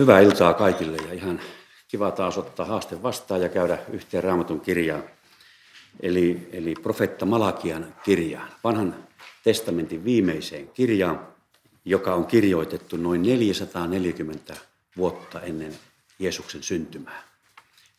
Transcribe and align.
Hyvää 0.00 0.20
iltaa 0.20 0.54
kaikille 0.54 0.96
ja 0.96 1.12
ihan 1.12 1.40
kiva 1.88 2.10
taas 2.10 2.38
ottaa 2.38 2.66
haaste 2.66 3.02
vastaan 3.02 3.42
ja 3.42 3.48
käydä 3.48 3.78
yhteen 3.92 4.24
raamatun 4.24 4.60
kirjaan. 4.60 5.04
Eli, 6.00 6.48
eli 6.52 6.74
profetta 6.82 7.26
Malakian 7.26 7.94
kirjaan, 8.04 8.48
vanhan 8.64 8.96
testamentin 9.44 10.04
viimeiseen 10.04 10.68
kirjaan, 10.68 11.28
joka 11.84 12.14
on 12.14 12.26
kirjoitettu 12.26 12.96
noin 12.96 13.22
440 13.22 14.56
vuotta 14.96 15.40
ennen 15.40 15.78
Jeesuksen 16.18 16.62
syntymää. 16.62 17.22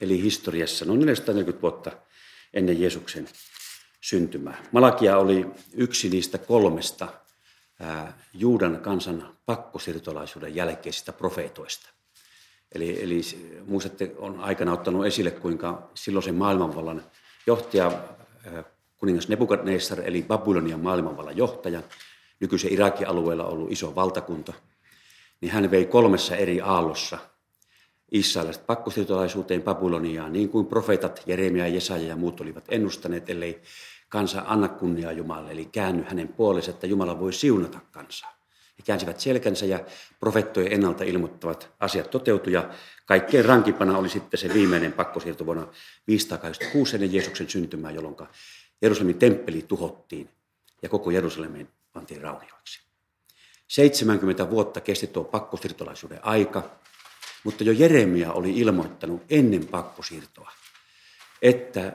Eli 0.01 0.21
historiassa 0.21 0.85
noin 0.85 0.99
440 0.99 1.61
vuotta 1.61 1.91
ennen 2.53 2.81
Jeesuksen 2.81 3.27
syntymää. 4.01 4.63
Malakia 4.71 5.17
oli 5.17 5.45
yksi 5.73 6.09
niistä 6.09 6.37
kolmesta 6.37 7.07
Juudan 8.33 8.79
kansan 8.79 9.37
pakkosiirtolaisuuden 9.45 10.55
jälkeisistä 10.55 11.13
profeetoista. 11.13 11.89
Eli, 12.71 13.03
eli 13.03 13.21
muistatte, 13.65 14.11
on 14.17 14.39
aikana 14.39 14.73
ottanut 14.73 15.05
esille, 15.05 15.31
kuinka 15.31 15.89
silloisen 15.93 16.35
maailmanvallan 16.35 17.03
johtaja, 17.47 18.03
kuningas 18.97 19.27
Nebukadnessar, 19.27 20.01
eli 20.05 20.23
Babylonian 20.23 20.79
maailmanvallan 20.79 21.37
johtaja, 21.37 21.81
nykyisen 22.39 22.73
Irakin 22.73 23.07
alueella 23.07 23.45
ollut 23.45 23.71
iso 23.71 23.95
valtakunta, 23.95 24.53
niin 25.41 25.51
hän 25.51 25.71
vei 25.71 25.85
kolmessa 25.85 26.35
eri 26.35 26.61
aallossa 26.61 27.17
israelilaiset 28.11 28.67
pakkosiirtolaisuuteen 28.67 29.61
Babyloniaan, 29.61 30.33
niin 30.33 30.49
kuin 30.49 30.65
profeetat 30.65 31.23
Jeremia, 31.25 31.67
Jesaja 31.67 32.07
ja 32.07 32.15
muut 32.15 32.41
olivat 32.41 32.65
ennustaneet, 32.69 33.29
ellei 33.29 33.61
kansa 34.11 34.43
anna 34.47 34.67
kunniaa 34.67 35.11
Jumalalle, 35.11 35.51
eli 35.51 35.65
käänny 35.65 36.03
hänen 36.03 36.27
puoleensa, 36.27 36.71
että 36.71 36.87
Jumala 36.87 37.19
voi 37.19 37.33
siunata 37.33 37.79
kansaa. 37.91 38.37
He 38.77 38.83
käänsivät 38.85 39.19
selkänsä 39.19 39.65
ja 39.65 39.79
profettojen 40.19 40.73
ennalta 40.73 41.03
ilmoittavat 41.03 41.69
asiat 41.79 42.09
toteutuja. 42.09 42.69
Kaikkein 43.05 43.45
rankipana 43.45 43.97
oli 43.97 44.09
sitten 44.09 44.37
se 44.37 44.53
viimeinen 44.53 44.93
pakkosiirto 44.93 45.45
vuonna 45.45 45.67
586 46.07 46.95
ennen 46.95 47.13
Jeesuksen 47.13 47.49
syntymää, 47.49 47.91
jolloin 47.91 48.15
Jerusalemin 48.81 49.19
temppeli 49.19 49.61
tuhottiin 49.67 50.29
ja 50.81 50.89
koko 50.89 51.11
Jerusalemin 51.11 51.69
pantiin 51.93 52.21
raunioiksi. 52.21 52.81
70 53.67 54.49
vuotta 54.49 54.81
kesti 54.81 55.07
tuo 55.07 55.23
pakkosiirtolaisuuden 55.23 56.25
aika, 56.25 56.63
mutta 57.43 57.63
jo 57.63 57.71
Jeremia 57.71 58.31
oli 58.31 58.59
ilmoittanut 58.59 59.21
ennen 59.29 59.67
pakkosiirtoa, 59.67 60.51
että 61.41 61.93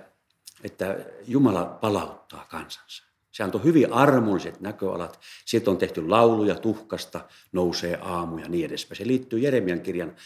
että 0.62 0.96
Jumala 1.26 1.64
palauttaa 1.64 2.46
kansansa. 2.50 3.04
Se 3.32 3.42
antoi 3.42 3.64
hyvin 3.64 3.92
armolliset 3.92 4.60
näköalat. 4.60 5.20
Siitä 5.44 5.70
on 5.70 5.78
tehty 5.78 6.08
lauluja 6.08 6.54
tuhkasta, 6.54 7.20
nousee 7.52 7.98
aamu 8.02 8.38
ja 8.38 8.48
niin 8.48 8.66
edespäin. 8.66 8.98
Se 8.98 9.06
liittyy 9.06 9.38
Jeremian 9.38 9.80
kirjan 9.80 10.16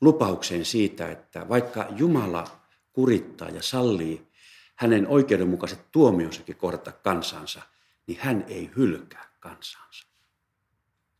lupaukseen 0.00 0.64
siitä, 0.64 1.10
että 1.10 1.48
vaikka 1.48 1.86
Jumala 1.96 2.60
kurittaa 2.92 3.48
ja 3.48 3.62
sallii 3.62 4.28
hänen 4.76 5.06
oikeudenmukaiset 5.06 5.90
tuomionsakin 5.92 6.56
kohdata 6.56 6.92
kansansa, 6.92 7.62
niin 8.06 8.18
hän 8.22 8.44
ei 8.48 8.70
hylkää 8.76 9.28
kansansa. 9.40 10.06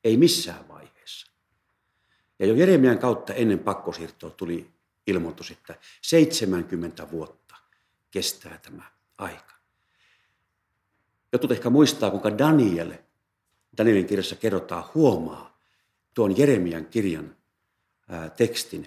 Ei 0.04 0.16
missään 0.16 0.68
vaiheessa. 0.68 1.26
Ja 2.38 2.46
jo 2.46 2.54
Jeremian 2.54 2.98
kautta 2.98 3.34
ennen 3.34 3.58
pakkosiirtoa 3.58 4.30
tuli 4.30 4.70
ilmoitus, 5.06 5.50
että 5.50 5.74
70 6.02 7.10
vuotta 7.10 7.47
kestää 8.10 8.58
tämä 8.62 8.82
aika. 9.18 9.54
Jotkut 11.32 11.52
ehkä 11.52 11.70
muistaa, 11.70 12.10
kuinka 12.10 12.38
Daniel, 12.38 12.92
Danielin 13.78 14.06
kirjassa 14.06 14.36
kerrotaan, 14.36 14.84
huomaa 14.94 15.58
tuon 16.14 16.38
Jeremian 16.38 16.86
kirjan 16.86 17.36
ää, 18.08 18.30
tekstin 18.30 18.86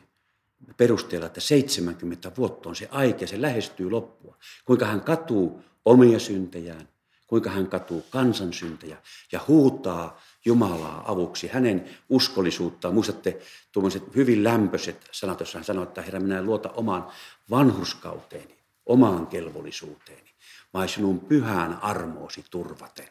perusteella, 0.77 1.25
että 1.25 1.41
70 1.41 2.31
vuotta 2.37 2.69
on 2.69 2.75
se 2.75 2.87
aika 2.91 3.27
se 3.27 3.41
lähestyy 3.41 3.91
loppua. 3.91 4.37
Kuinka 4.65 4.85
hän 4.85 5.01
katuu 5.01 5.63
omia 5.85 6.19
syntejään, 6.19 6.89
kuinka 7.27 7.49
hän 7.49 7.67
katuu 7.67 8.05
kansan 8.09 8.53
syntejä 8.53 8.97
ja 9.31 9.39
huutaa 9.47 10.21
Jumalaa 10.45 11.11
avuksi, 11.11 11.47
hänen 11.47 11.89
uskollisuuttaan. 12.09 12.93
Muistatte 12.93 13.41
tuommoiset 13.71 14.15
hyvin 14.15 14.43
lämpöiset 14.43 15.09
sanat, 15.11 15.39
jossa 15.39 15.57
hän 15.57 15.65
sanoi, 15.65 15.83
että 15.83 16.01
Herra, 16.01 16.19
minä 16.19 16.43
luota 16.43 16.69
omaan 16.69 17.07
vanhurskauteeni 17.49 18.60
omaan 18.85 19.27
kelvollisuuteeni, 19.27 20.29
vaan 20.73 20.89
sinun 20.89 21.19
pyhään 21.19 21.79
armoosi 21.81 22.45
turvaten. 22.49 23.09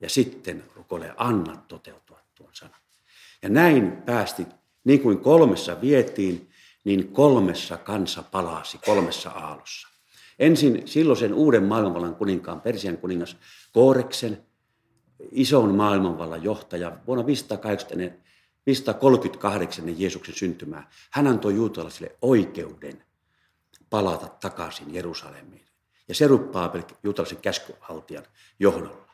Ja 0.00 0.10
sitten 0.10 0.64
rukoile, 0.76 1.14
anna 1.16 1.56
toteutua 1.68 2.20
tuon 2.34 2.50
sanan. 2.52 2.80
Ja 3.42 3.48
näin 3.48 3.92
päästi, 3.92 4.46
niin 4.84 5.00
kuin 5.00 5.18
kolmessa 5.18 5.80
vietiin, 5.80 6.50
niin 6.84 7.08
kolmessa 7.08 7.76
kansa 7.76 8.22
palasi, 8.22 8.78
kolmessa 8.78 9.30
aallossa. 9.30 9.88
Ensin 10.38 10.88
silloisen 10.88 11.34
uuden 11.34 11.64
maailmanvallan 11.64 12.14
kuninkaan, 12.14 12.60
Persian 12.60 12.96
kuningas 12.96 13.36
Kooreksen, 13.72 14.46
ison 15.32 15.74
maailmanvallan 15.74 16.42
johtaja, 16.42 16.96
vuonna 17.06 17.26
538 17.26 20.00
Jeesuksen 20.00 20.34
syntymää. 20.34 20.90
Hän 21.10 21.26
antoi 21.26 21.54
juutalaisille 21.54 22.16
oikeuden 22.22 23.04
palata 23.90 24.28
takaisin 24.28 24.94
Jerusalemiin. 24.94 25.66
Ja 26.08 26.14
Serupaabel 26.14 26.82
juutalaisen 27.02 27.38
käskyhaltijan 27.38 28.24
johdolla. 28.58 29.10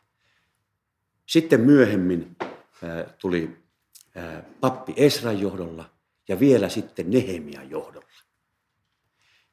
Sitten 1.27 1.61
myöhemmin 1.61 2.37
tuli 3.19 3.57
pappi 4.61 4.95
Esran 4.97 5.41
johdolla 5.41 5.91
ja 6.29 6.41
vielä 6.41 6.69
sitten 6.69 7.11
Nehemian 7.11 7.71
johdolla. 7.71 8.07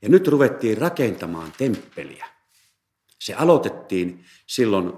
Ja 0.01 0.09
nyt 0.09 0.27
ruvettiin 0.27 0.77
rakentamaan 0.77 1.53
temppeliä. 1.57 2.25
Se 3.19 3.33
aloitettiin 3.33 4.25
silloin 4.47 4.93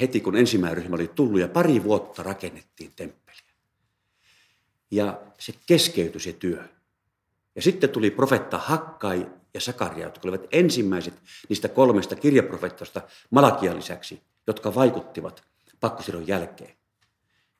heti, 0.00 0.20
kun 0.20 0.36
ensimmäinen 0.36 0.76
ryhmä 0.76 0.94
oli 0.94 1.08
tullut 1.08 1.40
ja 1.40 1.48
pari 1.48 1.84
vuotta 1.84 2.22
rakennettiin 2.22 2.92
temppeliä. 2.96 3.42
Ja 4.90 5.20
se 5.38 5.54
keskeytyi 5.66 6.20
se 6.20 6.32
työ. 6.32 6.68
Ja 7.56 7.62
sitten 7.62 7.90
tuli 7.90 8.10
profetta 8.10 8.58
Hakkai 8.58 9.26
ja 9.54 9.60
Sakaria, 9.60 10.06
jotka 10.06 10.28
olivat 10.28 10.46
ensimmäiset 10.52 11.14
niistä 11.48 11.68
kolmesta 11.68 12.16
kirjaprofettasta 12.16 13.02
Malakian 13.30 13.76
lisäksi, 13.76 14.22
jotka 14.46 14.74
vaikuttivat 14.74 15.42
pakkosiron 15.80 16.28
jälkeen. 16.28 16.76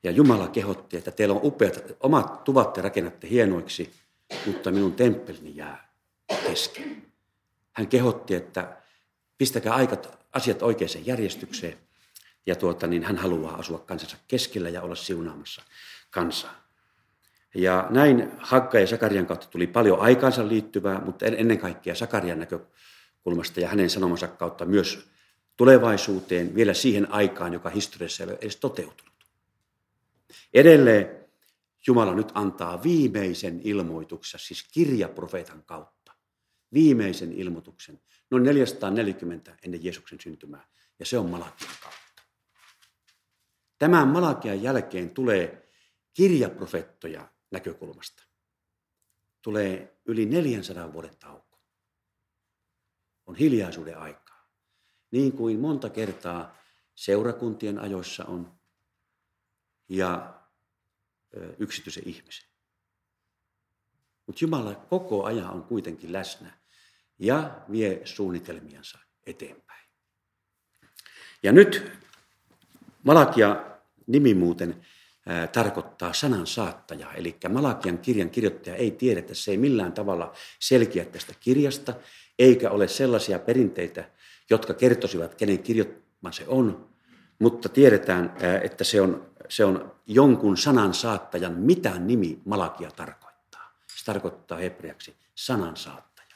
Ja 0.03 0.11
Jumala 0.11 0.47
kehotti, 0.47 0.97
että 0.97 1.11
teillä 1.11 1.35
on 1.35 1.41
upeat 1.43 1.83
omat 1.99 2.43
tuvat 2.43 2.73
te 2.73 2.81
rakennatte 2.81 3.29
hienoiksi, 3.29 3.93
mutta 4.45 4.71
minun 4.71 4.93
temppelini 4.93 5.55
jää 5.55 5.93
kesken. 6.47 7.05
Hän 7.73 7.87
kehotti, 7.87 8.35
että 8.35 8.77
pistäkää 9.37 9.73
aikat, 9.73 10.19
asiat 10.33 10.61
oikeaan 10.61 11.05
järjestykseen. 11.05 11.77
Ja 12.45 12.55
tuota, 12.55 12.87
niin 12.87 13.03
hän 13.03 13.17
haluaa 13.17 13.55
asua 13.55 13.79
kansansa 13.79 14.17
keskellä 14.27 14.69
ja 14.69 14.81
olla 14.81 14.95
siunaamassa 14.95 15.61
kansaa. 16.09 16.66
Ja 17.55 17.87
näin 17.89 18.31
Hakka 18.37 18.79
ja 18.79 18.87
Sakarian 18.87 19.25
kautta 19.25 19.47
tuli 19.47 19.67
paljon 19.67 19.99
aikaansa 19.99 20.47
liittyvää, 20.47 21.01
mutta 21.05 21.25
ennen 21.25 21.59
kaikkea 21.59 21.95
Sakarian 21.95 22.39
näkökulmasta 22.39 23.59
ja 23.59 23.67
hänen 23.67 23.89
sanomansa 23.89 24.27
kautta 24.27 24.65
myös 24.65 25.07
tulevaisuuteen, 25.57 26.55
vielä 26.55 26.73
siihen 26.73 27.11
aikaan, 27.11 27.53
joka 27.53 27.69
historiassa 27.69 28.23
ei 28.23 28.29
ole 28.29 28.37
edes 28.41 28.55
toteutunut. 28.55 29.13
Edelleen 30.53 31.27
Jumala 31.87 32.15
nyt 32.15 32.31
antaa 32.33 32.83
viimeisen 32.83 33.61
ilmoituksen, 33.63 34.39
siis 34.39 34.67
kirjaprofeetan 34.71 35.63
kautta. 35.65 36.13
Viimeisen 36.73 37.33
ilmoituksen, 37.33 37.99
noin 38.31 38.43
440 38.43 39.57
ennen 39.63 39.83
Jeesuksen 39.83 40.19
syntymää, 40.21 40.67
ja 40.99 41.05
se 41.05 41.17
on 41.17 41.29
Malakian 41.29 41.71
kautta. 41.83 42.23
Tämän 43.79 44.07
Malakian 44.07 44.63
jälkeen 44.63 45.09
tulee 45.09 45.69
kirjaprofettoja, 46.13 47.27
näkökulmasta. 47.51 48.23
Tulee 49.41 49.99
yli 50.05 50.25
400 50.25 50.93
vuoden 50.93 51.17
tauko. 51.17 51.59
On 53.25 53.35
hiljaisuuden 53.35 53.97
aikaa. 53.97 54.49
Niin 55.11 55.31
kuin 55.31 55.59
monta 55.59 55.89
kertaa 55.89 56.57
seurakuntien 56.95 57.79
ajoissa 57.79 58.25
on 58.25 58.59
ja 59.89 60.41
yksityisen 61.59 62.03
ihmisen. 62.07 62.49
Mutta 64.25 64.43
Jumala 64.43 64.75
koko 64.75 65.23
ajan 65.23 65.49
on 65.49 65.63
kuitenkin 65.63 66.13
läsnä 66.13 66.59
ja 67.19 67.65
vie 67.71 68.01
suunnitelmiansa 68.05 68.99
eteenpäin. 69.25 69.89
Ja 71.43 71.51
nyt 71.51 71.91
Malakia 73.03 73.79
nimi 74.07 74.33
muuten 74.33 74.85
tarkoittaa 75.51 76.13
sanan 76.13 76.47
saattaja. 76.47 77.13
Eli 77.13 77.35
Malakian 77.49 77.97
kirjan 77.97 78.29
kirjoittaja 78.29 78.75
ei 78.75 78.91
tiedä, 78.91 79.19
että 79.19 79.33
se 79.33 79.51
ei 79.51 79.57
millään 79.57 79.93
tavalla 79.93 80.33
selkiä 80.59 81.05
tästä 81.05 81.33
kirjasta, 81.39 81.93
eikä 82.39 82.69
ole 82.69 82.87
sellaisia 82.87 83.39
perinteitä, 83.39 84.09
jotka 84.49 84.73
kertoisivat, 84.73 85.35
kenen 85.35 85.59
kirjoittama 85.59 86.31
se 86.31 86.43
on, 86.47 86.87
mutta 87.39 87.69
tiedetään, 87.69 88.33
että 88.63 88.83
se 88.83 89.01
on 89.01 89.27
se 89.49 89.65
on 89.65 89.91
jonkun 90.07 90.57
sanan 90.57 90.93
saattajan, 90.93 91.53
mitä 91.53 91.99
nimi 91.99 92.39
Malakia 92.45 92.91
tarkoittaa. 92.91 93.71
Se 93.97 94.05
tarkoittaa 94.05 94.57
hebreaksi 94.57 95.15
sanan 95.35 95.77
saattaja. 95.77 96.35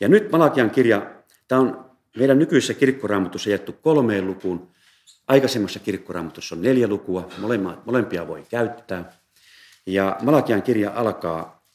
Ja 0.00 0.08
nyt 0.08 0.30
Malakian 0.32 0.70
kirja, 0.70 1.10
tämä 1.48 1.60
on 1.60 1.90
meidän 2.16 2.38
nykyisessä 2.38 2.74
kirkkoraamatussa 2.74 3.50
jätty 3.50 3.72
kolmeen 3.72 4.26
lukuun. 4.26 4.70
Aikaisemmassa 5.28 5.78
kirkkoraamatussa 5.78 6.54
on 6.54 6.62
neljä 6.62 6.88
lukua, 6.88 7.28
molempia 7.84 8.26
voi 8.26 8.46
käyttää. 8.50 9.12
Ja 9.86 10.16
Malakian 10.22 10.62
kirja 10.62 10.92
alkaa 10.94 11.66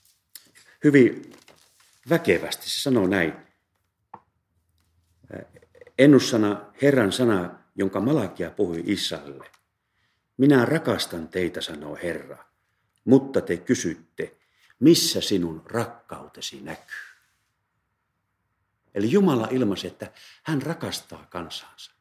hyvin 0.83 1.33
väkevästi. 2.09 2.69
Se 2.69 2.81
sanoo 2.81 3.07
näin. 3.07 3.33
Ennussana 5.97 6.65
Herran 6.81 7.11
sana, 7.11 7.59
jonka 7.75 7.99
Malakia 7.99 8.51
puhui 8.51 8.83
Israelille. 8.85 9.51
Minä 10.37 10.65
rakastan 10.65 11.27
teitä, 11.27 11.61
sanoo 11.61 11.97
Herra, 12.03 12.45
mutta 13.05 13.41
te 13.41 13.57
kysytte, 13.57 14.35
missä 14.79 15.21
sinun 15.21 15.63
rakkautesi 15.65 16.61
näkyy. 16.61 16.95
Eli 18.95 19.11
Jumala 19.11 19.47
ilmaisi, 19.51 19.87
että 19.87 20.11
hän 20.43 20.61
rakastaa 20.61 21.25
kansansa. 21.29 21.94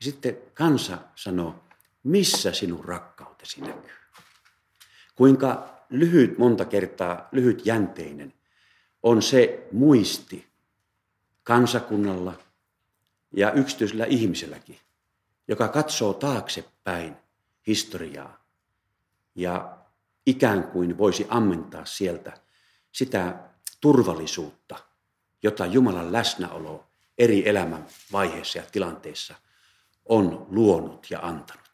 Ja 0.00 0.04
sitten 0.04 0.38
kansa 0.54 0.98
sanoo, 1.14 1.64
missä 2.02 2.52
sinun 2.52 2.84
rakkautesi 2.84 3.60
näkyy. 3.60 3.90
Kuinka 5.14 5.80
lyhyt 5.90 6.38
monta 6.38 6.64
kertaa, 6.64 7.28
lyhyt 7.32 7.66
jänteinen 7.66 8.34
on 9.02 9.22
se 9.22 9.68
muisti 9.72 10.46
kansakunnalla 11.42 12.38
ja 13.36 13.52
yksityisellä 13.52 14.04
ihmiselläkin, 14.04 14.78
joka 15.48 15.68
katsoo 15.68 16.12
taaksepäin 16.12 17.16
historiaa 17.66 18.44
ja 19.34 19.78
ikään 20.26 20.64
kuin 20.64 20.98
voisi 20.98 21.26
ammentaa 21.28 21.84
sieltä 21.84 22.32
sitä 22.92 23.38
turvallisuutta, 23.80 24.76
jota 25.42 25.66
Jumalan 25.66 26.12
läsnäolo 26.12 26.86
eri 27.18 27.48
elämän 27.48 27.86
vaiheissa 28.12 28.58
ja 28.58 28.64
tilanteissa 28.72 29.34
on 30.10 30.46
luonut 30.50 31.06
ja 31.10 31.18
antanut. 31.22 31.70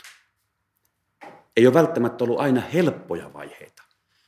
Ei 1.57 1.67
ole 1.67 1.75
välttämättä 1.75 2.25
ollut 2.25 2.41
aina 2.41 2.61
helppoja 2.61 3.33
vaiheita, 3.33 3.83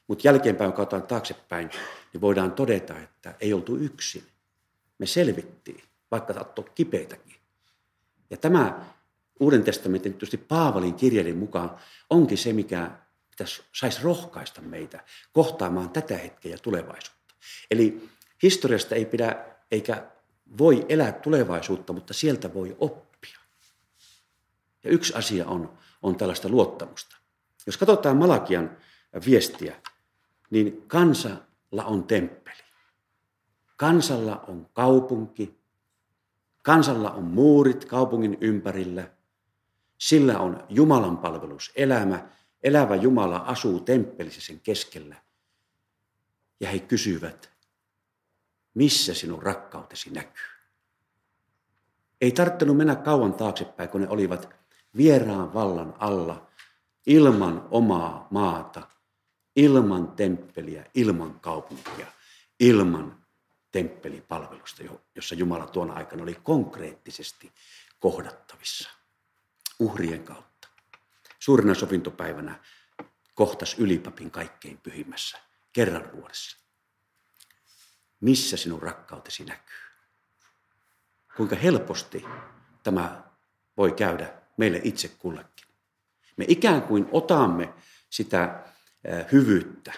mutta 0.06 0.28
jälkeenpäin, 0.28 0.72
kun 0.72 0.76
katsotaan 0.76 1.08
taaksepäin, 1.08 1.70
niin 2.12 2.20
voidaan 2.20 2.52
todeta, 2.52 2.98
että 2.98 3.34
ei 3.40 3.52
oltu 3.52 3.76
yksin. 3.76 4.24
Me 4.98 5.06
selvittiin, 5.06 5.82
vaikka 6.10 6.34
saattoi 6.34 6.64
kipeitäkin. 6.74 7.36
Ja 8.30 8.36
tämä 8.36 8.84
Uuden 9.40 9.64
testamentin, 9.64 10.12
tietysti 10.12 10.36
Paavalin 10.36 10.94
kirjelin 10.94 11.36
mukaan, 11.36 11.76
onkin 12.10 12.38
se, 12.38 12.52
mikä 12.52 12.90
saisi 13.72 14.02
rohkaista 14.02 14.60
meitä 14.60 15.04
kohtaamaan 15.32 15.90
tätä 15.90 16.16
hetkeä 16.16 16.52
ja 16.52 16.58
tulevaisuutta. 16.58 17.34
Eli 17.70 18.08
historiasta 18.42 18.94
ei 18.94 19.04
pidä 19.04 19.44
eikä 19.70 20.06
voi 20.58 20.86
elää 20.88 21.12
tulevaisuutta, 21.12 21.92
mutta 21.92 22.14
sieltä 22.14 22.54
voi 22.54 22.76
oppia. 22.78 23.07
Ja 24.84 24.90
yksi 24.90 25.14
asia 25.14 25.46
on, 25.46 25.78
on 26.02 26.16
tällaista 26.16 26.48
luottamusta. 26.48 27.16
Jos 27.66 27.76
katsotaan 27.76 28.16
Malakian 28.16 28.76
viestiä, 29.26 29.82
niin 30.50 30.84
kansalla 30.86 31.84
on 31.84 32.04
temppeli. 32.04 32.62
Kansalla 33.76 34.44
on 34.48 34.68
kaupunki. 34.72 35.58
Kansalla 36.62 37.10
on 37.10 37.24
muurit 37.24 37.84
kaupungin 37.84 38.38
ympärillä. 38.40 39.10
Sillä 39.98 40.38
on 40.38 40.64
Jumalan 40.68 41.18
palvelus 41.18 41.72
elämä. 41.76 42.28
Elävä 42.62 42.96
Jumala 42.96 43.36
asuu 43.36 43.80
temppelissä 43.80 44.40
sen 44.40 44.60
keskellä. 44.60 45.16
Ja 46.60 46.68
he 46.68 46.78
kysyvät, 46.78 47.50
missä 48.74 49.14
sinun 49.14 49.42
rakkautesi 49.42 50.10
näkyy? 50.10 50.46
Ei 52.20 52.32
tarttunut 52.32 52.76
mennä 52.76 52.96
kauan 52.96 53.34
taaksepäin, 53.34 53.88
kun 53.88 54.00
ne 54.00 54.08
olivat 54.08 54.48
vieraan 54.98 55.54
vallan 55.54 55.94
alla, 55.98 56.50
ilman 57.06 57.68
omaa 57.70 58.28
maata, 58.30 58.88
ilman 59.56 60.08
temppeliä, 60.08 60.84
ilman 60.94 61.40
kaupunkia, 61.40 62.06
ilman 62.60 63.24
temppelipalvelusta, 63.72 64.82
jossa 65.14 65.34
Jumala 65.34 65.66
tuona 65.66 65.94
aikana 65.94 66.22
oli 66.22 66.34
konkreettisesti 66.34 67.52
kohdattavissa 68.00 68.90
uhrien 69.78 70.24
kautta. 70.24 70.68
Suurina 71.38 71.74
sovintopäivänä 71.74 72.58
kohtas 73.34 73.74
ylipapin 73.78 74.30
kaikkein 74.30 74.78
pyhimmässä 74.78 75.38
kerran 75.72 76.12
vuodessa. 76.12 76.58
Missä 78.20 78.56
sinun 78.56 78.82
rakkautesi 78.82 79.44
näkyy? 79.44 79.76
Kuinka 81.36 81.56
helposti 81.56 82.24
tämä 82.82 83.22
voi 83.76 83.92
käydä 83.92 84.47
meille 84.58 84.80
itse 84.84 85.08
kullekin. 85.08 85.66
Me 86.36 86.44
ikään 86.48 86.82
kuin 86.82 87.08
otamme 87.12 87.74
sitä 88.10 88.64
hyvyyttä. 89.32 89.92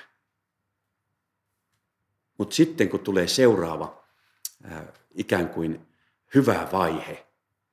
Mutta 2.39 2.55
sitten 2.55 2.89
kun 2.89 3.01
tulee 3.01 3.27
seuraava 3.27 4.05
ikään 5.11 5.49
kuin 5.49 5.87
hyvä 6.35 6.69
vaihe, 6.73 7.27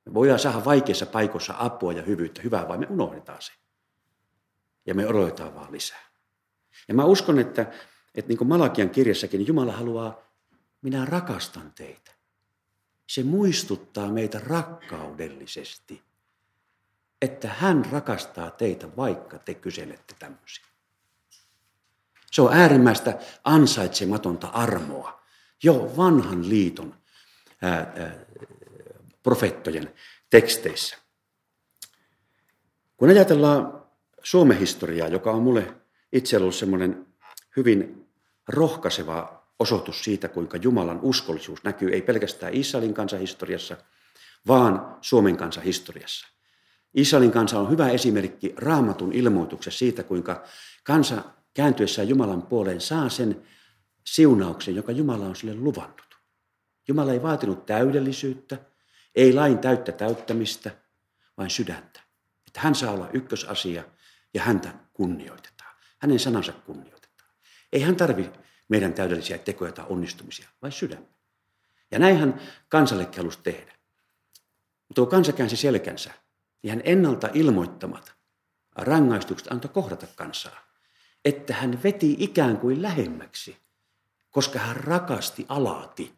me 0.04 0.14
voidaan 0.14 0.38
saada 0.38 0.64
vaikeissa 0.64 1.06
paikoissa 1.06 1.54
apua 1.58 1.92
ja 1.92 2.02
hyvyyttä, 2.02 2.42
hyvää 2.42 2.68
vai 2.68 2.78
me 2.78 2.86
unohdetaan 2.90 3.42
se. 3.42 3.52
Ja 4.86 4.94
me 4.94 5.06
odotetaan 5.06 5.54
vaan 5.54 5.72
lisää. 5.72 6.08
Ja 6.88 6.94
mä 6.94 7.04
uskon, 7.04 7.38
että, 7.38 7.62
että 8.14 8.28
niin 8.28 8.38
kuin 8.38 8.48
Malakian 8.48 8.90
kirjassakin, 8.90 9.38
niin 9.38 9.46
Jumala 9.46 9.72
haluaa, 9.72 10.18
minä 10.82 11.04
rakastan 11.04 11.72
teitä. 11.72 12.12
Se 13.06 13.22
muistuttaa 13.22 14.12
meitä 14.12 14.38
rakkaudellisesti, 14.38 16.02
että 17.22 17.48
hän 17.48 17.84
rakastaa 17.92 18.50
teitä, 18.50 18.96
vaikka 18.96 19.38
te 19.38 19.54
kyselette 19.54 20.14
tämmöisiä. 20.18 20.64
Se 22.30 22.42
on 22.42 22.52
äärimmäistä 22.52 23.18
ansaitsematonta 23.44 24.46
armoa 24.46 25.22
jo 25.62 25.92
vanhan 25.96 26.48
liiton 26.48 26.94
ää, 27.62 27.70
ää, 27.72 28.14
profeettojen 29.22 29.94
teksteissä. 30.30 30.96
Kun 32.96 33.08
ajatellaan 33.08 33.82
Suomen 34.22 34.58
historiaa, 34.58 35.08
joka 35.08 35.30
on 35.30 35.42
mulle 35.42 35.74
itse 36.12 36.36
ollut 36.36 36.54
semmoinen 36.54 37.06
hyvin 37.56 38.08
rohkaiseva 38.48 39.44
osoitus 39.58 40.04
siitä, 40.04 40.28
kuinka 40.28 40.56
Jumalan 40.56 41.00
uskollisuus 41.02 41.64
näkyy 41.64 41.90
ei 41.92 42.02
pelkästään 42.02 42.54
Israelin 42.54 42.94
kansahistoriassa, 42.94 43.76
vaan 44.46 44.96
Suomen 45.00 45.36
kansahistoriassa. 45.36 46.37
Israelin 46.98 47.30
kansa 47.30 47.60
on 47.60 47.70
hyvä 47.70 47.88
esimerkki 47.88 48.54
raamatun 48.56 49.12
ilmoituksessa 49.12 49.78
siitä, 49.78 50.02
kuinka 50.02 50.44
kansa 50.84 51.24
kääntyessään 51.54 52.08
Jumalan 52.08 52.42
puoleen 52.42 52.80
saa 52.80 53.08
sen 53.08 53.42
siunauksen, 54.06 54.76
joka 54.76 54.92
Jumala 54.92 55.26
on 55.26 55.36
sille 55.36 55.54
luvannut. 55.54 56.18
Jumala 56.88 57.12
ei 57.12 57.22
vaatinut 57.22 57.66
täydellisyyttä, 57.66 58.58
ei 59.14 59.32
lain 59.32 59.58
täyttä 59.58 59.92
täyttämistä, 59.92 60.70
vain 61.36 61.50
sydäntä. 61.50 62.00
Että 62.46 62.60
hän 62.60 62.74
saa 62.74 62.92
olla 62.92 63.10
ykkösasia 63.12 63.84
ja 64.34 64.42
häntä 64.42 64.74
kunnioitetaan. 64.92 65.76
Hänen 65.98 66.18
sanansa 66.18 66.52
kunnioitetaan. 66.52 67.30
Ei 67.72 67.80
hän 67.80 67.96
tarvi 67.96 68.30
meidän 68.68 68.92
täydellisiä 68.92 69.38
tekoja 69.38 69.72
tai 69.72 69.84
onnistumisia, 69.88 70.48
vain 70.62 70.72
sydäntä. 70.72 71.18
Ja 71.90 71.98
näin 71.98 72.18
hän 72.18 72.40
kansalle 72.68 73.08
halusi 73.16 73.38
tehdä. 73.42 73.72
Mutta 74.88 75.02
kun 75.02 75.10
kansa 75.10 75.32
käänsi 75.32 75.56
selkänsä, 75.56 76.10
niin 76.68 76.84
hän 76.84 76.98
ennalta 76.98 77.28
ilmoittamat 77.34 78.14
rangaistukset 78.76 79.52
antoi 79.52 79.70
kohdata 79.74 80.06
kansaa 80.16 80.68
että 81.24 81.54
hän 81.54 81.82
veti 81.82 82.16
ikään 82.18 82.58
kuin 82.58 82.82
lähemmäksi, 82.82 83.56
koska 84.30 84.58
hän 84.58 84.76
rakasti 84.76 85.46
alaati 85.48 86.14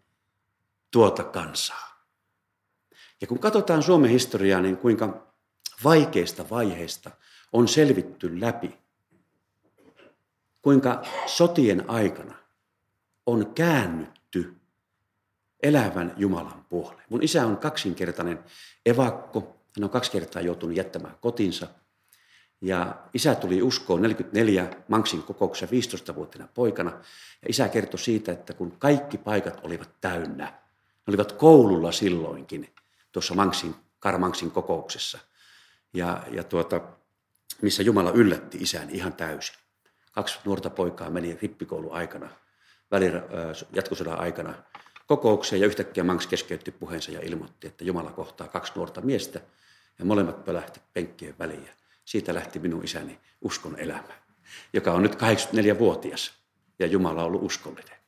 tuota 0.90 1.24
kansaa. 1.24 2.06
Ja 3.20 3.26
kun 3.26 3.38
katsotaan 3.38 3.82
Suomen 3.82 4.10
historiaa, 4.10 4.60
niin 4.60 4.76
kuinka 4.76 5.32
vaikeista 5.84 6.50
vaiheista 6.50 7.10
on 7.52 7.68
selvitty 7.68 8.40
läpi, 8.40 8.78
kuinka 10.62 11.02
sotien 11.26 11.90
aikana 11.90 12.34
on 13.26 13.54
käännytty 13.54 14.54
elävän 15.62 16.14
Jumalan 16.16 16.64
puoleen. 16.68 17.06
Mun 17.08 17.22
isä 17.22 17.46
on 17.46 17.56
kaksinkertainen 17.56 18.44
evakko. 18.86 19.59
Hän 19.76 19.84
on 19.84 19.90
kaksi 19.90 20.10
kertaa 20.10 20.42
joutunut 20.42 20.76
jättämään 20.76 21.16
kotinsa– 21.20 21.66
ja 22.60 22.96
isä 23.14 23.34
tuli 23.34 23.62
uskoon 23.62 24.02
44 24.02 24.70
Manksin 24.88 25.22
kokouksessa 25.22 26.12
15-vuotiaana 26.12 26.52
poikana. 26.54 26.90
Ja 27.42 27.48
isä 27.48 27.68
kertoi 27.68 27.98
siitä, 27.98 28.32
että 28.32 28.52
kun 28.52 28.76
kaikki 28.78 29.18
paikat 29.18 29.60
olivat 29.62 29.90
täynnä, 30.00 30.44
ne 30.44 31.04
olivat 31.08 31.32
koululla 31.32 31.92
silloinkin, 31.92 32.74
tuossa 33.12 33.34
Manksin, 33.34 33.74
Karmanksin 33.98 34.50
kokouksessa. 34.50 35.18
Ja, 35.94 36.22
ja 36.30 36.44
tuota, 36.44 36.80
missä 37.62 37.82
Jumala 37.82 38.10
yllätti 38.10 38.58
isän 38.58 38.90
ihan 38.90 39.12
täysin. 39.12 39.56
Kaksi 40.12 40.38
nuorta 40.44 40.70
poikaa 40.70 41.10
meni 41.10 41.38
rippikoulu 41.42 41.92
aikana, 41.92 42.30
välillä 42.90 43.22
jatkosodan 43.72 44.18
aikana 44.18 44.54
kokoukseen 45.06 45.60
ja 45.60 45.66
yhtäkkiä 45.66 46.04
Manks 46.04 46.26
keskeytti 46.26 46.70
puheensa 46.70 47.10
ja 47.10 47.20
ilmoitti, 47.20 47.66
että 47.66 47.84
Jumala 47.84 48.10
kohtaa 48.10 48.48
kaksi 48.48 48.72
nuorta 48.76 49.00
miestä 49.00 49.40
ja 50.00 50.06
molemmat 50.06 50.44
pölähti 50.44 50.80
penkkien 50.92 51.34
väliin. 51.38 51.68
Siitä 52.04 52.34
lähti 52.34 52.58
minun 52.58 52.84
isäni 52.84 53.18
uskon 53.40 53.78
elämä, 53.78 54.14
joka 54.72 54.92
on 54.92 55.02
nyt 55.02 55.14
84-vuotias 55.14 56.32
ja 56.78 56.86
Jumala 56.86 57.20
on 57.20 57.26
ollut 57.26 57.42
uskollinen. 57.42 57.98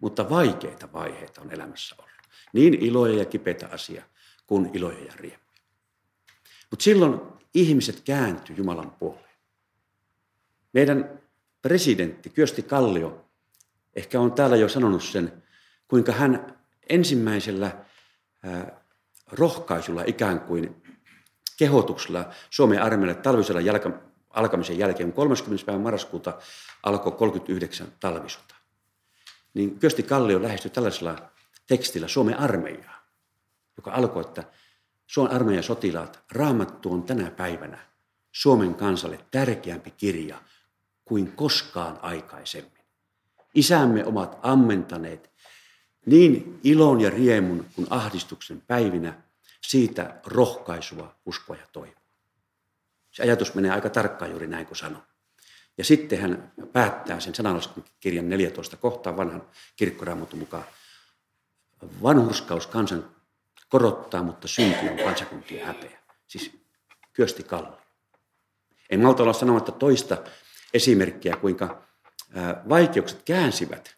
Mutta 0.00 0.30
vaikeita 0.30 0.92
vaiheita 0.92 1.40
on 1.40 1.52
elämässä 1.52 1.96
ollut. 1.98 2.10
Niin 2.52 2.74
iloja 2.74 3.18
ja 3.18 3.24
kipeitä 3.24 3.68
asia 3.72 4.04
kuin 4.46 4.70
iloja 4.72 5.04
ja 5.04 5.12
riemuja. 5.16 5.60
Mutta 6.70 6.82
silloin 6.82 7.20
ihmiset 7.54 8.00
kääntyi 8.00 8.56
Jumalan 8.56 8.90
puoleen. 8.90 9.36
Meidän 10.72 11.20
presidentti 11.62 12.30
Kyösti 12.30 12.62
Kallio 12.62 13.24
ehkä 13.96 14.20
on 14.20 14.32
täällä 14.32 14.56
jo 14.56 14.68
sanonut 14.68 15.04
sen, 15.04 15.42
kuinka 15.88 16.12
hän 16.12 16.58
ensimmäisellä 16.88 17.84
rohkaisulla 19.32 20.02
ikään 20.06 20.40
kuin 20.40 20.82
kehotuksella 21.56 22.30
Suomen 22.50 22.82
armeijalle 22.82 23.22
talvisodan 23.22 23.64
jälkä, 23.64 23.90
alkamisen 24.30 24.78
jälkeen, 24.78 25.12
30. 25.12 25.66
päivä 25.66 25.80
marraskuuta 25.80 26.38
alkoi 26.82 27.12
39 27.12 27.86
talvisota. 28.00 28.54
Niin 29.54 29.78
Kyösti 29.78 30.02
Kallio 30.02 30.42
lähestyi 30.42 30.70
tällaisella 30.70 31.30
tekstillä 31.66 32.08
Suomen 32.08 32.38
armeijaa, 32.38 33.06
joka 33.76 33.92
alkoi, 33.92 34.20
että 34.20 34.44
Suomen 35.06 35.32
armeijan 35.32 35.64
sotilaat, 35.64 36.24
raamattu 36.32 36.92
on 36.92 37.02
tänä 37.02 37.30
päivänä 37.30 37.78
Suomen 38.32 38.74
kansalle 38.74 39.18
tärkeämpi 39.30 39.90
kirja 39.90 40.38
kuin 41.04 41.32
koskaan 41.32 41.98
aikaisemmin. 42.02 42.84
Isämme 43.54 44.04
ovat 44.04 44.38
ammentaneet 44.42 45.30
niin 46.06 46.60
ilon 46.64 47.00
ja 47.00 47.10
riemun 47.10 47.66
kuin 47.74 47.86
ahdistuksen 47.90 48.62
päivinä 48.66 49.22
siitä 49.66 50.20
rohkaisua, 50.26 51.14
uskoa 51.26 51.56
ja 51.56 51.66
toivoa. 51.72 52.00
Se 53.10 53.22
ajatus 53.22 53.54
menee 53.54 53.70
aika 53.70 53.90
tarkkaan 53.90 54.30
juuri 54.30 54.46
näin 54.46 54.66
kuin 54.66 54.76
sanon. 54.76 55.02
Ja 55.78 55.84
sitten 55.84 56.20
hän 56.20 56.52
päättää 56.72 57.20
sen 57.20 57.34
sanalaskun 57.34 57.84
kirjan 58.00 58.28
14 58.28 58.76
kohtaa 58.76 59.16
vanhan 59.16 59.48
kirkkoraamatun 59.76 60.38
mukaan. 60.38 60.64
Vanhurskaus 62.02 62.66
kansan 62.66 63.10
korottaa, 63.68 64.22
mutta 64.22 64.48
synti 64.48 64.88
on 64.88 64.96
kansakuntien 64.96 65.66
häpeä. 65.66 65.98
Siis 66.26 66.58
Kyösti 67.12 67.42
Kalli. 67.42 67.76
En 68.90 69.00
malta 69.00 69.22
olla 69.22 69.32
sanomatta 69.32 69.72
toista 69.72 70.16
esimerkkiä, 70.74 71.36
kuinka 71.36 71.82
vaikeukset 72.68 73.22
käänsivät 73.22 73.96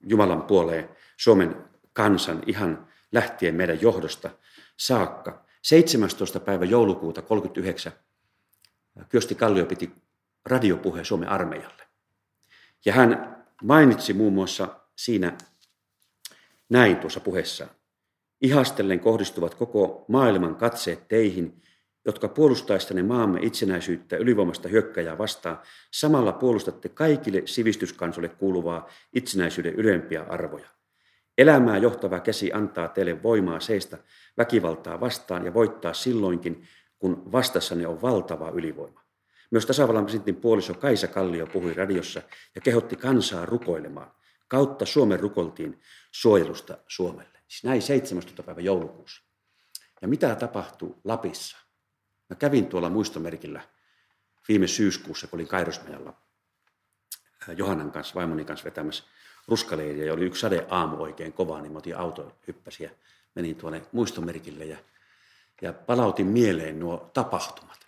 Jumalan 0.00 0.42
puoleen 0.42 0.88
Suomen 1.16 1.64
kansan 1.92 2.42
ihan 2.46 2.89
lähtien 3.12 3.54
meidän 3.54 3.82
johdosta 3.82 4.30
saakka. 4.76 5.44
17. 5.62 6.40
päivä 6.40 6.64
joulukuuta 6.64 7.22
39 7.22 7.92
Kyösti 9.08 9.34
Kallio 9.34 9.66
piti 9.66 9.90
radiopuheen 10.44 11.04
Suomen 11.04 11.28
armeijalle. 11.28 11.82
Ja 12.84 12.92
hän 12.92 13.44
mainitsi 13.62 14.12
muun 14.12 14.32
muassa 14.32 14.68
siinä 14.96 15.36
näin 16.68 16.96
tuossa 16.96 17.20
puheessaan. 17.20 17.70
Ihastellen 18.40 19.00
kohdistuvat 19.00 19.54
koko 19.54 20.04
maailman 20.08 20.54
katseet 20.54 21.08
teihin, 21.08 21.62
jotka 22.04 22.28
puolustaistanne 22.28 23.02
maamme 23.02 23.40
itsenäisyyttä 23.42 24.16
ylivoimasta 24.16 24.68
hyökkäjää 24.68 25.18
vastaan, 25.18 25.58
samalla 25.90 26.32
puolustatte 26.32 26.88
kaikille 26.88 27.42
sivistyskansolle 27.44 28.28
kuuluvaa 28.28 28.88
itsenäisyyden 29.12 29.74
ylempiä 29.74 30.22
arvoja. 30.22 30.68
Elämää 31.38 31.76
johtava 31.76 32.20
käsi 32.20 32.52
antaa 32.52 32.88
teille 32.88 33.22
voimaa 33.22 33.60
seistä 33.60 33.98
väkivaltaa 34.38 35.00
vastaan 35.00 35.44
ja 35.44 35.54
voittaa 35.54 35.94
silloinkin, 35.94 36.68
kun 36.98 37.32
vastassanne 37.32 37.86
on 37.86 38.02
valtava 38.02 38.50
ylivoima. 38.50 39.00
Myös 39.50 39.66
tasavallan 39.66 40.04
presidentin 40.04 40.36
puoliso 40.36 40.74
Kaisa 40.74 41.08
Kallio 41.08 41.46
puhui 41.46 41.74
radiossa 41.74 42.22
ja 42.54 42.60
kehotti 42.60 42.96
kansaa 42.96 43.46
rukoilemaan. 43.46 44.10
Kautta 44.48 44.86
Suomen 44.86 45.20
rukoltiin 45.20 45.80
suojelusta 46.10 46.78
Suomelle. 46.88 47.38
Siis 47.48 47.64
näin 47.64 47.82
17. 47.82 48.42
päivä 48.42 48.60
joulukuussa. 48.60 49.22
Ja 50.02 50.08
mitä 50.08 50.34
tapahtui 50.34 50.94
Lapissa? 51.04 51.56
Mä 52.28 52.36
kävin 52.36 52.66
tuolla 52.66 52.90
muistomerkillä 52.90 53.60
viime 54.48 54.66
syyskuussa, 54.66 55.26
kun 55.26 55.36
olin 55.36 55.48
Kairosmajalla 55.48 56.14
äh, 57.48 57.56
Johannan 57.56 57.92
kanssa, 57.92 58.14
vaimoni 58.14 58.44
kanssa 58.44 58.64
vetämässä 58.64 59.04
ruskaleiriä 59.48 60.04
ja 60.04 60.12
oli 60.12 60.24
yksi 60.24 60.40
sade 60.40 60.66
aamu 60.70 61.02
oikein 61.02 61.32
kova, 61.32 61.60
niin 61.60 61.72
mä 61.72 61.78
otin 61.78 61.96
auto, 61.96 62.36
hyppäsin 62.46 62.84
ja 62.84 62.90
menin 63.34 63.56
tuonne 63.56 63.82
muistomerkille 63.92 64.64
ja, 64.64 64.78
ja 65.62 65.72
palautin 65.72 66.26
mieleen 66.26 66.80
nuo 66.80 67.10
tapahtumat. 67.14 67.86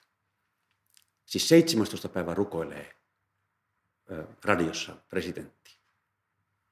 Siis 1.26 1.48
17. 1.48 2.08
päivä 2.08 2.34
rukoilee 2.34 2.94
ö, 4.10 4.26
radiossa 4.44 4.96
presidentti. 5.08 5.78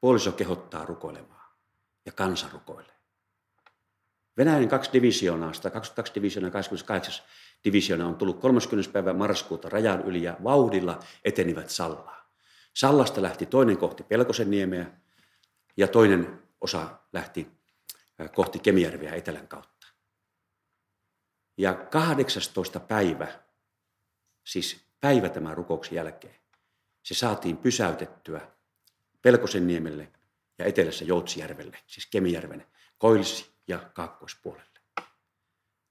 Puoliso 0.01 0.33
kehottaa 0.33 0.85
rukoilemaan 0.85 1.51
ja 2.07 2.13
kansa 2.13 2.47
rukoilee. 2.53 3.01
Venäjän 4.37 4.69
kaksi 4.69 4.93
divisioonaa, 4.93 5.53
122 5.53 6.15
divisioonaa 6.15 6.51
28 6.51 7.25
divisioona 7.65 8.07
on 8.07 8.17
tullut 8.17 8.41
30. 8.41 8.93
päivä 8.93 9.13
marraskuuta 9.13 9.69
rajan 9.69 10.03
yli 10.03 10.23
ja 10.23 10.37
vauhdilla 10.45 10.99
etenivät 11.25 11.71
Sallaa. 11.71 12.20
Sallasta 12.77 13.23
lähti 13.23 13.47
toinen 13.47 13.79
kohti 13.79 14.03
Pelkosen 14.03 14.51
niemeä 14.51 14.87
ja 15.77 15.89
toinen 15.89 16.43
osa 16.61 16.99
lähti 17.13 17.51
kohti 18.35 18.59
Kemijärveä 18.59 19.15
etelän 19.15 19.49
kautta. 19.49 19.87
Ja 21.59 21.75
18. 21.75 22.81
päivä, 22.81 23.29
siis 24.45 24.87
päivä 25.01 25.29
tämän 25.29 25.57
rukouksen 25.57 25.97
jälkeen, 25.97 26.35
se 27.03 27.15
saatiin 27.15 27.57
pysäytettyä 27.57 28.49
Pelkosen 29.23 29.67
niemelle 29.67 30.13
ja 30.59 30.65
etelässä 30.65 31.05
Joutsijärvelle, 31.05 31.79
siis 31.87 32.07
Kemijärven 32.07 32.67
koilsi 32.99 33.55
ja 33.69 33.79
kaakkoispuolelle. 33.79 34.81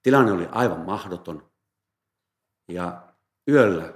Tilanne 0.03 0.31
oli 0.31 0.47
aivan 0.51 0.79
mahdoton 0.79 1.51
ja 2.67 3.13
yöllä, 3.47 3.93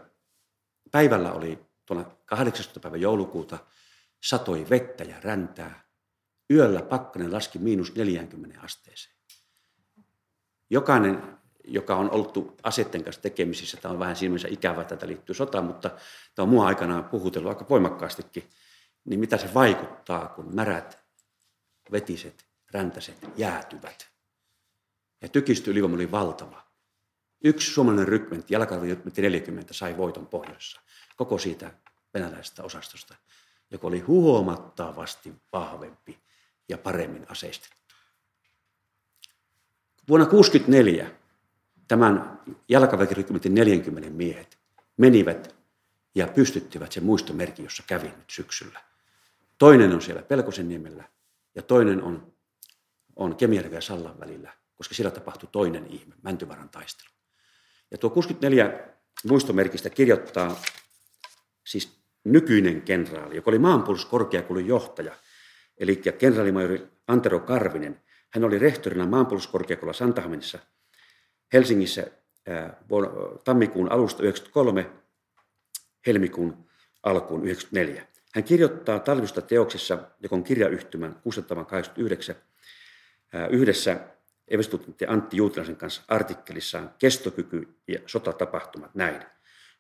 päivällä 0.91 1.31
oli 1.31 1.65
tuolla 1.85 2.17
18. 2.25 2.79
päivä 2.79 2.97
joulukuuta, 2.97 3.57
satoi 4.23 4.65
vettä 4.69 5.03
ja 5.03 5.19
räntää. 5.19 5.83
Yöllä 6.51 6.81
pakkanen 6.81 7.33
laski 7.33 7.59
miinus 7.59 7.95
40 7.95 8.61
asteeseen. 8.61 9.15
Jokainen, 10.69 11.37
joka 11.63 11.95
on 11.95 12.11
ollut 12.11 12.61
asetten 12.63 13.03
kanssa 13.03 13.21
tekemisissä, 13.21 13.77
tämä 13.77 13.93
on 13.93 13.99
vähän 13.99 14.15
siinä 14.15 14.35
ikävä, 14.49 14.81
että 14.81 14.95
tämä 14.95 15.07
liittyy 15.07 15.35
sotaan, 15.35 15.65
mutta 15.65 15.89
tämä 16.35 16.43
on 16.43 16.49
mua 16.49 16.67
aikanaan 16.67 17.03
puhutellut 17.03 17.49
aika 17.49 17.65
voimakkaastikin, 17.69 18.49
niin 19.05 19.19
mitä 19.19 19.37
se 19.37 19.53
vaikuttaa, 19.53 20.27
kun 20.27 20.55
märät, 20.55 21.03
vetiset, 21.91 22.45
räntäset 22.71 23.17
jäätyvät. 23.37 24.09
Ja 25.21 25.29
tykistö 25.29 25.71
ylivoima 25.71 25.95
oli 25.95 26.11
valtava. 26.11 26.63
Yksi 27.43 27.71
suomalainen 27.71 28.07
rykmentti, 28.07 28.53
jalkaväkirykmentti 28.53 29.21
40, 29.21 29.73
sai 29.73 29.97
voiton 29.97 30.27
pohjoissa. 30.27 30.81
Koko 31.17 31.38
siitä 31.38 31.72
venäläisestä 32.13 32.63
osastosta, 32.63 33.15
joka 33.72 33.88
oli 33.88 34.00
huomattavasti 34.00 35.34
vahvempi 35.53 36.20
ja 36.70 36.77
paremmin 36.77 37.25
aseistettu. 37.29 37.96
Vuonna 40.10 40.25
1964 40.25 41.12
tämän 41.88 42.39
jalkaväkirykmentin 42.70 43.53
40 43.53 44.10
miehet 44.10 44.58
menivät 44.98 45.55
ja 46.15 46.27
pystyttivät 46.27 46.91
sen 46.91 47.03
muistomerkin, 47.03 47.63
jossa 47.63 47.84
kävin 47.88 48.13
nyt 48.17 48.29
syksyllä. 48.29 48.79
Toinen 49.58 49.93
on 49.93 50.01
siellä 50.01 50.22
Pelkosen 50.22 50.70
niemellä 50.70 51.03
ja 51.55 51.62
toinen 51.62 52.03
on, 52.03 52.34
on 53.15 53.36
Kemijärven 53.36 53.74
ja 53.74 53.82
Sallan 53.82 54.20
välillä, 54.20 54.53
koska 54.75 54.96
siellä 54.96 55.12
tapahtui 55.12 55.50
toinen 55.51 55.88
ihme, 55.88 56.15
Mäntyvaran 56.22 56.70
taistelu. 56.70 57.10
Ja 57.91 57.98
tuo 57.98 58.10
64 58.10 58.88
muistomerkistä 59.24 59.89
kirjoittaa 59.89 60.62
siis 61.63 61.98
nykyinen 62.24 62.82
kenraali, 62.82 63.36
joka 63.36 63.51
oli 63.51 63.60
maanpuolustuskorkeakoulun 63.60 64.67
johtaja, 64.67 65.15
eli 65.77 65.96
kenraalimajori 65.96 66.88
Antero 67.08 67.39
Karvinen. 67.39 68.01
Hän 68.29 68.43
oli 68.43 68.60
rehtorina 68.60 69.05
maanpuolustuskorkeakoululla 69.05 69.93
Santahamenissa 69.93 70.60
Helsingissä 71.53 72.08
tammikuun 73.43 73.91
alusta 73.91 74.24
93 74.24 74.89
helmikuun 76.08 76.65
alkuun 77.03 77.43
94. 77.43 78.08
Hän 78.36 78.43
kirjoittaa 78.43 79.00
talvista 79.00 79.41
teoksessa, 79.41 79.98
joka 80.20 80.36
on 80.36 80.43
kirjayhtymän 80.43 81.15
689, 81.24 82.36
yhdessä 83.50 84.00
evistutintti 84.48 85.05
Antti 85.08 85.38
Juutilaisen 85.38 85.75
kanssa 85.75 86.01
artikkelissaan 86.08 86.93
Kestokyky 87.00 87.75
ja 87.88 88.00
sotatapahtumat 88.05 88.96
näin. 88.96 89.25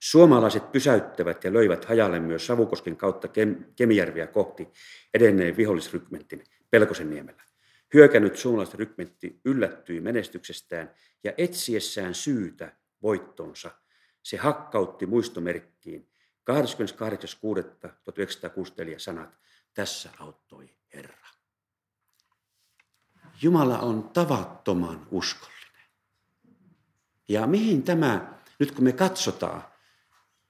Suomalaiset 0.03 0.71
pysäyttävät 0.71 1.43
ja 1.43 1.53
löivät 1.53 1.85
hajalle 1.85 2.19
myös 2.19 2.47
Savukosken 2.47 2.97
kautta 2.97 3.27
Kemijärviä 3.75 4.27
kohti 4.27 4.67
edenneen 5.13 5.57
vihollisrykmentin 5.57 6.43
Pelkosen 6.69 7.09
niemellä. 7.09 7.43
Hyökännyt 7.93 8.37
suomalaisten 8.37 8.79
rykmentti 8.79 9.39
yllättyi 9.45 10.01
menestyksestään 10.01 10.91
ja 11.23 11.33
etsiessään 11.37 12.15
syytä 12.15 12.73
voittonsa 13.01 13.71
se 14.23 14.37
hakkautti 14.37 15.05
muistomerkkiin 15.05 16.09
28.6.1964 16.51 16.55
sanat, 18.97 19.37
tässä 19.73 20.09
auttoi 20.19 20.69
Herra. 20.93 21.27
Jumala 23.41 23.79
on 23.79 24.09
tavattoman 24.09 25.07
uskollinen. 25.11 25.87
Ja 27.27 27.47
mihin 27.47 27.83
tämä, 27.83 28.33
nyt 28.59 28.71
kun 28.71 28.83
me 28.83 28.91
katsotaan, 28.91 29.72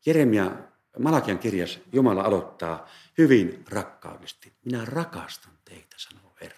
Jeremia 0.05 0.51
Malakian 0.99 1.39
kirjas 1.39 1.79
Jumala 1.93 2.21
aloittaa 2.21 2.87
hyvin 3.17 3.65
rakkaudesti. 3.69 4.53
Minä 4.65 4.85
rakastan 4.85 5.53
teitä, 5.65 5.95
sanoo 5.97 6.35
Herra. 6.41 6.57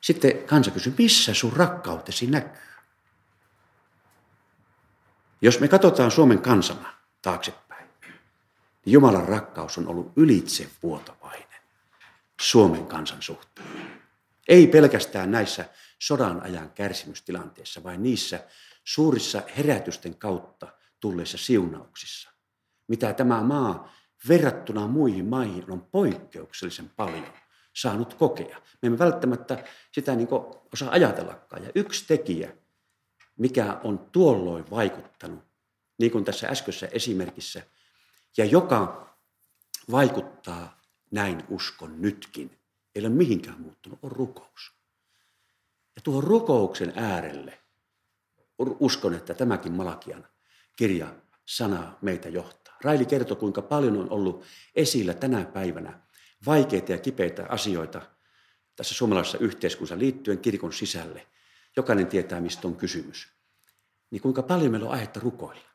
Sitten 0.00 0.46
kansa 0.46 0.70
kysyy, 0.70 0.94
missä 0.98 1.34
sun 1.34 1.52
rakkautesi 1.52 2.26
näkyy? 2.26 2.62
Jos 5.42 5.60
me 5.60 5.68
katsotaan 5.68 6.10
Suomen 6.10 6.42
kansana 6.42 6.94
taaksepäin, 7.22 7.90
niin 8.84 8.92
Jumalan 8.92 9.28
rakkaus 9.28 9.78
on 9.78 9.88
ollut 9.88 10.12
ylitse 10.16 10.70
vuotavainen 10.82 11.60
Suomen 12.40 12.86
kansan 12.86 13.22
suhteen. 13.22 14.02
Ei 14.48 14.66
pelkästään 14.66 15.30
näissä 15.30 15.64
sodan 15.98 16.42
ajan 16.42 16.70
kärsimystilanteissa, 16.70 17.84
vaan 17.84 18.02
niissä 18.02 18.44
suurissa 18.84 19.42
herätysten 19.56 20.14
kautta 20.14 20.77
tulleissa 21.00 21.38
siunauksissa. 21.38 22.30
Mitä 22.88 23.12
tämä 23.12 23.42
maa 23.42 23.92
verrattuna 24.28 24.86
muihin 24.86 25.24
maihin 25.24 25.70
on 25.70 25.80
poikkeuksellisen 25.80 26.90
paljon 26.96 27.32
saanut 27.72 28.14
kokea. 28.14 28.62
Me 28.82 28.86
emme 28.86 28.98
välttämättä 28.98 29.64
sitä 29.92 30.16
niin 30.16 30.28
osaa 30.72 30.90
ajatellakaan. 30.90 31.64
Ja 31.64 31.70
yksi 31.74 32.04
tekijä, 32.06 32.56
mikä 33.36 33.80
on 33.84 33.98
tuolloin 33.98 34.70
vaikuttanut, 34.70 35.44
niin 35.98 36.12
kuin 36.12 36.24
tässä 36.24 36.48
äskeisessä 36.48 36.88
esimerkissä, 36.92 37.62
ja 38.36 38.44
joka 38.44 39.08
vaikuttaa 39.90 40.80
näin 41.10 41.42
uskon 41.48 42.02
nytkin, 42.02 42.58
ei 42.94 43.02
ole 43.02 43.08
mihinkään 43.08 43.60
muuttunut, 43.60 43.98
on 44.02 44.12
rukous. 44.12 44.72
Ja 45.96 46.02
tuohon 46.02 46.24
rukouksen 46.24 46.92
äärelle 46.96 47.58
uskon, 48.58 49.14
että 49.14 49.34
tämäkin 49.34 49.72
Malakian 49.72 50.26
kirja 50.78 51.14
sana 51.46 51.96
meitä 52.02 52.28
johtaa. 52.28 52.76
Raili 52.84 53.06
kertoi, 53.06 53.36
kuinka 53.36 53.62
paljon 53.62 53.96
on 53.96 54.10
ollut 54.10 54.44
esillä 54.74 55.14
tänä 55.14 55.44
päivänä 55.44 56.00
vaikeita 56.46 56.92
ja 56.92 56.98
kipeitä 56.98 57.46
asioita 57.48 58.02
tässä 58.76 58.94
suomalaisessa 58.94 59.38
yhteiskunnassa 59.38 59.98
liittyen 59.98 60.38
kirkon 60.38 60.72
sisälle. 60.72 61.26
Jokainen 61.76 62.06
tietää, 62.06 62.40
mistä 62.40 62.68
on 62.68 62.76
kysymys. 62.76 63.28
Niin 64.10 64.22
kuinka 64.22 64.42
paljon 64.42 64.70
meillä 64.70 64.86
on 64.86 64.94
aihetta 64.94 65.20
rukoilla. 65.20 65.68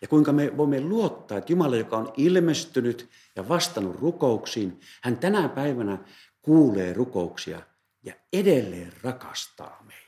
Ja 0.00 0.08
kuinka 0.08 0.32
me 0.32 0.56
voimme 0.56 0.80
luottaa, 0.80 1.38
että 1.38 1.52
Jumala, 1.52 1.76
joka 1.76 1.96
on 1.96 2.12
ilmestynyt 2.16 3.08
ja 3.36 3.48
vastannut 3.48 3.96
rukouksiin, 3.96 4.80
hän 5.02 5.18
tänä 5.18 5.48
päivänä 5.48 5.98
kuulee 6.42 6.92
rukouksia 6.92 7.62
ja 8.02 8.14
edelleen 8.32 8.92
rakastaa 9.02 9.84
meitä. 9.86 10.07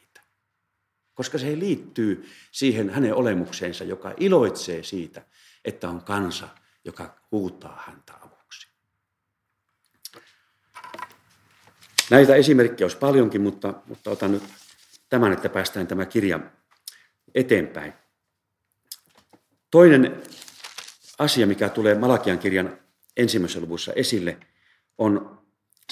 Koska 1.20 1.38
se 1.38 1.58
liittyy 1.58 2.30
siihen 2.52 2.90
hänen 2.90 3.14
olemukseensa, 3.14 3.84
joka 3.84 4.14
iloitsee 4.16 4.82
siitä, 4.82 5.22
että 5.64 5.88
on 5.88 6.04
kansa, 6.04 6.48
joka 6.84 7.20
huutaa 7.32 7.82
häntä 7.86 8.12
avuksi. 8.14 8.68
Näitä 12.10 12.34
esimerkkejä 12.34 12.84
olisi 12.84 12.96
paljonkin, 12.96 13.40
mutta, 13.40 13.74
mutta 13.86 14.10
otan 14.10 14.32
nyt 14.32 14.42
tämän, 15.08 15.32
että 15.32 15.48
päästään 15.48 15.86
tämä 15.86 16.06
kirja 16.06 16.40
eteenpäin. 17.34 17.92
Toinen 19.70 20.22
asia, 21.18 21.46
mikä 21.46 21.68
tulee 21.68 21.94
Malakian 21.94 22.38
kirjan 22.38 22.78
ensimmäisessä 23.16 23.60
luvussa 23.60 23.92
esille, 23.92 24.38
on 24.98 25.42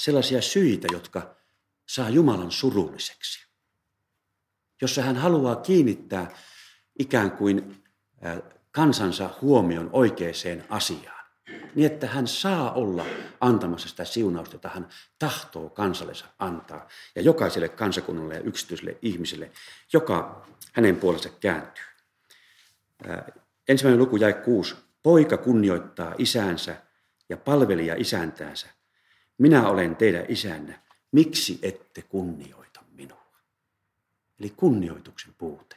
sellaisia 0.01 0.43
syitä, 0.43 0.89
jotka 0.93 1.37
saa 1.87 2.09
Jumalan 2.09 2.53
surulliseksi. 2.53 3.48
Jossa 4.81 5.03
hän 5.03 5.17
haluaa 5.17 5.57
kiinnittää 5.57 6.31
ikään 6.99 7.31
kuin 7.31 7.83
kansansa 8.71 9.31
huomion 9.43 9.91
oikeaan 9.93 10.65
asiaan. 10.69 11.19
Niin, 11.75 11.93
että 11.93 12.07
hän 12.07 12.27
saa 12.27 12.73
olla 12.73 13.07
antamassa 13.41 13.89
sitä 13.89 14.05
siunausta, 14.05 14.55
jota 14.55 14.69
hän 14.69 14.89
tahtoo 15.19 15.71
kansallensa 15.71 16.27
antaa. 16.39 16.89
Ja 17.15 17.23
jokaiselle 17.23 17.69
kansakunnalle 17.69 18.35
ja 18.35 18.41
yksityiselle 18.41 18.97
ihmiselle, 19.03 19.51
joka 19.93 20.47
hänen 20.73 20.97
puolensa 20.97 21.29
kääntyy. 21.41 21.85
Ensimmäinen 23.69 23.99
luku 23.99 24.17
jäi 24.17 24.33
kuusi. 24.33 24.75
Poika 25.03 25.37
kunnioittaa 25.37 26.15
isäänsä 26.19 26.77
ja 27.29 27.37
palvelija 27.37 27.95
isäntäänsä. 27.99 28.67
Minä 29.39 29.69
olen 29.69 29.97
teidän 29.97 30.25
isänne. 30.29 30.81
Miksi 31.13 31.59
ette 31.63 32.03
kunnioita? 32.03 32.58
Eli 34.41 34.51
kunnioituksen 34.57 35.35
puute. 35.39 35.77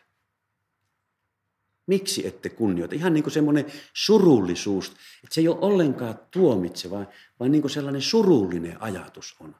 Miksi 1.88 2.28
ette 2.28 2.50
kunnioita? 2.50 2.95
Ihan 2.95 3.13
niin 3.13 3.24
kuin 3.24 3.34
semmoinen 3.34 3.65
surullisuus, 3.93 4.88
että 5.24 5.34
se 5.34 5.41
ei 5.41 5.47
ole 5.47 5.58
ollenkaan 5.62 6.19
tuomitseva, 6.32 7.06
vaan 7.39 7.52
niin 7.52 7.62
kuin 7.62 7.71
sellainen 7.71 8.02
surullinen 8.02 8.82
ajatus 8.82 9.36
on. 9.39 9.56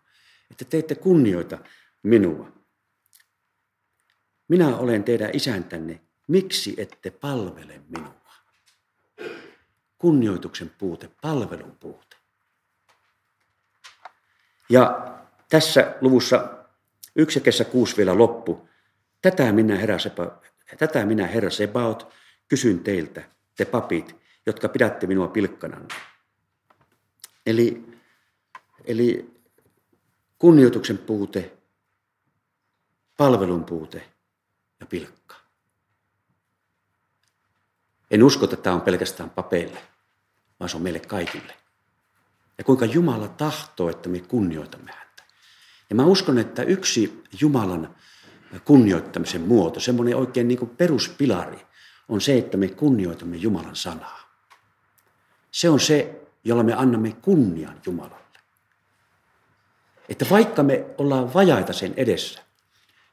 Että 0.52 0.66
te 0.66 0.78
ette 0.78 0.96
kunnioita 0.96 1.58
minua. 2.04 2.52
Minä 4.48 4.78
olen 4.78 5.04
teidän 5.04 5.30
isäntänne. 5.34 6.02
Miksi 6.28 6.74
ette 6.78 7.12
palvele 7.12 7.82
minua? 7.90 8.22
kunnioituksen 10.02 10.72
puute, 10.78 11.10
palvelun 11.22 11.78
puute. 11.80 12.16
Ja 14.70 15.16
tässä 15.50 15.96
luvussa 16.02 16.50
yksi 17.16 17.42
kesä 17.42 17.66
kuusi 17.66 17.98
vielä 17.98 18.18
loppu. 18.18 18.70
Tätä 19.22 19.52
minä, 19.52 19.78
herra, 19.78 20.00
Seba, 20.00 20.42
tätä 20.78 21.06
minä, 21.06 21.28
herra 21.28 21.50
Sebaot, 21.50 22.14
kysyn 22.48 22.80
teiltä, 22.80 23.24
te 23.56 23.66
papit, 23.66 24.16
jotka 24.46 24.70
pidätte 24.70 25.08
minua 25.08 25.28
pilkkananne. 25.28 25.96
Eli, 27.46 27.86
eli 28.86 29.34
kunnioituksen 30.38 30.98
puute, 30.98 31.58
palvelun 33.18 33.64
puute 33.64 34.10
ja 34.80 34.86
pilkka. 34.86 35.36
En 38.12 38.24
usko, 38.24 38.44
että 38.44 38.58
tämä 38.58 38.76
on 38.76 38.82
pelkästään 38.82 39.30
papeille 39.30 39.92
vaan 40.62 40.70
se 40.70 40.78
on 40.78 40.84
meille 40.84 41.00
kaikille. 41.00 41.54
Ja 42.58 42.64
kuinka 42.64 42.86
Jumala 42.86 43.28
tahtoo, 43.28 43.90
että 43.90 44.10
me 44.10 44.20
kunnioitamme 44.20 44.92
häntä. 44.92 45.24
Ja 45.90 45.96
mä 45.96 46.06
uskon, 46.06 46.38
että 46.38 46.64
yksi 46.64 47.24
Jumalan 47.42 47.96
kunnioittamisen 48.60 49.42
muoto, 49.42 49.80
semmoinen 49.80 50.16
oikein 50.16 50.48
niin 50.48 50.60
kuin 50.60 50.70
peruspilari, 50.70 51.66
on 52.10 52.22
se, 52.22 52.38
että 52.38 52.58
me 52.58 52.68
kunnioitamme 52.68 53.38
Jumalan 53.38 53.76
sanaa. 53.76 54.32
Se 55.52 55.70
on 55.70 55.80
se, 55.80 56.22
jolla 56.44 56.64
me 56.64 56.74
annamme 56.74 57.12
kunnian 57.22 57.82
Jumalalle. 57.86 58.22
Että 60.10 60.26
vaikka 60.30 60.64
me 60.64 60.86
ollaan 60.98 61.34
vajaita 61.34 61.74
sen 61.74 61.94
edessä, 61.98 62.42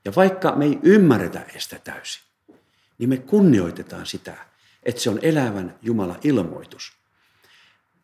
ja 0.04 0.12
vaikka 0.16 0.52
me 0.52 0.64
ei 0.64 0.78
ymmärretä 0.82 1.46
sitä 1.58 1.78
täysin, 1.84 2.22
niin 2.98 3.08
me 3.08 3.16
kunnioitetaan 3.16 4.06
sitä, 4.06 4.36
että 4.82 5.00
se 5.00 5.10
on 5.10 5.18
elävän 5.22 5.78
Jumalan 5.82 6.18
ilmoitus, 6.24 6.92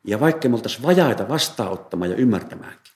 ja 0.04 0.20
vaikka 0.20 0.48
me 0.48 0.54
oltaisiin 0.54 0.82
vajaita 0.82 1.28
vastaanottamaan 1.28 2.10
ja 2.10 2.16
ymmärtämäänkin, 2.16 2.93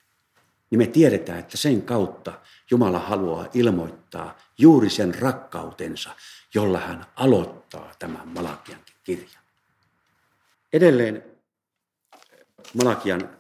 niin 0.71 0.79
me 0.79 0.87
tiedetään, 0.87 1.39
että 1.39 1.57
sen 1.57 1.83
kautta 1.83 2.33
Jumala 2.71 2.99
haluaa 2.99 3.47
ilmoittaa 3.55 4.37
juuri 4.59 4.91
sen 4.91 5.15
rakkautensa, 5.21 6.11
jolla 6.55 6.79
hän 6.79 7.07
aloittaa 7.17 7.93
tämän 7.99 8.29
Malakiankin 8.29 8.95
kirjan. 9.05 9.43
Edelleen 10.73 11.25
Malakian 12.75 13.31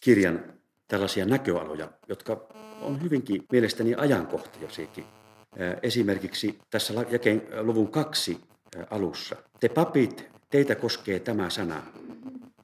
kirjan 0.00 0.44
tällaisia 0.88 1.26
näköaloja, 1.26 1.92
jotka 2.08 2.46
on 2.80 3.02
hyvinkin 3.02 3.44
mielestäni 3.52 3.94
ajankohtaisiakin. 3.94 5.04
Esimerkiksi 5.82 6.58
tässä 6.70 6.94
jakeen 7.10 7.42
luvun 7.60 7.90
kaksi 7.90 8.40
alussa. 8.90 9.36
Te 9.60 9.68
papit, 9.68 10.28
teitä 10.50 10.74
koskee 10.74 11.20
tämä 11.20 11.50
sana 11.50 11.82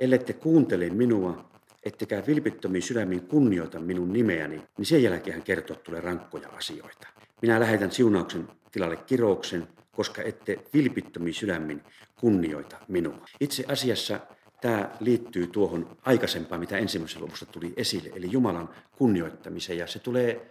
ellette 0.00 0.32
kuuntele 0.32 0.90
minua, 0.90 1.50
ettekä 1.86 2.22
vilpittömiin 2.26 2.82
sydämiin 2.82 3.26
kunnioita 3.26 3.80
minun 3.80 4.12
nimeäni, 4.12 4.62
niin 4.78 4.86
sen 4.86 5.02
jälkeen 5.02 5.42
että 5.46 5.74
tulee 5.74 6.00
rankkoja 6.00 6.48
asioita. 6.48 7.08
Minä 7.42 7.60
lähetän 7.60 7.92
siunauksen 7.92 8.48
tilalle 8.72 8.96
kirouksen, 8.96 9.68
koska 9.92 10.22
ette 10.22 10.58
vilpittömiin 10.74 11.34
sydämin 11.34 11.82
kunnioita 12.20 12.76
minua. 12.88 13.26
Itse 13.40 13.64
asiassa 13.68 14.20
tämä 14.60 14.90
liittyy 15.00 15.46
tuohon 15.46 15.96
aikaisempaan, 16.02 16.60
mitä 16.60 16.78
ensimmäisessä 16.78 17.20
luvussa 17.20 17.46
tuli 17.46 17.72
esille, 17.76 18.10
eli 18.14 18.32
Jumalan 18.32 18.68
kunnioittamiseen. 18.98 19.78
Ja 19.78 19.86
se 19.86 19.98
tulee 19.98 20.50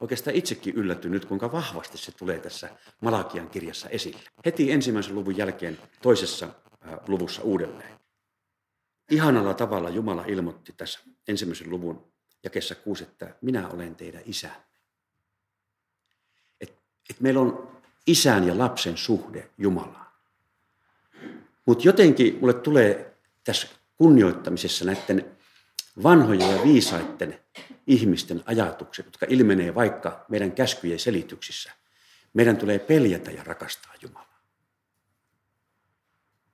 oikeastaan 0.00 0.36
itsekin 0.36 0.74
yllätty 0.74 1.08
nyt, 1.08 1.24
kuinka 1.24 1.52
vahvasti 1.52 1.98
se 1.98 2.12
tulee 2.12 2.38
tässä 2.38 2.68
Malakian 3.00 3.48
kirjassa 3.48 3.88
esille. 3.88 4.20
Heti 4.46 4.72
ensimmäisen 4.72 5.14
luvun 5.14 5.36
jälkeen 5.36 5.78
toisessa 6.02 6.48
luvussa 7.08 7.42
uudelleen. 7.42 7.93
Ihanalla 9.10 9.54
tavalla 9.54 9.90
Jumala 9.90 10.24
ilmoitti 10.24 10.74
tässä 10.76 11.00
ensimmäisen 11.28 11.70
luvun 11.70 12.12
jakessa 12.44 12.74
kuusi, 12.74 13.04
että 13.04 13.34
minä 13.40 13.68
olen 13.68 13.96
teidän 13.96 14.22
isänne. 14.24 14.64
Et, 16.60 16.78
et 17.10 17.20
meillä 17.20 17.40
on 17.40 17.80
isän 18.06 18.46
ja 18.46 18.58
lapsen 18.58 18.96
suhde 18.96 19.50
Jumalaan. 19.58 20.12
Mutta 21.66 21.88
jotenkin 21.88 22.38
mulle 22.40 22.54
tulee 22.54 23.16
tässä 23.44 23.68
kunnioittamisessa 23.96 24.84
näiden 24.84 25.36
vanhojen 26.02 26.50
ja 26.50 26.64
viisaiden 26.64 27.40
ihmisten 27.86 28.42
ajatukset, 28.46 29.06
jotka 29.06 29.26
ilmenee 29.28 29.74
vaikka 29.74 30.24
meidän 30.28 30.52
käskyjen 30.52 30.98
selityksissä. 30.98 31.72
Meidän 32.34 32.56
tulee 32.56 32.78
peljätä 32.78 33.30
ja 33.30 33.44
rakastaa 33.44 33.92
Jumalaa. 34.02 34.40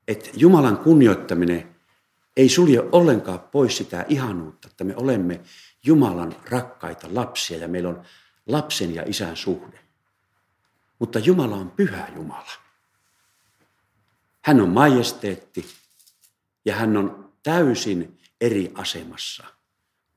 Et 0.09 0.31
Jumalan 0.35 0.77
kunnioittaminen 0.77 1.77
ei 2.41 2.49
sulje 2.49 2.81
ollenkaan 2.93 3.41
pois 3.41 3.77
sitä 3.77 4.05
ihanuutta, 4.09 4.69
että 4.69 4.85
me 4.85 4.97
olemme 4.97 5.41
Jumalan 5.85 6.37
rakkaita 6.51 7.07
lapsia 7.11 7.59
ja 7.59 7.69
meillä 7.69 7.89
on 7.89 8.03
lapsen 8.47 8.95
ja 8.95 9.03
isän 9.07 9.37
suhde. 9.37 9.79
Mutta 10.99 11.19
Jumala 11.19 11.57
on 11.57 11.71
pyhä 11.71 12.09
Jumala. 12.15 12.53
Hän 14.43 14.61
on 14.61 14.69
majesteetti 14.69 15.67
ja 16.65 16.75
hän 16.75 16.97
on 16.97 17.33
täysin 17.43 18.19
eri 18.41 18.73
asemassa 18.75 19.45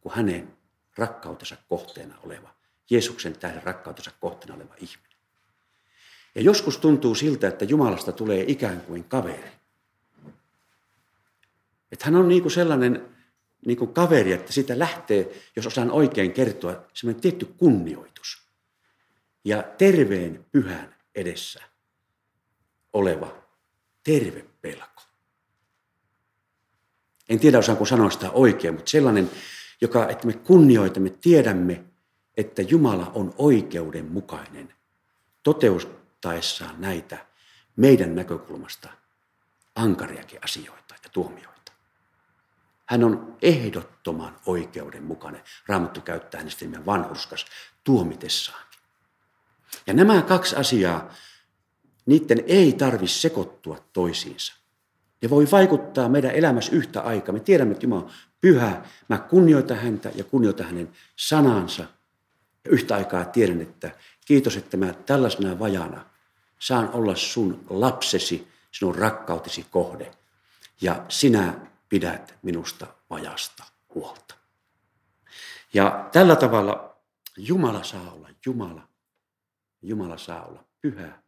kuin 0.01 0.15
hänen 0.15 0.57
rakkautensa 0.97 1.57
kohteena 1.69 2.15
oleva, 2.23 2.49
Jeesuksen 2.89 3.39
tähden 3.39 3.63
rakkautensa 3.63 4.11
kohteena 4.19 4.55
oleva 4.55 4.73
ihminen. 4.77 5.17
Ja 6.35 6.41
joskus 6.41 6.77
tuntuu 6.77 7.15
siltä, 7.15 7.47
että 7.47 7.65
Jumalasta 7.65 8.11
tulee 8.11 8.45
ikään 8.47 8.81
kuin 8.81 9.03
kaveri. 9.03 9.62
Hän 12.03 12.15
on 12.15 12.27
niin 12.27 12.41
kuin 12.41 12.51
sellainen 12.51 13.09
niin 13.65 13.77
kuin 13.77 13.93
kaveri, 13.93 14.31
että 14.31 14.53
siitä 14.53 14.79
lähtee, 14.79 15.41
jos 15.55 15.67
osaan 15.67 15.91
oikein 15.91 16.31
kertoa, 16.31 16.85
semmoinen 16.93 17.21
tietty 17.21 17.45
kunnioitus. 17.45 18.47
Ja 19.45 19.63
terveen 19.77 20.45
pyhän 20.51 20.95
edessä 21.15 21.61
oleva 22.93 23.35
terve 24.03 24.45
pelko. 24.61 25.01
En 27.29 27.39
tiedä, 27.39 27.57
osaanko 27.59 27.85
sanoa 27.85 28.09
sitä 28.09 28.31
oikein, 28.31 28.73
mutta 28.73 28.91
sellainen, 28.91 29.31
joka, 29.81 30.09
että 30.09 30.27
me 30.27 30.33
kunnioitamme, 30.33 31.09
tiedämme, 31.09 31.83
että 32.37 32.61
Jumala 32.61 33.11
on 33.13 33.33
oikeudenmukainen 33.37 34.73
toteuttaessaan 35.43 36.81
näitä 36.81 37.25
meidän 37.75 38.15
näkökulmasta 38.15 38.89
ankariakin 39.75 40.39
asioita 40.43 40.95
ja 41.03 41.09
tuomioita. 41.09 41.52
Hän 42.93 43.03
on 43.03 43.37
ehdottoman 43.41 44.35
oikeudenmukainen. 44.45 45.41
Raamattu 45.67 46.01
käyttää 46.01 46.39
hänestä 46.39 46.65
nimen 46.65 46.85
vanhurskas 46.85 47.45
tuomitessaankin. 47.83 48.79
Ja 49.87 49.93
nämä 49.93 50.21
kaksi 50.21 50.55
asiaa, 50.55 51.13
niiden 52.05 52.43
ei 52.47 52.73
tarvitse 52.73 53.19
sekoittua 53.19 53.85
toisiinsa. 53.93 54.53
Ne 55.21 55.29
voi 55.29 55.47
vaikuttaa 55.51 56.09
meidän 56.09 56.31
elämässä 56.31 56.75
yhtä 56.75 57.01
aikaa. 57.01 57.33
Me 57.33 57.39
tiedämme, 57.39 57.71
että 57.71 57.85
Jumala 57.85 58.01
on 58.01 58.11
pyhä. 58.41 58.85
Mä 59.09 59.17
kunnioitan 59.17 59.77
häntä 59.77 60.11
ja 60.15 60.23
kunnioitan 60.23 60.65
hänen 60.65 60.91
sanansa. 61.15 61.83
Ja 62.65 62.71
yhtä 62.71 62.95
aikaa 62.95 63.25
tiedän, 63.25 63.61
että 63.61 63.91
kiitos, 64.25 64.57
että 64.57 64.77
mä 64.77 64.93
tällaisena 64.93 65.59
vajana 65.59 66.05
saan 66.59 66.89
olla 66.89 67.15
sun 67.15 67.65
lapsesi, 67.69 68.47
sinun 68.71 68.95
rakkautesi 68.95 69.65
kohde. 69.71 70.11
Ja 70.81 71.05
sinä 71.09 71.72
pidät 71.93 72.39
minusta 72.41 72.87
vajasta 73.09 73.63
huolta. 73.95 74.35
Ja 75.73 76.09
tällä 76.11 76.35
tavalla 76.35 77.03
Jumala 77.37 77.83
saa 77.83 78.11
olla 78.11 78.29
Jumala. 78.45 78.87
Jumala 79.81 80.17
saa 80.17 80.45
olla 80.45 80.63
pyhä. 80.81 81.23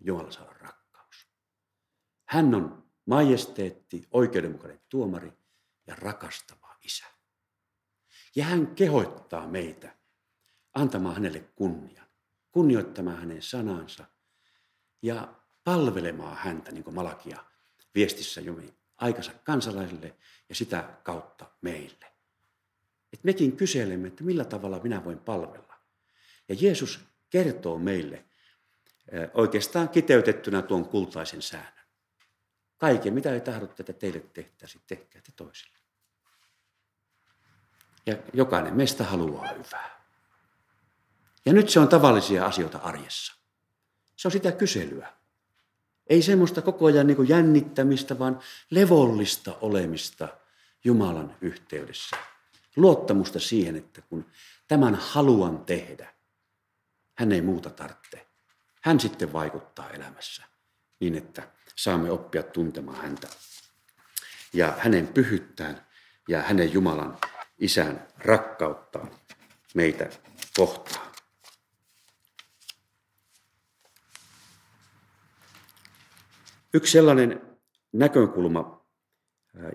Jumala 0.00 0.30
saa 0.30 0.44
olla 0.44 0.54
rakkaus. 0.58 1.28
Hän 2.24 2.54
on 2.54 2.90
majesteetti, 3.06 4.08
oikeudenmukainen 4.10 4.80
tuomari 4.88 5.32
ja 5.86 5.94
rakastava 5.96 6.76
isä. 6.84 7.06
Ja 8.36 8.44
hän 8.44 8.66
kehottaa 8.66 9.46
meitä 9.46 9.96
antamaan 10.74 11.14
hänelle 11.14 11.40
kunnian, 11.40 12.06
kunnioittamaan 12.50 13.18
hänen 13.18 13.42
sanansa 13.42 14.04
ja 15.02 15.34
palvelemaan 15.64 16.36
häntä, 16.36 16.72
niin 16.72 16.84
kuin 16.84 16.94
Malakia 16.94 17.44
viestissä 17.94 18.40
aikansa 19.00 19.32
kansalaisille 19.44 20.14
ja 20.48 20.54
sitä 20.54 20.84
kautta 21.02 21.46
meille. 21.60 22.06
Et 23.12 23.24
mekin 23.24 23.56
kyselemme, 23.56 24.08
että 24.08 24.24
millä 24.24 24.44
tavalla 24.44 24.80
minä 24.82 25.04
voin 25.04 25.18
palvella. 25.18 25.80
Ja 26.48 26.56
Jeesus 26.60 27.00
kertoo 27.30 27.78
meille 27.78 28.24
oikeastaan 29.34 29.88
kiteytettynä 29.88 30.62
tuon 30.62 30.88
kultaisen 30.88 31.42
säännön. 31.42 31.84
Kaiken, 32.78 33.14
mitä 33.14 33.32
ei 33.32 33.40
tahdotte, 33.40 33.82
että 33.82 33.92
teille 33.92 34.20
tehtäisiin, 34.20 34.82
tehkää 34.86 35.22
te 35.22 35.32
toisille. 35.36 35.78
Ja 38.06 38.16
jokainen 38.32 38.76
meistä 38.76 39.04
haluaa 39.04 39.48
hyvää. 39.48 40.00
Ja 41.46 41.52
nyt 41.52 41.68
se 41.68 41.80
on 41.80 41.88
tavallisia 41.88 42.46
asioita 42.46 42.78
arjessa. 42.78 43.34
Se 44.16 44.28
on 44.28 44.32
sitä 44.32 44.52
kyselyä. 44.52 45.19
Ei 46.10 46.22
semmoista 46.22 46.62
koko 46.62 46.86
ajan 46.86 47.06
niin 47.06 47.28
jännittämistä, 47.28 48.18
vaan 48.18 48.40
levollista 48.70 49.56
olemista 49.60 50.28
Jumalan 50.84 51.36
yhteydessä. 51.40 52.16
Luottamusta 52.76 53.40
siihen, 53.40 53.76
että 53.76 54.02
kun 54.02 54.26
tämän 54.68 54.94
haluan 54.94 55.64
tehdä, 55.64 56.14
hän 57.14 57.32
ei 57.32 57.42
muuta 57.42 57.70
tarvitse. 57.70 58.26
Hän 58.82 59.00
sitten 59.00 59.32
vaikuttaa 59.32 59.90
elämässä 59.90 60.42
niin, 61.00 61.14
että 61.14 61.42
saamme 61.76 62.10
oppia 62.10 62.42
tuntemaan 62.42 63.02
häntä 63.02 63.28
ja 64.52 64.74
hänen 64.78 65.08
pyhyttään 65.08 65.86
ja 66.28 66.42
hänen 66.42 66.72
Jumalan 66.72 67.18
isän 67.58 68.06
rakkauttaan 68.18 69.10
meitä 69.74 70.10
kohtaan. 70.56 71.09
Yksi 76.74 76.92
sellainen 76.92 77.40
näkökulma, 77.92 78.86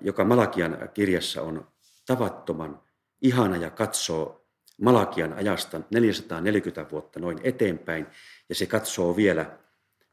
joka 0.01 0.25
Malakian 0.25 0.89
kirjassa 0.93 1.41
on 1.41 1.67
tavattoman 2.05 2.81
ihana 3.21 3.57
ja 3.57 3.69
katsoo 3.69 4.45
Malakian 4.81 5.33
ajasta 5.33 5.81
440 5.91 6.91
vuotta 6.91 7.19
noin 7.19 7.39
eteenpäin, 7.43 8.07
ja 8.49 8.55
se 8.55 8.65
katsoo 8.65 9.15
vielä, 9.15 9.57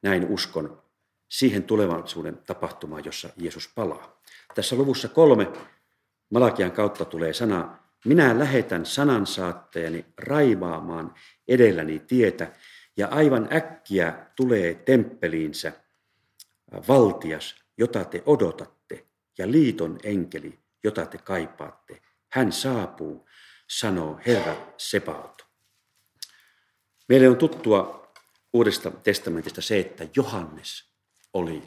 näin 0.02 0.26
uskon, 0.28 0.82
siihen 1.28 1.62
tulevaisuuden 1.62 2.38
tapahtumaan, 2.46 3.04
jossa 3.04 3.28
Jeesus 3.36 3.72
palaa. 3.74 4.20
Tässä 4.54 4.76
luvussa 4.76 5.08
kolme 5.08 5.52
Malakian 6.30 6.72
kautta 6.72 7.04
tulee 7.04 7.32
sana, 7.32 7.78
minä 8.04 8.38
lähetän 8.38 8.86
sanansaattajani 8.86 10.04
raivaamaan 10.18 11.14
edelläni 11.48 11.98
tietä, 11.98 12.52
ja 12.96 13.08
aivan 13.08 13.48
äkkiä 13.52 14.26
tulee 14.36 14.74
temppeliinsä 14.74 15.72
valtias, 16.88 17.54
jota 17.78 18.04
te 18.04 18.22
odotatte, 18.26 19.06
ja 19.38 19.50
liiton 19.50 19.98
enkeli, 20.02 20.58
jota 20.84 21.06
te 21.06 21.18
kaipaatte. 21.18 22.02
Hän 22.28 22.52
saapuu, 22.52 23.28
sanoo 23.70 24.20
Herra 24.26 24.56
Sepaut. 24.76 25.46
Meille 27.08 27.28
on 27.28 27.36
tuttua 27.36 28.02
Uudesta 28.52 28.90
testamentista 28.90 29.62
se, 29.62 29.80
että 29.80 30.06
Johannes 30.16 30.84
oli 31.32 31.62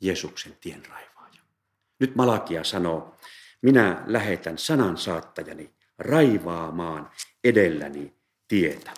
Jeesuksen 0.00 0.56
tienraivaaja. 0.60 1.40
Nyt 1.98 2.14
Malakia 2.14 2.64
sanoo, 2.64 3.16
minä 3.62 4.02
lähetän 4.06 4.58
sanan 4.58 4.98
saattajani 4.98 5.74
raivaamaan 5.98 7.10
edelläni 7.44 8.14
tietä. 8.48 8.94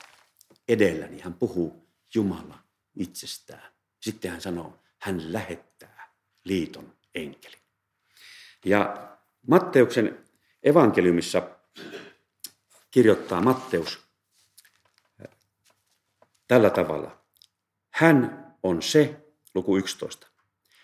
Edelläni 0.69 1.21
hän 1.21 1.35
puhuu 1.35 1.89
Jumala 2.15 2.59
itsestään. 2.97 3.73
Sitten 4.01 4.31
hän 4.31 4.41
sanoo, 4.41 4.79
hän 4.99 5.33
lähettää 5.33 6.13
liiton 6.45 6.97
enkelin. 7.15 7.59
Ja 8.65 9.09
Matteuksen 9.47 10.25
evankeliumissa 10.63 11.51
kirjoittaa 12.91 13.41
Matteus 13.41 14.09
tällä 16.49 16.71
tavalla. 16.71 17.19
Hän 17.91 18.47
on 18.63 18.83
se, 18.83 19.21
luku 19.55 19.77
11. 19.77 20.27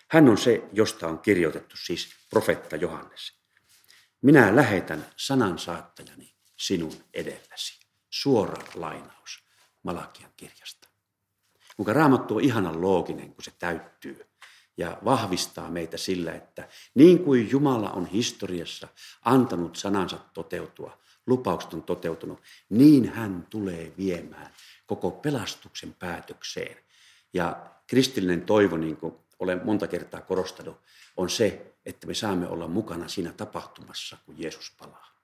Hän 0.07 0.29
on 0.29 0.37
se, 0.37 0.63
josta 0.73 1.07
on 1.07 1.19
kirjoitettu, 1.19 1.77
siis 1.77 2.09
profetta 2.29 2.75
Johannes. 2.75 3.33
Minä 4.21 4.55
lähetän 4.55 5.05
sanansaattajani 5.17 6.35
sinun 6.57 7.03
edelläsi. 7.13 7.79
Suora 8.09 8.63
lainaus 8.75 9.43
Malakian 9.83 10.31
kirjasta. 10.37 10.84
Kuinka 11.75 11.93
raamattu 11.93 12.35
on 12.35 12.43
ihanan 12.43 12.81
looginen, 12.81 13.33
kun 13.33 13.43
se 13.43 13.51
täyttyy 13.59 14.25
ja 14.77 14.97
vahvistaa 15.05 15.71
meitä 15.71 15.97
sillä, 15.97 16.33
että 16.33 16.67
niin 16.95 17.19
kuin 17.19 17.51
Jumala 17.51 17.91
on 17.91 18.05
historiassa 18.05 18.87
antanut 19.21 19.75
sanansa 19.75 20.19
toteutua, 20.33 20.97
lupaukset 21.27 21.73
on 21.73 21.83
toteutunut, 21.83 22.41
niin 22.69 23.13
hän 23.13 23.47
tulee 23.49 23.93
viemään 23.97 24.53
koko 24.85 25.11
pelastuksen 25.11 25.93
päätökseen. 25.93 26.77
Ja 27.33 27.65
kristillinen 27.87 28.41
toivo, 28.41 28.77
niin 28.77 28.97
kuin 28.97 29.13
olen 29.39 29.61
monta 29.63 29.87
kertaa 29.87 30.21
korostanut, 30.21 30.77
on 31.17 31.29
se, 31.29 31.75
että 31.85 32.07
me 32.07 32.13
saamme 32.13 32.47
olla 32.47 32.67
mukana 32.67 33.07
siinä 33.07 33.31
tapahtumassa, 33.31 34.17
kun 34.25 34.35
Jeesus 34.37 34.71
palaa. 34.79 35.15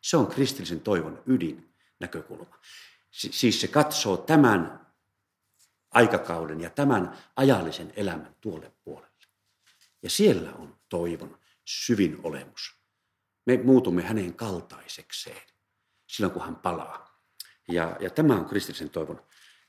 Se 0.00 0.16
on 0.16 0.26
kristillisen 0.26 0.80
toivon 0.80 1.22
ydin 1.26 1.74
näkökulma. 2.00 2.58
Siis 3.10 3.60
se 3.60 3.68
katsoo 3.68 4.16
tämän 4.16 4.86
aikakauden 5.90 6.60
ja 6.60 6.70
tämän 6.70 7.18
ajallisen 7.36 7.92
elämän 7.96 8.36
tuolle 8.40 8.72
puolelle. 8.84 9.10
Ja 10.02 10.10
siellä 10.10 10.52
on 10.52 10.76
toivon 10.88 11.38
syvin 11.64 12.20
olemus. 12.22 12.76
Me 13.46 13.60
muutumme 13.64 14.02
hänen 14.02 14.34
kaltaisekseen 14.34 15.42
silloin, 16.06 16.32
kun 16.32 16.42
hän 16.44 16.56
palaa. 16.56 17.20
Ja, 17.68 17.96
ja 18.00 18.10
tämä 18.10 18.34
on 18.34 18.44
kristillisen 18.44 18.90
toivon 18.90 19.22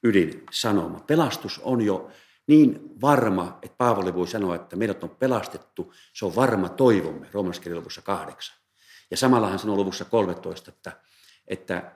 ydin 0.03 0.45
sanoma. 0.51 0.99
Pelastus 0.99 1.59
on 1.63 1.81
jo 1.81 2.09
niin 2.47 3.01
varma, 3.01 3.59
että 3.61 3.77
Paavali 3.77 4.13
voi 4.13 4.27
sanoa, 4.27 4.55
että 4.55 4.75
meidät 4.75 5.03
on 5.03 5.09
pelastettu. 5.09 5.93
Se 6.13 6.25
on 6.25 6.35
varma 6.35 6.69
toivomme, 6.69 7.27
roomalaiskirjan 7.31 7.79
luvussa 7.79 8.01
kahdeksan. 8.01 8.57
Ja 9.11 9.17
samalla 9.17 9.49
hän 9.49 9.59
sanoo 9.59 9.75
luvussa 9.75 10.05
13, 10.05 10.71
että, 10.71 10.91
että 11.47 11.95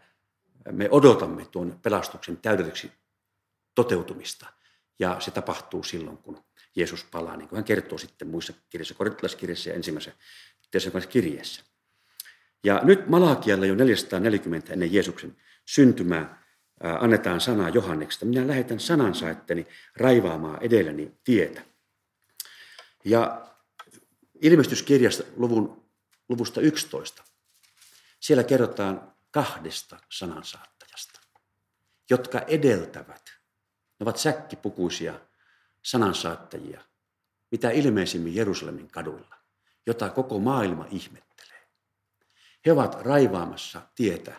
me 0.71 0.87
odotamme 0.91 1.45
tuon 1.45 1.79
pelastuksen 1.81 2.37
täydelliseksi 2.37 2.91
toteutumista. 3.75 4.45
Ja 4.99 5.19
se 5.19 5.31
tapahtuu 5.31 5.83
silloin, 5.83 6.17
kun 6.17 6.43
Jeesus 6.75 7.03
palaa, 7.03 7.37
niin 7.37 7.49
kuin 7.49 7.57
hän 7.57 7.63
kertoo 7.63 7.97
sitten 7.97 8.27
muissa 8.27 8.53
kirjassa, 8.69 8.93
korintalaiskirjassa 8.93 9.69
ja 9.69 9.75
ensimmäisessä 9.75 11.07
kirjeessä. 11.09 11.63
Ja 12.63 12.81
nyt 12.83 13.07
Malakialle 13.07 13.67
jo 13.67 13.75
440 13.75 14.73
ennen 14.73 14.93
Jeesuksen 14.93 15.37
syntymää 15.65 16.45
annetaan 16.99 17.41
sanaa 17.41 17.69
Johanneksesta. 17.69 18.25
Minä 18.25 18.47
lähetän 18.47 18.79
sanansa, 18.79 19.29
etteni 19.29 19.67
raivaamaan 19.95 20.63
edelläni 20.63 21.11
tietä. 21.23 21.61
Ja 23.05 23.47
ilmestyskirjasta 24.41 25.23
luvun, 25.37 25.85
luvusta 26.29 26.61
11, 26.61 27.23
siellä 28.19 28.43
kerrotaan 28.43 29.13
kahdesta 29.31 29.99
sanansaattajasta, 30.09 31.19
jotka 32.09 32.39
edeltävät. 32.39 33.34
Ne 33.99 34.03
ovat 34.03 34.17
säkkipukuisia 34.17 35.19
sanansaattajia, 35.83 36.81
mitä 37.51 37.69
ilmeisimmin 37.71 38.35
Jerusalemin 38.35 38.87
kaduilla, 38.87 39.35
jota 39.85 40.09
koko 40.09 40.39
maailma 40.39 40.85
ihmettelee. 40.91 41.67
He 42.65 42.71
ovat 42.71 43.01
raivaamassa 43.01 43.81
tietä 43.95 44.35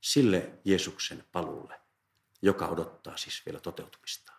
sille 0.00 0.50
Jeesuksen 0.64 1.24
paluulle, 1.32 1.80
joka 2.42 2.66
odottaa 2.66 3.16
siis 3.16 3.42
vielä 3.46 3.60
toteutumistaan. 3.60 4.38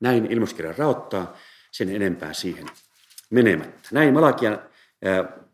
Näin 0.00 0.26
ilmoiskirja 0.26 0.74
raottaa 0.78 1.36
sen 1.70 1.88
enempää 1.88 2.32
siihen 2.32 2.66
menemättä. 3.30 3.88
Näin 3.92 4.14
Malakian 4.14 4.62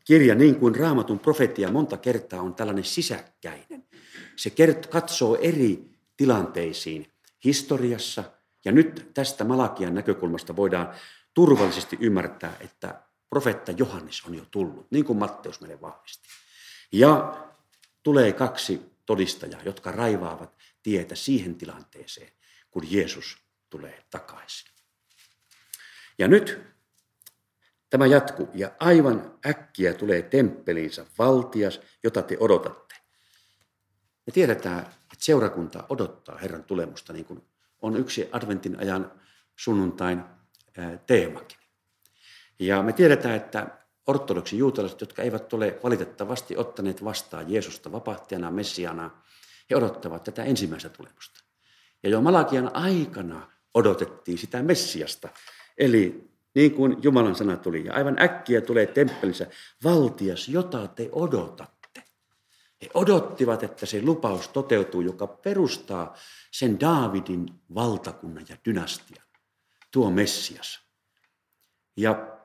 kirja, 0.05 0.35
niin 0.35 0.57
kuin 0.57 0.77
raamatun 0.77 1.19
profetia 1.19 1.71
monta 1.71 1.97
kertaa 1.97 2.41
on 2.41 2.55
tällainen 2.55 2.85
sisäkkäinen. 2.85 3.85
Se 4.37 4.53
katsoo 4.91 5.39
eri 5.41 5.91
tilanteisiin 6.17 7.13
historiassa, 7.45 8.25
ja 8.65 8.73
nyt 8.73 9.11
tästä 9.15 9.45
Malakian 9.45 9.95
näkökulmasta 9.95 10.57
voidaan 10.57 10.95
turvallisesti 11.35 11.97
ymmärtää, 12.01 12.57
että 12.61 13.03
profetta 13.31 13.73
Johannes 13.73 14.25
on 14.25 14.35
jo 14.35 14.45
tullut, 14.51 14.91
niin 14.91 15.05
kuin 15.05 15.19
Matteus 15.19 15.61
meille 15.61 15.81
vahvisti. 15.81 16.29
Ja 16.93 17.37
tulee 18.03 18.33
kaksi 18.33 18.81
todistajaa, 19.07 19.63
jotka 19.65 19.93
raivaavat 19.93 20.57
tietä 20.83 21.15
siihen 21.15 21.55
tilanteeseen, 21.55 22.33
kun 22.71 22.83
Jeesus 22.91 23.39
tulee 23.71 24.05
takaisin. 24.11 24.73
Ja 26.19 26.29
nyt 26.29 26.61
tämä 27.91 28.07
jatkuu, 28.07 28.49
ja 28.55 28.71
aivan 28.81 29.39
äkkiä 29.47 29.95
tulee 29.95 30.23
temppeliinsä 30.23 31.07
valtias, 31.19 31.81
jota 32.03 32.23
te 32.23 32.37
odotatte. 32.41 32.95
Me 34.27 34.33
tiedetään, 34.33 34.95
että 35.17 35.25
seurakunta 35.25 35.85
odottaa 35.89 36.39
Herran 36.39 36.65
tulemusta, 36.65 37.13
niin 37.13 37.25
kuin 37.25 37.43
on 37.83 37.97
yksi 37.97 38.29
adventin 38.33 38.79
ajan 38.79 39.13
sunnuntain 39.57 40.25
teemakin. 41.07 41.59
Ja 42.59 42.83
me 42.83 42.93
tiedetään, 42.93 43.35
että 43.35 43.67
ortodoksi 44.07 44.59
juutalaiset, 44.59 45.01
jotka 45.01 45.23
eivät 45.23 45.53
ole 45.53 45.79
valitettavasti 45.83 46.57
ottaneet 46.57 47.05
vastaan 47.05 47.53
Jeesusta 47.53 47.93
vapahtajana, 47.93 48.51
messiana, 48.51 49.11
he 49.71 49.77
odottavat 49.77 50.25
tätä 50.25 50.45
ensimmäistä 50.45 50.89
tulemusta. 50.89 51.41
Ja 52.03 52.09
jo 52.09 52.21
Malakian 52.21 52.77
aikana 52.77 53.51
odotettiin 53.75 54.39
sitä 54.39 54.63
Messiasta. 54.63 55.29
Eli 55.79 56.31
niin 56.55 56.75
kuin 56.75 56.97
Jumalan 57.03 57.35
sana 57.35 57.57
tuli, 57.57 57.85
ja 57.85 57.95
aivan 57.95 58.23
äkkiä 58.23 58.61
tulee 58.61 58.87
temppelissä 58.87 59.47
valtias, 59.85 60.49
jota 60.49 60.89
te 60.89 61.09
odotatte. 61.13 61.76
He 62.83 62.91
odottivat, 62.95 63.63
että 63.63 63.87
se 63.87 64.03
lupaus 64.03 64.49
toteutuu, 64.49 65.01
joka 65.01 65.27
perustaa 65.27 66.15
sen 66.51 66.81
Daavidin 66.81 67.49
valtakunnan 67.75 68.45
ja 68.49 68.57
dynastian, 68.65 69.27
tuo 69.91 70.11
Messias. 70.11 70.81
Ja 71.97 72.37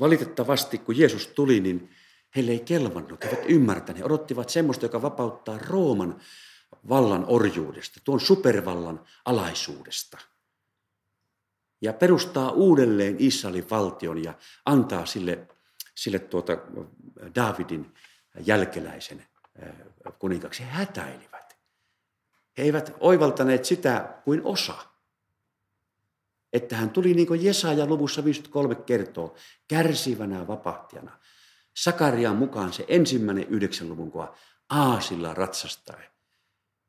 Valitettavasti, 0.00 0.78
kun 0.78 0.98
Jeesus 0.98 1.26
tuli, 1.26 1.60
niin 1.60 1.90
heille 2.36 2.52
ei 2.52 2.60
kelvannut, 2.60 3.24
he 3.24 3.28
eivät 3.28 3.44
ymmärtäneet. 3.48 3.98
He 3.98 4.04
odottivat 4.04 4.48
semmoista, 4.48 4.84
joka 4.84 5.02
vapauttaa 5.02 5.58
Rooman 5.58 6.20
vallan 6.88 7.24
orjuudesta, 7.28 8.00
tuon 8.04 8.20
supervallan 8.20 9.04
alaisuudesta. 9.24 10.18
Ja 11.80 11.92
perustaa 11.92 12.50
uudelleen 12.50 13.16
Israelin 13.18 13.70
valtion 13.70 14.24
ja 14.24 14.34
antaa 14.66 15.06
sille, 15.06 15.48
sille 15.94 16.18
tuota 16.18 16.52
Davidin 17.34 17.94
jälkeläisen 18.46 19.26
kuninkaksi. 20.18 20.62
He 20.62 20.68
hätäilivät. 20.68 21.56
He 22.58 22.62
eivät 22.62 22.94
oivaltaneet 23.00 23.64
sitä 23.64 24.14
kuin 24.24 24.40
osa 24.44 24.94
että 26.54 26.76
hän 26.76 26.90
tuli 26.90 27.14
niin 27.14 27.26
kuin 27.26 27.44
Jesaja 27.44 27.86
luvussa 27.86 28.24
53 28.24 28.74
kertoo, 28.74 29.36
kärsivänä 29.68 30.46
vapahtijana. 30.46 31.18
Sakarian 31.76 32.36
mukaan 32.36 32.72
se 32.72 32.84
ensimmäinen 32.88 33.48
yhdeksän 33.48 33.88
luvun 33.88 34.10
kuva 34.10 34.36
aasilla 34.70 35.34
ratsastaen, 35.34 36.10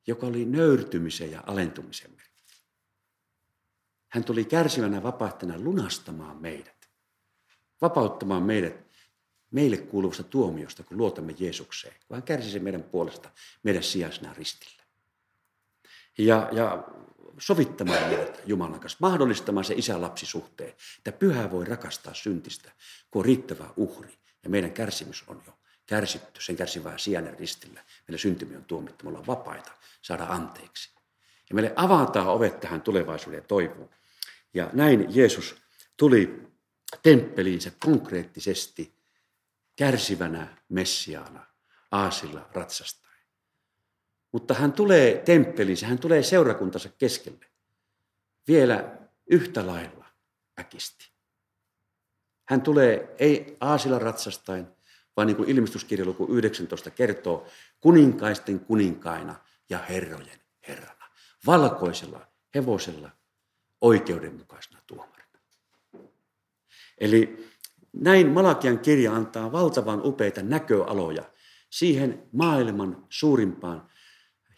joka 0.07 0.27
oli 0.27 0.45
nöyrtymisen 0.45 1.31
ja 1.31 1.43
alentumisen 1.45 2.11
merkki. 2.11 2.43
Hän 4.07 4.23
tuli 4.23 4.45
kärsivänä 4.45 5.03
vapahtijana 5.03 5.59
lunastamaan 5.59 6.37
meidät, 6.37 6.89
vapauttamaan 7.81 8.43
meidät 8.43 8.84
meille 9.51 9.77
kuuluvasta 9.77 10.23
tuomiosta, 10.23 10.83
kun 10.83 10.97
luotamme 10.97 11.35
Jeesukseen, 11.39 11.95
kun 12.07 12.15
hän 12.15 12.23
kärsi 12.23 12.49
sen 12.49 12.63
meidän 12.63 12.83
puolesta 12.83 13.29
meidän 13.63 13.83
sijaisena 13.83 14.33
ristillä. 14.33 14.83
Ja, 16.17 16.49
ja 16.51 16.83
sovittamaan 17.37 18.07
meidät 18.07 18.41
Jumalan 18.45 18.79
kanssa, 18.79 18.97
mahdollistamaan 19.01 19.65
se 19.65 19.73
isä-lapsisuhteen, 19.77 20.73
että 20.97 21.11
pyhä 21.11 21.51
voi 21.51 21.65
rakastaa 21.65 22.13
syntistä, 22.13 22.71
kun 23.11 23.19
on 23.19 23.25
riittävä 23.25 23.65
uhri. 23.77 24.13
Ja 24.43 24.49
meidän 24.49 24.71
kärsimys 24.71 25.23
on 25.27 25.41
jo 25.45 25.53
kärsitty, 25.85 26.41
sen 26.41 26.55
kärsivää 26.55 26.97
sijainen 26.97 27.39
ristillä. 27.39 27.83
Meillä 28.07 28.21
syntymi 28.21 28.55
on 28.55 28.65
tuomittu, 28.65 29.05
me 29.05 29.09
ollaan 29.09 29.27
vapaita 29.27 29.71
saada 30.01 30.23
anteeksi. 30.23 30.89
Ja 31.49 31.55
meille 31.55 31.73
avataan 31.75 32.27
ovet 32.27 32.59
tähän 32.59 32.81
tulevaisuuden 32.81 33.43
toivoon. 33.43 33.89
Ja 34.53 34.69
näin 34.73 35.05
Jeesus 35.09 35.55
tuli 35.97 36.41
temppeliinsä 37.03 37.71
konkreettisesti 37.79 38.94
kärsivänä 39.75 40.57
Messiaana 40.69 41.45
aasilla 41.91 42.49
ratsasta. 42.53 43.05
Mutta 44.31 44.53
hän 44.53 44.73
tulee 44.73 45.17
temppeliin, 45.17 45.77
hän 45.85 45.99
tulee 45.99 46.23
seurakuntansa 46.23 46.89
keskelle. 46.89 47.45
Vielä 48.47 48.97
yhtä 49.29 49.67
lailla 49.67 50.05
äkisti. 50.59 51.11
Hän 52.49 52.61
tulee 52.61 53.15
ei 53.19 53.57
aasilla 53.59 53.99
ratsastain, 53.99 54.67
vaan 55.17 55.27
niin 55.27 55.37
kuin 55.37 55.49
ilmestyskirjaluku 55.49 56.27
19 56.33 56.91
kertoo, 56.91 57.47
kuninkaisten 57.79 58.59
kuninkaina 58.59 59.35
ja 59.69 59.77
herrojen 59.77 60.39
herrana. 60.67 61.09
Valkoisella 61.45 62.27
hevosella 62.55 63.11
oikeudenmukaisena 63.81 64.81
tuomarina. 64.87 65.39
Eli 66.97 67.49
näin 67.99 68.29
Malakian 68.29 68.79
kirja 68.79 69.15
antaa 69.15 69.51
valtavan 69.51 70.01
upeita 70.03 70.43
näköaloja 70.43 71.23
siihen 71.69 72.23
maailman 72.31 73.05
suurimpaan 73.09 73.89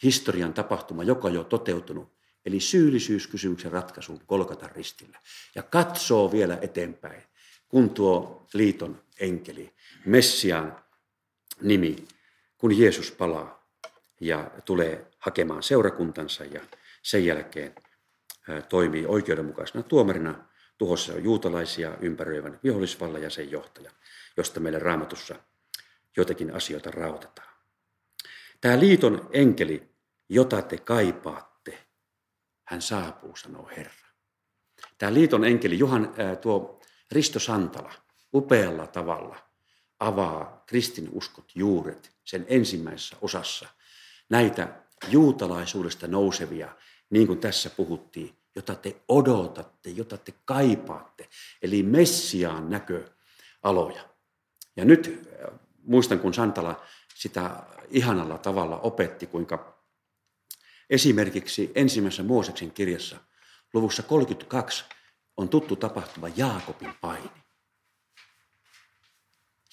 historian 0.04 0.54
tapahtuma, 0.54 1.04
joka 1.04 1.28
on 1.28 1.34
jo 1.34 1.43
toteutunut, 1.43 2.17
eli 2.45 2.60
syyllisyyskysymyksen 2.60 3.71
ratkaisuun 3.71 4.21
Kolkatan 4.26 4.71
ristillä. 4.71 5.19
Ja 5.56 5.63
katsoo 5.63 6.32
vielä 6.32 6.58
eteenpäin, 6.62 7.23
kun 7.67 7.89
tuo 7.89 8.45
liiton 8.54 9.02
enkeli, 9.19 9.73
Messiaan 10.06 10.76
nimi, 11.62 11.95
kun 12.58 12.78
Jeesus 12.78 13.12
palaa 13.12 13.67
ja 14.21 14.52
tulee 14.65 15.12
hakemaan 15.19 15.63
seurakuntansa 15.63 16.45
ja 16.45 16.62
sen 17.02 17.26
jälkeen 17.26 17.76
toimii 18.69 19.06
oikeudenmukaisena 19.06 19.84
tuomarina 19.84 20.47
tuhossa 20.78 21.13
on 21.13 21.24
juutalaisia 21.24 21.98
ympäröivän 22.02 22.60
vihollisvallan 22.63 23.22
ja 23.22 23.30
sen 23.30 23.52
johtaja, 23.52 23.92
josta 24.38 24.60
meille 24.60 24.80
raamatussa 24.80 25.36
joitakin 26.18 26.56
asioita 26.56 26.92
rautetaan. 26.92 27.58
Tämä 28.62 28.80
liiton 28.80 29.30
enkeli, 29.32 29.90
jota 30.30 30.62
te 30.62 30.78
kaipaatte, 30.78 31.88
hän 32.66 32.82
saapuu, 32.82 33.36
sanoo 33.36 33.70
Herra. 33.78 34.08
Tämä 34.98 35.13
liiton 35.13 35.46
enkeli, 35.46 35.80
Johan, 35.80 36.13
tuo 36.42 36.82
Risto 37.12 37.40
Santala, 37.40 37.94
upealla 38.34 38.88
tavalla 38.88 39.48
avaa 40.00 40.63
kristinuskot 40.66 41.52
juuret 41.56 42.12
sen 42.24 42.46
ensimmäisessä 42.50 43.18
osassa. 43.22 43.68
Näitä 44.30 44.84
juutalaisuudesta 45.10 46.08
nousevia, 46.08 46.76
niin 47.10 47.28
kuin 47.28 47.40
tässä 47.40 47.70
puhuttiin, 47.70 48.37
jota 48.58 48.76
te 48.76 49.02
odotatte, 49.08 49.89
jota 49.89 50.17
te 50.17 50.34
kaipaatte. 50.46 51.30
Eli 51.62 51.84
Messiaan 51.84 52.70
näköaloja. 52.70 54.10
Ja 54.76 54.86
nyt 54.86 55.30
muistan, 55.84 56.20
kun 56.20 56.34
Santala 56.34 56.82
sitä 57.15 57.63
ihanalla 57.89 58.38
tavalla 58.38 58.80
opetti, 58.80 59.28
kuinka 59.28 59.84
esimerkiksi 60.89 61.72
ensimmäisessä 61.76 62.24
Mooseksen 62.24 62.72
kirjassa 62.72 63.17
luvussa 63.74 64.04
32 64.04 64.84
on 65.38 65.50
tuttu 65.50 65.76
tapahtuma 65.76 66.28
Jaakobin 66.36 66.93
paini. 67.02 67.32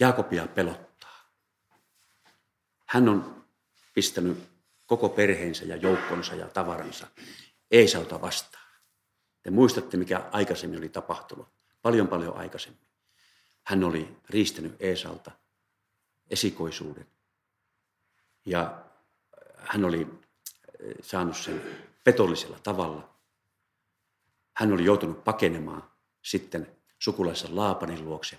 Jaakobia 0.01 0.47
pelottaa. 0.47 1.31
Hän 2.87 3.09
on 3.09 3.45
pistänyt 3.95 4.39
koko 4.87 5.09
perheensä 5.09 5.65
ja 5.65 5.77
joukkonsa 5.77 6.35
ja 6.35 6.49
tavaransa 6.49 7.07
Eesalta 7.71 8.21
vastaan. 8.21 8.64
Te 9.45 9.51
muistatte, 9.51 9.97
mikä 9.97 10.29
aikaisemmin 10.33 10.79
oli 10.79 10.89
tapahtunut. 10.89 11.49
Paljon 11.83 12.09
paljon 12.09 12.37
aikaisemmin. 12.37 12.87
Hän 13.65 13.85
oli 13.85 14.17
riistänyt 14.31 14.77
Eesalta 14.81 15.31
esikoisuuden. 16.31 17.07
Ja 18.47 18.85
hän 19.57 19.85
oli 19.85 20.01
eh, 20.01 20.95
saanut 21.03 21.37
sen 21.37 21.63
petollisella 22.05 22.59
tavalla. 22.63 23.15
Hän 24.57 24.73
oli 24.73 24.85
joutunut 24.85 25.25
pakenemaan 25.25 25.91
sitten 26.23 26.77
sukulaisen 26.99 27.57
Laapanin 27.57 28.05
luokse 28.05 28.39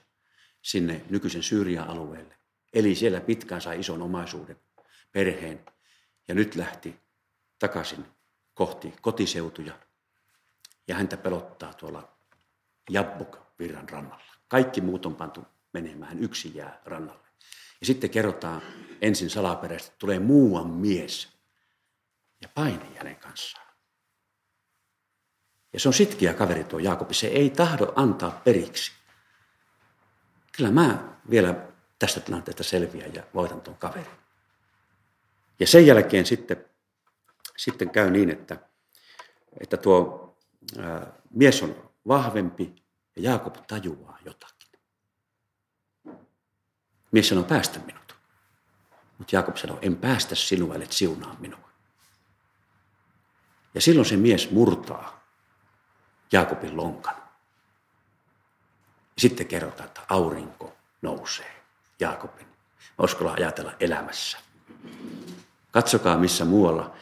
sinne 0.62 1.06
nykyisen 1.10 1.44
Syyrian 1.44 1.88
alueelle. 1.88 2.36
Eli 2.74 2.96
siellä 2.96 3.22
pitkään 3.22 3.62
sai 3.62 3.80
ison 3.80 4.02
omaisuuden, 4.02 4.60
perheen, 5.12 5.66
ja 6.28 6.36
nyt 6.36 6.56
lähti 6.56 7.00
takaisin 7.60 8.06
kohti 8.54 8.94
kotiseutuja. 9.02 9.85
Ja 10.88 10.96
häntä 10.96 11.18
pelottaa 11.18 11.74
tuolla 11.74 12.18
Jabbuk 12.90 13.38
virran 13.60 13.90
rannalla. 13.90 14.24
Kaikki 14.48 14.82
muut 14.82 15.06
on 15.06 15.16
pantu 15.16 15.46
menemään, 15.74 16.20
yksi 16.20 16.52
jää 16.56 16.82
rannalle. 16.86 17.26
Ja 17.80 17.86
sitten 17.86 18.10
kerrotaan 18.10 18.62
ensin 19.02 19.30
salaperäisesti, 19.30 19.90
että 19.90 20.00
tulee 20.00 20.20
muuan 20.20 20.68
mies 20.68 21.30
ja 22.42 22.50
paini 22.56 22.96
hänen 22.96 23.16
kanssaan. 23.16 23.66
Ja 25.74 25.80
se 25.80 25.90
on 25.90 25.94
sitkiä 25.94 26.34
kaveri 26.34 26.64
tuo 26.64 26.80
Jaakobi, 26.80 27.14
se 27.14 27.28
ei 27.28 27.50
tahdo 27.50 27.94
antaa 27.96 28.42
periksi. 28.44 28.92
Kyllä 30.58 30.72
mä 30.72 31.18
vielä 31.30 31.56
tästä 32.00 32.20
tilanteesta 32.20 32.64
selviän 32.64 33.14
ja 33.14 33.24
voitan 33.34 33.62
tuon 33.62 33.78
kaverin. 33.78 34.12
Ja 35.60 35.68
sen 35.68 35.88
jälkeen 35.88 36.26
sitten, 36.26 36.66
sitten 37.58 37.90
käy 37.90 38.12
niin, 38.12 38.30
että, 38.30 38.58
että 39.60 39.78
tuo 39.78 40.25
ää, 40.80 41.12
mies 41.32 41.64
on 41.64 41.92
vahvempi 42.08 42.76
ja 43.16 43.22
Jaakob 43.22 43.56
tajuaa 43.68 44.18
jotakin. 44.26 44.80
Mies 47.12 47.30
sanoo, 47.30 47.44
päästä 47.44 47.80
minut. 47.80 48.16
Mutta 49.18 49.36
Jaakob 49.36 49.56
sanoo, 49.56 49.80
en 49.82 49.96
päästä 49.96 50.36
sinua, 50.36 50.76
et 50.76 50.92
siunaa 50.92 51.36
minua. 51.40 51.70
Ja 53.74 53.82
silloin 53.82 54.06
se 54.06 54.18
mies 54.18 54.52
murtaa 54.52 55.24
Jaakobin 56.32 56.78
lonkan. 56.78 57.16
Sitten 59.18 59.48
kerrotaan, 59.48 59.88
että 59.88 60.02
aurinko 60.10 60.74
nousee 61.02 61.64
Jaakobin. 62.00 62.48
Oskola 62.98 63.34
ajatella 63.34 63.74
elämässä. 63.80 64.38
Katsokaa 65.72 66.18
missä 66.18 66.46
muualla 66.46 66.96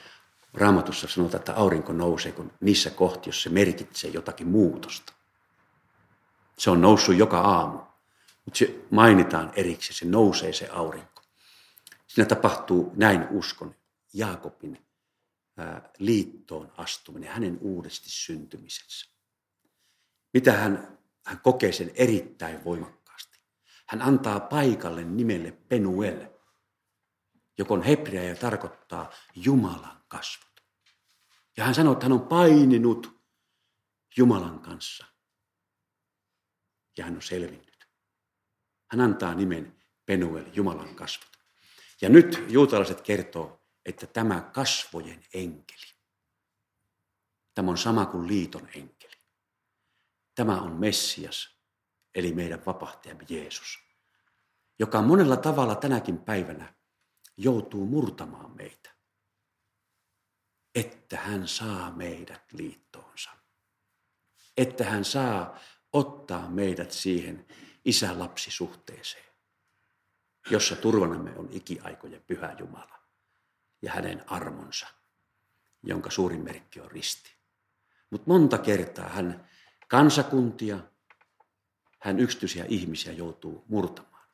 Raamatussa 0.53 1.07
sanotaan, 1.07 1.39
että 1.39 1.55
aurinko 1.55 1.93
nousee 1.93 2.31
kun 2.31 2.51
niissä 2.59 2.89
kohti, 2.89 3.29
jos 3.29 3.43
se 3.43 3.49
merkitsee 3.49 4.09
jotakin 4.09 4.47
muutosta. 4.47 5.13
Se 6.57 6.69
on 6.69 6.81
noussut 6.81 7.15
joka 7.15 7.39
aamu. 7.39 7.79
Mutta 8.45 8.57
se 8.57 8.85
mainitaan 8.91 9.53
erikseen, 9.55 9.97
se 9.97 10.05
nousee 10.05 10.53
se 10.53 10.69
aurinko. 10.69 11.21
Siinä 12.07 12.27
tapahtuu, 12.27 12.91
näin 12.95 13.27
uskon, 13.29 13.75
Jaakobin 14.13 14.85
liittoon 15.99 16.71
astuminen, 16.77 17.29
hänen 17.29 17.57
uudesti 17.61 18.09
syntymisensä. 18.09 19.09
Mitä 20.33 20.51
hän, 20.51 20.97
hän 21.25 21.39
kokee 21.39 21.71
sen 21.71 21.91
erittäin 21.95 22.63
voimakkaasti. 22.63 23.39
Hän 23.85 24.01
antaa 24.01 24.39
paikalle 24.39 25.03
nimelle 25.03 25.51
Penuel, 25.51 26.27
joka 27.57 27.73
on 27.73 27.83
hebrea 27.83 28.23
ja 28.23 28.35
tarkoittaa 28.35 29.11
Jumalan 29.35 30.02
kasvot. 30.13 30.63
Ja 31.57 31.63
hän 31.63 31.75
sanoo, 31.75 31.93
että 31.93 32.05
hän 32.05 32.11
on 32.11 32.27
paininut 32.27 33.21
Jumalan 34.17 34.59
kanssa. 34.59 35.05
Ja 36.97 37.05
hän 37.05 37.15
on 37.15 37.21
selvinnyt. 37.21 37.87
Hän 38.91 39.01
antaa 39.01 39.33
nimen 39.33 39.83
Penuel, 40.05 40.45
Jumalan 40.53 40.95
kasvot. 40.95 41.37
Ja 42.01 42.09
nyt 42.09 42.43
juutalaiset 42.47 43.01
kertoo, 43.01 43.61
että 43.85 44.07
tämä 44.07 44.41
kasvojen 44.41 45.23
enkeli, 45.33 45.93
tämä 47.53 47.71
on 47.71 47.77
sama 47.77 48.05
kuin 48.05 48.27
liiton 48.27 48.69
enkeli. 48.75 49.17
Tämä 50.35 50.61
on 50.61 50.71
Messias, 50.71 51.57
eli 52.15 52.33
meidän 52.33 52.65
vapahtajamme 52.65 53.25
Jeesus, 53.29 53.79
joka 54.79 55.01
monella 55.01 55.37
tavalla 55.37 55.75
tänäkin 55.75 56.17
päivänä 56.17 56.73
joutuu 57.37 57.85
murtamaan 57.85 58.55
meitä, 58.55 58.92
että 60.75 61.17
hän 61.17 61.47
saa 61.47 61.91
meidät 61.91 62.53
liittoonsa. 62.53 63.29
Että 64.57 64.83
hän 64.83 65.05
saa 65.05 65.59
ottaa 65.93 66.49
meidät 66.49 66.91
siihen 66.91 67.45
isä-lapsi-suhteeseen, 67.85 69.33
jossa 70.49 70.75
turvanamme 70.75 71.31
on 71.35 71.49
ikiaikojen 71.51 72.23
pyhä 72.27 72.55
Jumala 72.59 72.99
ja 73.81 73.91
hänen 73.91 74.23
armonsa, 74.27 74.87
jonka 75.83 76.09
suurin 76.09 76.43
merkki 76.43 76.79
on 76.79 76.91
risti. 76.91 77.29
Mutta 78.09 78.29
monta 78.29 78.57
kertaa 78.57 79.09
hän 79.09 79.49
kansakuntia, 79.87 80.79
hän 81.99 82.19
yksityisiä 82.19 82.65
ihmisiä 82.69 83.13
joutuu 83.13 83.65
murtamaan. 83.67 84.27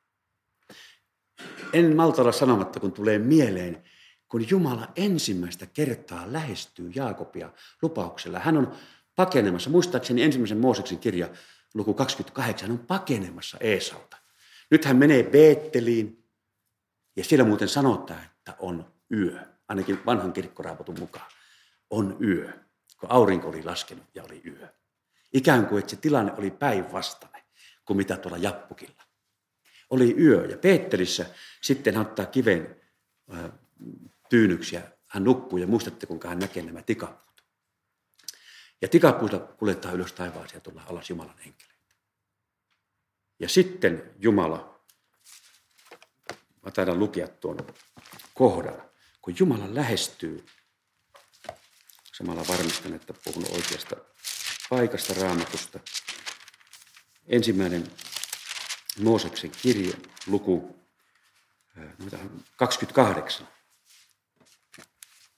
En 1.73 1.95
malta 1.95 2.21
olla 2.21 2.31
sanomatta, 2.31 2.79
kun 2.79 2.91
tulee 2.91 3.19
mieleen, 3.19 3.83
kun 4.29 4.49
Jumala 4.49 4.87
ensimmäistä 4.95 5.65
kertaa 5.65 6.33
lähestyy 6.33 6.91
Jaakobia 6.95 7.53
lupauksella. 7.81 8.39
Hän 8.39 8.57
on 8.57 8.71
pakenemassa, 9.15 9.69
muistaakseni 9.69 10.23
ensimmäisen 10.23 10.57
Mooseksen 10.57 10.99
kirja 10.99 11.29
luku 11.73 11.93
28, 11.93 12.69
hän 12.69 12.79
on 12.79 12.85
pakenemassa 12.85 13.57
Eesalta. 13.59 14.17
Nyt 14.71 14.85
hän 14.85 14.97
menee 14.97 15.23
Beetteliin 15.23 16.25
ja 17.15 17.23
siellä 17.23 17.45
muuten 17.45 17.67
sanotaan, 17.67 18.23
että 18.23 18.55
on 18.59 18.93
yö, 19.11 19.39
ainakin 19.67 19.99
vanhan 20.05 20.33
kirkkoraapotun 20.33 20.99
mukaan. 20.99 21.31
On 21.89 22.17
yö, 22.23 22.53
kun 22.99 23.11
aurinko 23.11 23.49
oli 23.49 23.63
laskenut 23.63 24.05
ja 24.15 24.23
oli 24.23 24.41
yö. 24.45 24.67
Ikään 25.33 25.65
kuin, 25.65 25.79
että 25.79 25.89
se 25.89 25.95
tilanne 25.95 26.33
oli 26.37 26.51
päinvastainen 26.51 27.43
kuin 27.85 27.97
mitä 27.97 28.17
tuolla 28.17 28.37
Jappukilla. 28.37 29.03
Oli 29.89 30.15
yö 30.19 30.45
ja 30.45 30.57
Peetterissä 30.57 31.25
sitten 31.61 31.95
hän 31.95 32.05
ottaa 32.05 32.25
kiven 32.25 32.75
tyynyksiä. 34.29 34.81
Hän 35.07 35.23
nukkuu 35.23 35.59
ja 35.59 35.67
muistatte, 35.67 36.05
kuinka 36.05 36.29
hän 36.29 36.39
näkee 36.39 36.63
nämä 36.63 36.81
tikapuut. 36.81 37.43
Ja 38.81 38.87
tikapuuta 38.87 39.39
kuljettaa 39.39 39.91
ylös 39.91 40.13
taivaaseen 40.13 40.57
ja 40.57 40.61
tullaan 40.61 40.87
alas 40.87 41.09
Jumalan 41.09 41.39
enkeleitä. 41.39 41.95
Ja 43.39 43.49
sitten 43.49 44.15
Jumala, 44.19 44.79
mä 46.65 46.71
taidan 46.71 46.99
lukea 46.99 47.27
tuon 47.27 47.67
kohdan, 48.33 48.89
kun 49.21 49.35
Jumala 49.39 49.75
lähestyy, 49.75 50.45
samalla 52.13 52.47
varmistan, 52.47 52.93
että 52.93 53.13
puhun 53.23 53.45
oikeasta 53.51 53.95
paikasta 54.69 55.13
raamatusta. 55.13 55.79
Ensimmäinen 57.27 57.91
Mooseksen 58.99 59.51
kirje, 59.61 59.93
luku 60.27 60.79
28. 62.55 63.47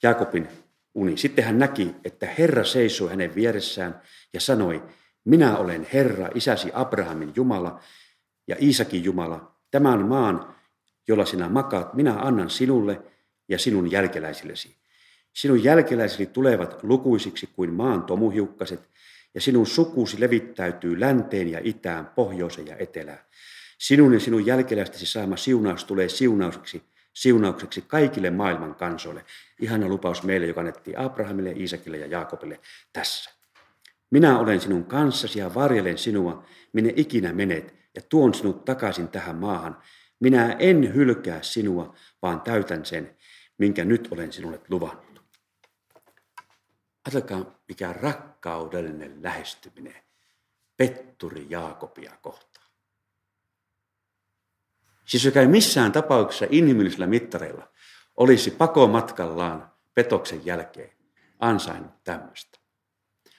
Jaakobin 0.02 0.48
uni. 0.94 1.16
Sitten 1.16 1.44
hän 1.44 1.58
näki, 1.58 1.94
että 2.04 2.26
Herra 2.26 2.64
seisoi 2.64 3.10
hänen 3.10 3.34
vieressään 3.34 4.00
ja 4.32 4.40
sanoi, 4.40 4.82
minä 5.24 5.56
olen 5.56 5.86
Herra, 5.92 6.28
isäsi 6.34 6.70
Abrahamin 6.74 7.32
Jumala 7.36 7.80
ja 8.48 8.56
Iisakin 8.60 9.04
Jumala. 9.04 9.54
Tämän 9.70 10.08
maan, 10.08 10.54
jolla 11.08 11.24
sinä 11.24 11.48
makaat, 11.48 11.94
minä 11.94 12.14
annan 12.14 12.50
sinulle 12.50 13.02
ja 13.48 13.58
sinun 13.58 13.90
jälkeläisillesi. 13.90 14.76
Sinun 15.32 15.64
jälkeläisesi 15.64 16.26
tulevat 16.26 16.82
lukuisiksi 16.82 17.48
kuin 17.52 17.72
maan 17.72 18.02
tomuhiukkaset, 18.02 18.88
ja 19.34 19.40
sinun 19.40 19.66
sukusi 19.66 20.20
levittäytyy 20.20 21.00
länteen 21.00 21.48
ja 21.48 21.60
itään, 21.64 22.06
pohjoiseen 22.06 22.66
ja 22.66 22.76
etelään. 22.76 23.18
Sinun 23.78 24.14
ja 24.14 24.20
sinun 24.20 24.46
jälkeläistesi 24.46 25.06
saama 25.06 25.36
siunaus 25.36 25.84
tulee 25.84 26.08
siunaukseksi, 26.08 26.82
siunaukseksi 27.12 27.82
kaikille 27.82 28.30
maailman 28.30 28.74
kansoille. 28.74 29.24
Ihana 29.60 29.88
lupaus 29.88 30.22
meille, 30.22 30.46
joka 30.46 30.60
annettiin 30.60 30.98
Abrahamille, 30.98 31.52
Iisakille 31.52 31.96
ja 31.96 32.06
Jaakobille 32.06 32.60
tässä. 32.92 33.30
Minä 34.10 34.38
olen 34.38 34.60
sinun 34.60 34.84
kanssasi 34.84 35.38
ja 35.38 35.54
varjelen 35.54 35.98
sinua, 35.98 36.44
minne 36.72 36.92
ikinä 36.96 37.32
menet, 37.32 37.74
ja 37.94 38.02
tuon 38.08 38.34
sinut 38.34 38.64
takaisin 38.64 39.08
tähän 39.08 39.36
maahan. 39.36 39.82
Minä 40.20 40.56
en 40.58 40.94
hylkää 40.94 41.42
sinua, 41.42 41.94
vaan 42.22 42.40
täytän 42.40 42.84
sen, 42.84 43.16
minkä 43.58 43.84
nyt 43.84 44.08
olen 44.10 44.32
sinulle 44.32 44.60
luvannut. 44.68 45.22
Ajatelkaa, 47.06 47.62
mikä 47.68 47.92
rakkaudellinen 47.92 49.22
lähestyminen 49.22 49.96
Petturi 50.76 51.46
Jaakobia 51.50 52.12
kohtaan. 52.22 52.51
Siis 55.12 55.24
joka 55.24 55.40
ei 55.40 55.46
missään 55.46 55.92
tapauksessa 55.92 56.46
inhimillisillä 56.50 57.06
mittareilla 57.06 57.68
olisi 58.16 58.50
pakomatkallaan 58.50 59.72
petoksen 59.94 60.46
jälkeen 60.46 60.92
ansainnut 61.38 62.04
tämmöistä. 62.04 62.58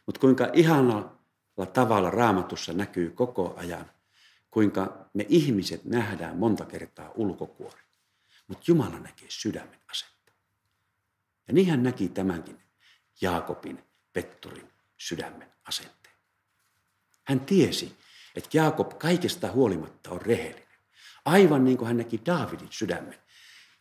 Mutta 0.05 0.19
kuinka 0.19 0.49
ihanalla 0.53 1.67
tavalla 1.73 2.09
raamatussa 2.09 2.73
näkyy 2.73 3.09
koko 3.09 3.53
ajan, 3.57 3.91
kuinka 4.51 5.09
me 5.13 5.25
ihmiset 5.29 5.85
nähdään 5.85 6.37
monta 6.37 6.65
kertaa 6.65 7.11
ulkokuori. 7.15 7.81
Mutta 8.47 8.63
Jumala 8.67 8.99
näkee 8.99 9.27
sydämen 9.29 9.79
asetta. 9.91 10.31
Ja 11.47 11.53
niin 11.53 11.69
hän 11.69 11.83
näki 11.83 12.09
tämänkin 12.09 12.59
Jaakobin, 13.21 13.83
Petturin 14.13 14.69
sydämen 14.97 15.51
asenteen. 15.67 16.15
Hän 17.23 17.39
tiesi, 17.39 17.95
että 18.35 18.49
Jaakob 18.53 18.99
kaikesta 18.99 19.51
huolimatta 19.51 20.11
on 20.11 20.21
rehellinen. 20.21 20.62
Aivan 21.25 21.63
niin 21.65 21.77
kuin 21.77 21.87
hän 21.87 21.97
näki 21.97 22.21
Daavidin 22.25 22.67
sydämen. 22.71 23.19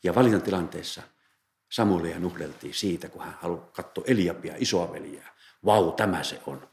Ja 0.03 0.15
valintatilanteessa 0.15 1.03
Samuelia 1.69 2.19
nuhdeltiin 2.19 2.75
siitä, 2.75 3.09
kun 3.09 3.23
hän 3.23 3.39
halusi 3.41 3.63
katsoa 3.73 4.05
Eliabia, 4.07 4.55
isoaveliä. 4.59 5.29
Vau, 5.65 5.93
tämä 5.93 6.23
se 6.23 6.43
on. 6.47 6.69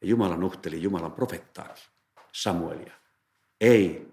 Ja 0.00 0.08
Jumala 0.08 0.36
nuhteli 0.36 0.82
Jumalan 0.82 1.12
profettaakin, 1.12 1.84
Samuelia. 2.32 2.92
Ei, 3.60 4.12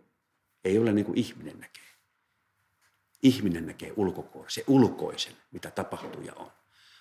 ei 0.64 0.78
ole 0.78 0.92
niin 0.92 1.06
kuin 1.06 1.18
ihminen 1.18 1.60
näkee. 1.60 1.84
Ihminen 3.24 3.66
näkee 3.66 3.94
ulkokuoren, 3.96 4.52
se 4.52 4.64
ulkoisen, 4.68 5.34
mitä 5.52 5.72
tapahtuu 5.72 6.22
ja 6.22 6.34
on. 6.36 6.52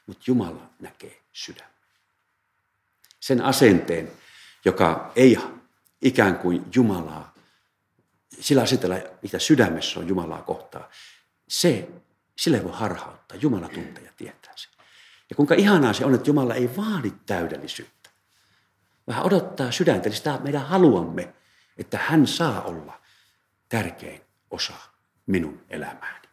Mutta 0.07 0.24
Jumala 0.26 0.70
näkee 0.80 1.22
sydämen. 1.32 1.72
Sen 3.20 3.43
asenteen, 3.43 4.12
joka 4.64 5.12
ei 5.16 5.39
ikään 6.03 6.39
kuin 6.39 6.64
Jumalaa, 6.74 7.34
sillä 8.41 8.62
asenteella, 8.62 8.97
mitä 9.22 9.39
sydämessä 9.39 10.01
on 10.01 10.09
Jumalaa 10.09 10.43
kohtaa, 10.43 10.89
se, 11.49 11.89
sille 12.39 12.64
voi 12.64 12.72
harhauttaa. 12.74 13.39
Jumala 13.41 13.68
tuntee 13.68 14.05
ja 14.05 14.12
tietää 14.16 14.53
se. 14.57 14.68
Ja 15.30 15.36
kuinka 15.36 15.55
ihanaa 15.55 15.93
se 15.93 16.05
on, 16.05 16.14
että 16.14 16.30
Jumala 16.30 16.55
ei 16.55 16.70
vaadi 16.76 17.12
täydellisyyttä. 17.26 18.11
Vähän 19.07 19.24
odottaa 19.26 19.70
sydäntä, 19.70 20.09
eli 20.09 20.16
sitä 20.16 20.39
meidän 20.43 20.66
haluamme, 20.66 21.34
että 21.78 21.99
hän 21.99 22.26
saa 22.26 22.62
olla 22.62 23.01
tärkein 23.68 24.20
osa 24.51 24.74
minun 25.26 25.61
elämääni. 25.70 26.28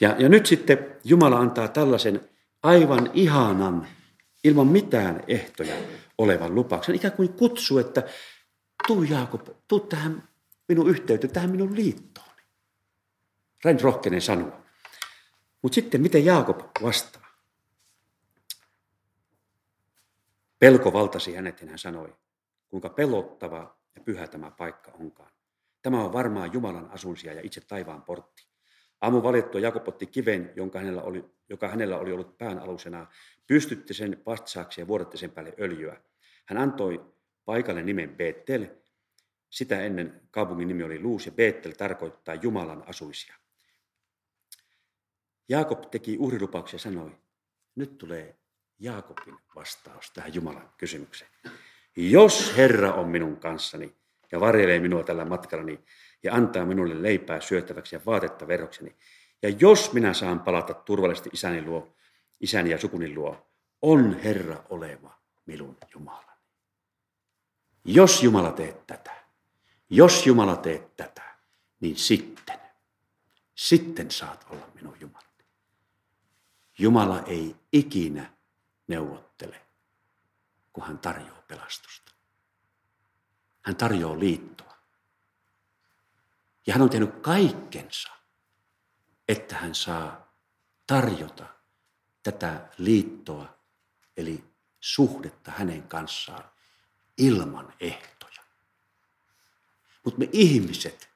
Ja, 0.00 0.16
ja 0.18 0.28
nyt 0.28 0.46
sitten 0.46 0.96
Jumala 1.04 1.38
antaa 1.38 1.68
tällaisen 1.68 2.20
aivan 2.62 3.10
ihanan, 3.14 3.88
ilman 4.44 4.66
mitään 4.66 5.24
ehtoja 5.28 5.74
olevan 6.18 6.54
lupauksen. 6.54 6.94
Ikään 6.94 7.12
kuin 7.12 7.32
kutsu, 7.32 7.78
että 7.78 8.02
tuu 8.88 9.02
Jaakob, 9.02 9.48
tuu 9.68 9.80
tähän 9.80 10.28
minun 10.68 10.90
yhteyteen, 10.90 11.32
tähän 11.32 11.50
minun 11.50 11.76
liittooni. 11.76 12.42
Rain 13.64 13.80
rohkenen 13.80 14.20
sanoa. 14.20 14.60
Mutta 15.62 15.74
sitten 15.74 16.00
miten 16.00 16.24
Jaakob 16.24 16.60
vastaa? 16.82 17.28
Pelko 20.58 20.92
valtasi 20.92 21.34
hänet 21.34 21.60
ja 21.60 21.66
hän 21.68 21.78
sanoi, 21.78 22.16
kuinka 22.68 22.88
pelottava 22.88 23.78
ja 23.94 24.02
pyhä 24.02 24.26
tämä 24.26 24.50
paikka 24.50 24.90
onkaan. 24.90 25.30
Tämä 25.82 26.04
on 26.04 26.12
varmaan 26.12 26.52
Jumalan 26.52 26.90
asunsia 26.90 27.32
ja 27.32 27.40
itse 27.44 27.60
taivaan 27.60 28.02
portti. 28.02 28.46
Aamu 29.00 29.22
valittua 29.22 29.60
Jakob 29.60 29.88
otti 29.88 30.06
kiven, 30.06 30.52
jonka 30.56 30.78
hänellä 30.78 31.02
oli, 31.02 31.24
joka 31.48 31.68
hänellä 31.68 31.98
oli 31.98 32.12
ollut 32.12 32.38
pään 32.38 32.58
alusena, 32.58 33.06
pystytti 33.46 33.94
sen 33.94 34.22
vatsaaksi 34.26 34.80
ja 34.80 34.86
vuodatti 34.86 35.18
sen 35.18 35.30
päälle 35.30 35.54
öljyä. 35.60 36.00
Hän 36.46 36.58
antoi 36.58 37.17
paikalle 37.48 37.82
nimen 37.82 38.16
Betel. 38.16 38.66
Sitä 39.50 39.80
ennen 39.80 40.20
kaupungin 40.30 40.68
nimi 40.68 40.82
oli 40.82 41.00
Luus 41.00 41.26
ja 41.26 41.32
Betel 41.32 41.72
tarkoittaa 41.72 42.34
Jumalan 42.34 42.84
asuisia. 42.88 43.34
Jaakob 45.48 45.90
teki 45.90 46.16
uhrilupauksia 46.18 46.74
ja 46.74 46.78
sanoi, 46.78 47.10
nyt 47.74 47.98
tulee 47.98 48.36
Jaakobin 48.78 49.36
vastaus 49.54 50.10
tähän 50.10 50.34
Jumalan 50.34 50.72
kysymykseen. 50.76 51.30
Jos 51.96 52.56
Herra 52.56 52.92
on 52.92 53.08
minun 53.08 53.36
kanssani, 53.36 53.96
ja 54.32 54.40
varjelee 54.40 54.80
minua 54.80 55.04
tällä 55.04 55.24
matkallani 55.24 55.80
ja 56.22 56.34
antaa 56.34 56.66
minulle 56.66 57.02
leipää 57.02 57.40
syötäväksi 57.40 57.96
ja 57.96 58.00
vaatetta 58.06 58.48
verrokseni. 58.48 58.96
Ja 59.42 59.48
jos 59.60 59.92
minä 59.92 60.14
saan 60.14 60.40
palata 60.40 60.74
turvallisesti 60.74 61.30
isäni 61.32 61.62
luo, 61.62 61.96
isäni 62.40 62.70
ja 62.70 62.78
sukuni 62.78 63.14
luo, 63.14 63.50
on 63.82 64.20
Herra 64.20 64.64
oleva 64.68 65.18
minun 65.46 65.76
Jumalani. 65.94 66.27
Jos 67.90 68.22
Jumala 68.22 68.52
teet 68.52 68.86
tätä, 68.86 69.24
jos 69.90 70.26
Jumala 70.26 70.56
teet 70.56 70.96
tätä, 70.96 71.36
niin 71.80 71.96
sitten, 71.96 72.60
sitten 73.54 74.10
saat 74.10 74.46
olla 74.50 74.68
minun 74.74 75.00
Jumalani. 75.00 75.44
Jumala 76.78 77.22
ei 77.22 77.56
ikinä 77.72 78.32
neuvottele, 78.88 79.60
kun 80.72 80.86
hän 80.86 80.98
tarjoaa 80.98 81.42
pelastusta. 81.42 82.12
Hän 83.62 83.76
tarjoaa 83.76 84.18
liittoa. 84.18 84.76
Ja 86.66 86.72
hän 86.72 86.82
on 86.82 86.90
tehnyt 86.90 87.14
kaikkensa, 87.20 88.10
että 89.28 89.56
hän 89.56 89.74
saa 89.74 90.32
tarjota 90.86 91.46
tätä 92.22 92.68
liittoa, 92.78 93.58
eli 94.16 94.44
suhdetta 94.80 95.50
hänen 95.50 95.82
kanssaan 95.82 96.57
ilman 97.18 97.72
ehtoja. 97.80 98.42
Mutta 100.04 100.18
me 100.18 100.28
ihmiset 100.32 101.08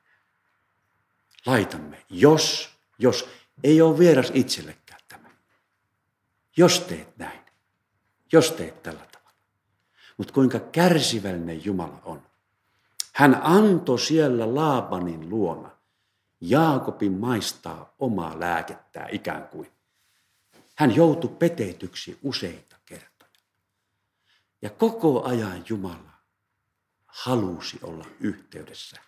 laitamme, 1.47 2.07
jos, 2.11 2.71
jos 2.99 3.29
ei 3.65 3.83
ole 3.83 3.99
vieras 3.99 4.31
itsellekään 4.35 5.01
tämä. 5.09 5.31
Jos 6.57 6.81
teet 6.81 7.19
näin, 7.19 7.41
jos 8.33 8.53
teet 8.53 8.83
tällä 8.83 9.07
tavalla. 9.13 9.37
Mutta 10.17 10.35
kuinka 10.35 10.61
kärsivällinen 10.61 11.65
Jumala 11.65 12.01
on. 12.05 12.23
Hän 13.13 13.41
antoi 13.43 13.99
siellä 13.99 14.55
Laabanin 14.55 15.29
luona 15.31 15.71
Jaakobin 16.41 17.13
maistaa 17.13 17.95
omaa 17.99 18.41
lääkettää 18.41 19.09
ikään 19.13 19.49
kuin. 19.49 19.73
Hän 20.77 20.97
joutui 20.97 21.37
petetyksi 21.39 22.19
useita 22.23 22.77
kertoja. 22.85 23.12
Ja 24.63 24.71
koko 24.71 25.25
ajan 25.25 25.65
Jumala 25.69 26.13
halusi 27.07 27.79
olla 27.83 28.07
yhteydessä. 28.21 29.01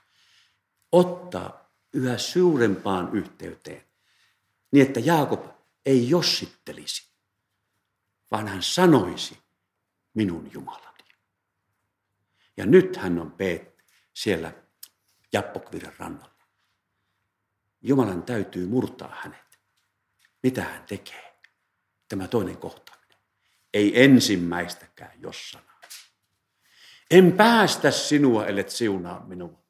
Ottaa 0.92 1.70
yhä 1.92 2.18
suurempaan 2.18 3.12
yhteyteen. 3.12 3.84
Niin, 4.70 4.86
että 4.86 5.00
Jaakob 5.00 5.44
ei 5.86 6.08
jossittelisi, 6.10 7.10
vaan 8.30 8.48
hän 8.48 8.62
sanoisi 8.62 9.38
minun 10.14 10.50
Jumalani. 10.52 11.04
Ja 12.56 12.66
nyt 12.66 12.96
hän 12.96 13.18
on 13.18 13.32
Peet 13.32 13.84
siellä 14.12 14.52
Jappokviren 15.32 15.92
rannalla. 15.98 16.34
Jumalan 17.82 18.22
täytyy 18.22 18.66
murtaa 18.66 19.16
hänet. 19.22 19.58
Mitä 20.42 20.62
hän 20.64 20.84
tekee? 20.84 21.40
Tämä 22.08 22.28
toinen 22.28 22.56
kohtaaminen. 22.56 22.93
Ei 23.74 24.04
ensimmäistäkään 24.04 25.20
jos 25.20 25.50
sanaa. 25.50 25.80
En 27.10 27.32
päästä 27.32 27.90
sinua, 27.90 28.46
ellet 28.46 28.70
siunaa 28.70 29.26
minua. 29.26 29.64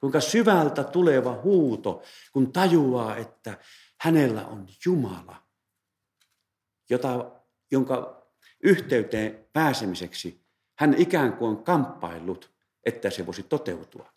Kuinka 0.00 0.20
syvältä 0.20 0.84
tuleva 0.84 1.40
huuto, 1.42 2.02
kun 2.32 2.52
tajuaa, 2.52 3.16
että 3.16 3.58
hänellä 4.00 4.46
on 4.46 4.66
Jumala, 4.84 5.42
jota, 6.90 7.30
jonka 7.70 8.26
yhteyteen 8.62 9.48
pääsemiseksi 9.52 10.44
hän 10.78 10.94
ikään 10.98 11.32
kuin 11.32 11.48
on 11.48 11.64
kamppaillut, 11.64 12.50
että 12.84 13.10
se 13.10 13.26
voisi 13.26 13.42
toteutua. 13.42 14.12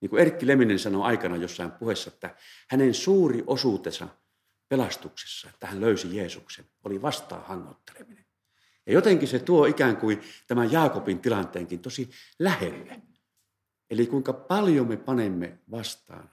Niin 0.00 0.10
kuin 0.10 0.22
Erkki 0.22 0.46
Leminen 0.46 0.78
sanoi 0.78 1.02
aikana 1.02 1.36
jossain 1.36 1.72
puheessa, 1.72 2.10
että 2.14 2.36
hänen 2.68 2.94
suuri 2.94 3.44
osuutensa 3.46 4.08
pelastuksessa, 4.70 5.48
että 5.48 5.66
hän 5.66 5.80
löysi 5.80 6.16
Jeesuksen, 6.16 6.64
oli 6.84 7.02
vastaan 7.02 7.44
hangotteleminen. 7.44 8.24
Ja 8.86 8.92
jotenkin 8.92 9.28
se 9.28 9.38
tuo 9.38 9.66
ikään 9.66 9.96
kuin 9.96 10.20
tämän 10.46 10.72
Jaakobin 10.72 11.20
tilanteenkin 11.20 11.80
tosi 11.80 12.10
lähelle. 12.38 13.02
Eli 13.90 14.06
kuinka 14.06 14.32
paljon 14.32 14.88
me 14.88 14.96
panemme 14.96 15.58
vastaan, 15.70 16.30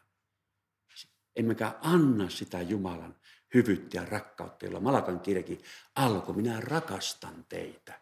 emmekä 1.36 1.76
anna 1.82 2.30
sitä 2.30 2.62
Jumalan 2.62 3.16
hyvyyttä 3.54 3.98
ja 3.98 4.06
rakkautta, 4.06 4.66
jolla 4.66 4.80
Malakan 4.80 5.20
kirjakin 5.20 5.62
alkoi. 5.96 6.36
Minä 6.36 6.60
rakastan 6.62 7.46
teitä. 7.50 8.02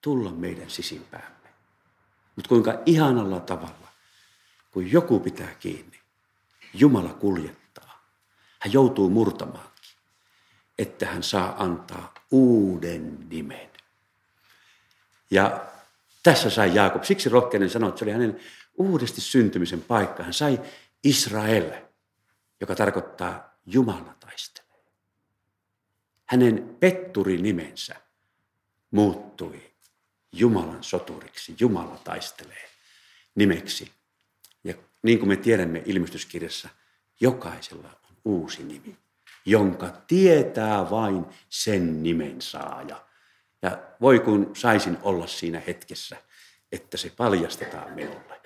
Tulla 0.00 0.30
meidän 0.30 0.70
sisimpäämme. 0.70 1.48
Mutta 2.36 2.48
kuinka 2.48 2.82
ihanalla 2.86 3.40
tavalla, 3.40 3.88
kun 4.70 4.92
joku 4.92 5.20
pitää 5.20 5.54
kiinni, 5.54 6.00
Jumala 6.74 7.12
kuljettaa. 7.12 7.63
Hän 8.64 8.72
joutuu 8.72 9.10
murtamaankin, 9.10 9.90
että 10.78 11.06
hän 11.06 11.22
saa 11.22 11.54
antaa 11.64 12.14
uuden 12.30 13.28
nimen. 13.28 13.70
Ja 15.30 15.66
tässä 16.22 16.50
sai 16.50 16.74
Jaakob, 16.74 17.02
siksi 17.02 17.28
rohkeinen 17.28 17.70
sanoa, 17.70 17.88
että 17.88 17.98
se 17.98 18.04
oli 18.04 18.12
hänen 18.12 18.40
uudesti 18.74 19.20
syntymisen 19.20 19.82
paikka. 19.82 20.22
Hän 20.22 20.34
sai 20.34 20.60
Israel, 21.04 21.72
joka 22.60 22.74
tarkoittaa 22.74 23.58
Jumala 23.66 24.14
taistelee. 24.20 24.84
Hänen 26.26 26.76
petturinimensä 26.80 27.96
muuttui 28.90 29.70
Jumalan 30.32 30.84
soturiksi. 30.84 31.54
Jumala 31.60 31.98
taistelee 32.04 32.70
nimeksi. 33.34 33.92
Ja 34.64 34.74
niin 35.02 35.18
kuin 35.18 35.28
me 35.28 35.36
tiedämme 35.36 35.82
ilmestyskirjassa, 35.86 36.68
jokaisella 37.20 38.03
uusi 38.24 38.62
nimi, 38.62 38.96
jonka 39.46 39.92
tietää 40.06 40.90
vain 40.90 41.26
sen 41.48 42.02
nimen 42.02 42.42
saaja. 42.42 43.04
Ja 43.62 43.78
voi 44.00 44.20
kun 44.20 44.50
saisin 44.56 44.98
olla 45.02 45.26
siinä 45.26 45.62
hetkessä, 45.66 46.16
että 46.72 46.96
se 46.96 47.12
paljastetaan 47.16 47.92
minulle. 47.92 48.40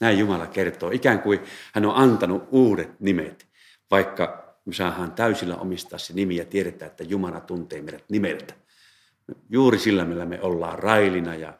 Näin 0.00 0.18
Jumala 0.18 0.46
kertoo, 0.46 0.90
ikään 0.90 1.22
kuin 1.22 1.40
hän 1.74 1.86
on 1.86 1.96
antanut 1.96 2.48
uudet 2.50 3.00
nimet, 3.00 3.48
vaikka 3.90 4.56
me 4.64 4.74
saadaan 4.74 5.12
täysillä 5.12 5.56
omistaa 5.56 5.98
se 5.98 6.12
nimi 6.12 6.36
ja 6.36 6.44
tiedetään, 6.44 6.90
että 6.90 7.04
Jumala 7.04 7.40
tuntee 7.40 7.82
meidät 7.82 8.04
nimeltä. 8.08 8.54
Juuri 9.48 9.78
sillä, 9.78 10.04
millä 10.04 10.24
me 10.24 10.40
ollaan 10.40 10.78
railina 10.78 11.34
ja, 11.34 11.58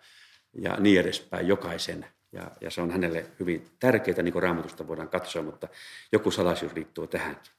ja 0.53 0.77
niin 0.81 1.01
edespäin 1.01 1.49
jokaisen. 1.49 2.07
Ja, 2.33 2.51
ja 2.61 2.71
se 2.71 2.81
on 2.81 2.91
hänelle 2.91 3.27
hyvin 3.41 3.71
tärkeää, 3.81 4.23
niin 4.23 4.33
kuin 4.33 4.43
raamatusta 4.43 4.89
voidaan 4.89 5.09
katsoa, 5.09 5.43
mutta 5.43 5.69
joku 6.13 6.31
salaisuus 6.31 6.73
liittyy 6.73 7.07
tähänkin. 7.07 7.53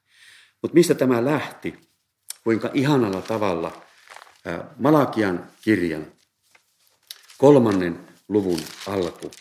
Mutta 0.62 0.76
mistä 0.76 0.96
tämä 0.96 1.26
lähti? 1.26 1.80
Kuinka 2.44 2.70
ihanalla 2.74 3.22
tavalla 3.22 3.82
Malakian 4.78 5.48
kirjan 5.62 6.12
kolmannen 7.38 8.08
luvun 8.28 8.60
alku 8.88 9.32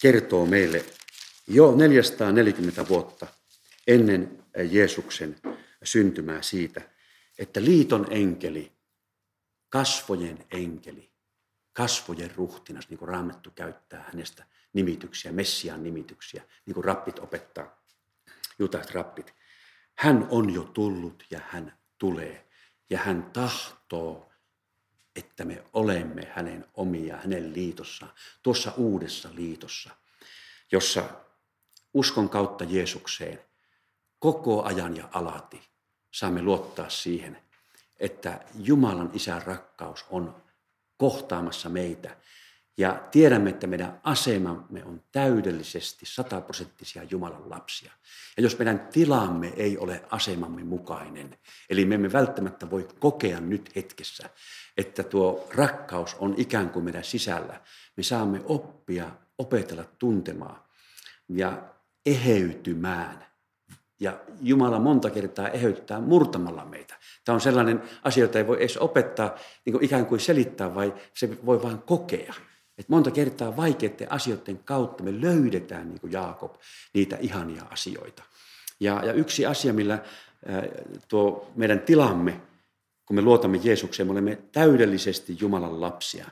kertoo 0.00 0.46
meille 0.46 0.84
jo 1.48 1.76
440 1.76 2.88
vuotta 2.88 3.26
ennen 3.86 4.44
Jeesuksen 4.70 5.36
syntymää 5.82 6.42
siitä, 6.42 6.80
että 7.38 7.64
liiton 7.64 8.06
enkeli, 8.10 8.72
kasvojen 9.68 10.38
enkeli, 10.50 11.10
kasvojen 11.76 12.34
ruhtinas, 12.36 12.88
niin 12.88 12.98
kuin 12.98 13.08
Raamattu 13.08 13.50
käyttää 13.50 14.04
hänestä 14.12 14.44
nimityksiä, 14.72 15.32
Messiaan 15.32 15.82
nimityksiä, 15.82 16.42
niin 16.66 16.74
kuin 16.74 16.84
rappit 16.84 17.18
opettaa, 17.18 17.82
jutat 18.58 18.90
rappit. 18.90 19.34
Hän 19.94 20.26
on 20.30 20.54
jo 20.54 20.62
tullut 20.62 21.24
ja 21.30 21.40
hän 21.48 21.78
tulee 21.98 22.48
ja 22.90 22.98
hän 22.98 23.30
tahtoo, 23.32 24.32
että 25.16 25.44
me 25.44 25.64
olemme 25.72 26.32
hänen 26.34 26.64
omia, 26.74 27.16
hänen 27.16 27.52
liitossaan, 27.52 28.12
tuossa 28.42 28.72
uudessa 28.76 29.28
liitossa, 29.32 29.90
jossa 30.72 31.08
uskon 31.94 32.28
kautta 32.28 32.64
Jeesukseen 32.64 33.40
koko 34.18 34.62
ajan 34.62 34.96
ja 34.96 35.08
alati 35.12 35.62
saamme 36.10 36.42
luottaa 36.42 36.88
siihen, 36.88 37.42
että 38.00 38.40
Jumalan 38.54 39.10
isän 39.14 39.42
rakkaus 39.42 40.04
on 40.10 40.45
kohtaamassa 40.96 41.68
meitä 41.68 42.16
ja 42.78 43.02
tiedämme, 43.10 43.50
että 43.50 43.66
meidän 43.66 44.00
asemamme 44.02 44.84
on 44.84 45.02
täydellisesti 45.12 46.06
sataprosenttisia 46.06 47.02
Jumalan 47.02 47.50
lapsia. 47.50 47.92
Ja 48.36 48.42
jos 48.42 48.58
meidän 48.58 48.88
tilamme 48.92 49.52
ei 49.56 49.78
ole 49.78 50.04
asemamme 50.10 50.64
mukainen, 50.64 51.38
eli 51.70 51.84
me 51.84 51.94
emme 51.94 52.12
välttämättä 52.12 52.70
voi 52.70 52.88
kokea 52.98 53.40
nyt 53.40 53.76
hetkessä, 53.76 54.30
että 54.76 55.02
tuo 55.02 55.48
rakkaus 55.54 56.16
on 56.18 56.34
ikään 56.36 56.70
kuin 56.70 56.84
meidän 56.84 57.04
sisällä, 57.04 57.60
me 57.96 58.02
saamme 58.02 58.40
oppia, 58.44 59.10
opetella 59.38 59.84
tuntemaan 59.98 60.62
ja 61.28 61.62
eheytymään. 62.06 63.26
Ja 64.00 64.20
Jumala 64.42 64.78
monta 64.78 65.10
kertaa 65.10 65.48
eheyttää 65.48 66.00
murtamalla 66.00 66.64
meitä. 66.64 66.94
Tämä 67.24 67.34
on 67.34 67.40
sellainen 67.40 67.82
asia, 68.04 68.24
jota 68.24 68.38
ei 68.38 68.46
voi 68.46 68.56
edes 68.56 68.76
opettaa, 68.76 69.34
niin 69.64 69.72
kuin 69.72 69.84
ikään 69.84 70.06
kuin 70.06 70.20
selittää, 70.20 70.74
vai 70.74 70.94
se 71.14 71.46
voi 71.46 71.62
vain 71.62 71.78
kokea. 71.78 72.34
Et 72.78 72.88
monta 72.88 73.10
kertaa 73.10 73.56
vaikeiden 73.56 74.12
asioiden 74.12 74.58
kautta 74.64 75.04
me 75.04 75.20
löydetään, 75.20 75.88
niin 75.88 76.00
kuin 76.00 76.12
Jaakob, 76.12 76.54
niitä 76.94 77.16
ihania 77.20 77.62
asioita. 77.70 78.22
Ja, 78.80 79.02
ja 79.04 79.12
yksi 79.12 79.46
asia, 79.46 79.72
millä 79.72 79.98
tuo 81.08 81.52
meidän 81.54 81.80
tilamme, 81.80 82.40
kun 83.06 83.16
me 83.16 83.22
luotamme 83.22 83.60
Jeesukseen, 83.62 84.06
me 84.06 84.12
olemme 84.12 84.38
täydellisesti 84.52 85.36
Jumalan 85.40 85.80
lapsia. 85.80 86.26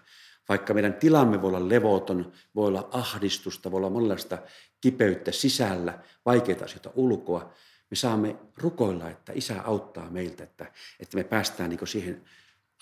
Vaikka 0.49 0.75
meidän 0.75 0.95
tilamme 0.95 1.43
voi 1.43 1.49
olla 1.49 1.69
levoton, 1.69 2.33
voi 2.55 2.69
olla 2.69 2.89
ahdistusta, 2.93 3.71
voi 3.71 3.79
olla 3.79 3.91
monenlaista 3.91 4.39
kipeyttä 4.81 5.33
sisällä, 5.33 5.99
vaikeita 6.27 6.65
asioita 6.65 6.91
ulkoa, 6.95 7.53
me 7.91 7.97
saamme 7.97 8.37
rukoilla, 8.57 9.11
että 9.11 9.33
Isä 9.35 9.63
auttaa 9.63 10.11
meiltä, 10.11 10.45
että, 10.45 10.67
että 11.01 11.17
me 11.17 11.25
päästään 11.25 11.71
niin 11.71 11.89
siihen 11.89 12.25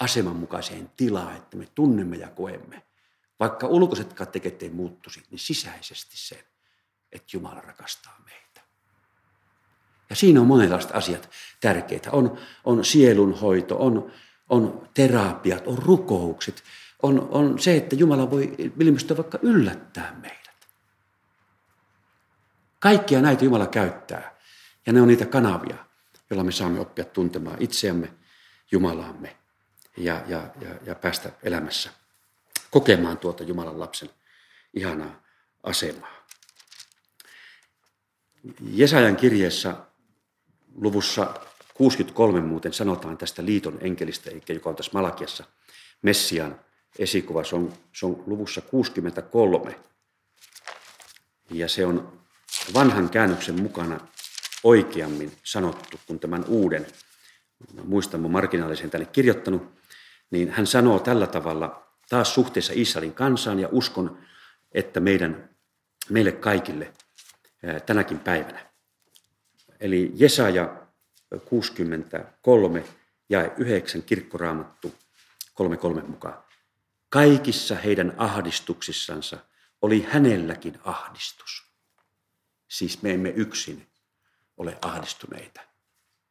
asemanmukaiseen 0.00 0.90
tilaan, 0.96 1.36
että 1.36 1.56
me 1.56 1.68
tunnemme 1.74 2.16
ja 2.16 2.28
koemme– 2.28 2.82
vaikka 3.42 3.66
ulkoisetkaan 3.66 4.30
tekijät 4.30 4.62
ei 4.62 4.70
muuttuisi, 4.70 5.22
niin 5.30 5.38
sisäisesti 5.38 6.16
sen, 6.16 6.44
että 7.12 7.36
Jumala 7.36 7.60
rakastaa 7.60 8.20
meitä. 8.24 8.60
Ja 10.10 10.16
siinä 10.16 10.40
on 10.40 10.46
monenlaiset 10.46 10.90
asiat 10.94 11.30
tärkeitä. 11.60 12.10
On, 12.10 12.38
on 12.64 12.84
sielunhoito, 12.84 13.76
on, 13.78 14.12
on 14.48 14.88
terapiat, 14.94 15.66
on 15.66 15.78
rukoukset, 15.78 16.62
on, 17.02 17.28
on 17.30 17.58
se, 17.58 17.76
että 17.76 17.96
Jumala 17.96 18.30
voi 18.30 18.54
ilmestyä 18.80 19.16
vaikka 19.16 19.38
yllättää 19.42 20.16
meidät. 20.20 20.66
Kaikkia 22.80 23.22
näitä 23.22 23.44
Jumala 23.44 23.66
käyttää. 23.66 24.36
Ja 24.86 24.92
ne 24.92 25.00
on 25.00 25.08
niitä 25.08 25.26
kanavia, 25.26 25.76
joilla 26.30 26.44
me 26.44 26.52
saamme 26.52 26.80
oppia 26.80 27.04
tuntemaan 27.04 27.56
itseämme, 27.60 28.12
Jumalaamme 28.72 29.36
ja, 29.96 30.22
ja, 30.26 30.50
ja, 30.60 30.74
ja 30.86 30.94
päästä 30.94 31.32
elämässä 31.42 31.90
kokemaan 32.70 33.18
tuota 33.18 33.42
Jumalan 33.42 33.80
lapsen 33.80 34.10
ihanaa 34.74 35.22
asemaa. 35.62 36.26
Jesajan 38.60 39.16
kirjeessä 39.16 39.76
luvussa 40.74 41.34
63 41.74 42.40
muuten 42.40 42.72
sanotaan 42.72 43.18
tästä 43.18 43.44
liiton 43.44 43.78
enkelistä, 43.80 44.30
joka 44.48 44.70
on 44.70 44.76
tässä 44.76 44.90
Malakiassa 44.94 45.44
Messian 46.02 46.60
esikuva. 46.98 47.44
Se 47.44 47.56
on, 47.56 47.72
se 47.92 48.06
on 48.06 48.22
luvussa 48.26 48.60
63. 48.60 49.76
Ja 51.50 51.68
se 51.68 51.86
on 51.86 52.18
vanhan 52.74 53.08
käännöksen 53.08 53.62
mukana 53.62 54.00
oikeammin 54.64 55.32
sanottu 55.44 56.00
kuin 56.06 56.18
tämän 56.18 56.44
uuden. 56.44 56.86
Muistan, 57.84 58.20
mun 58.20 58.30
marginaalisen 58.30 58.90
tänne 58.90 59.06
kirjoittanut. 59.06 59.72
Niin 60.30 60.50
hän 60.50 60.66
sanoo 60.66 60.98
tällä 60.98 61.26
tavalla 61.26 61.86
taas 62.08 62.34
suhteessa 62.34 62.72
Israelin 62.76 63.14
kansaan 63.14 63.60
ja 63.60 63.68
uskon, 63.72 64.18
että 64.72 65.00
meidän, 65.00 65.48
meille 66.10 66.32
kaikille 66.32 66.92
tänäkin 67.86 68.18
päivänä. 68.18 68.66
Eli 69.80 70.12
Jesaja 70.14 70.76
63 71.44 72.84
ja 73.28 73.50
9 73.56 74.02
kirkkoraamattu 74.02 74.94
3.3 75.62 76.06
mukaan. 76.06 76.42
Kaikissa 77.12 77.74
heidän 77.74 78.14
ahdistuksissansa 78.16 79.38
oli 79.82 80.06
hänelläkin 80.10 80.78
ahdistus. 80.84 81.66
Siis 82.68 83.02
me 83.02 83.10
emme 83.10 83.28
yksin 83.28 83.86
ole 84.56 84.78
ahdistuneita, 84.82 85.60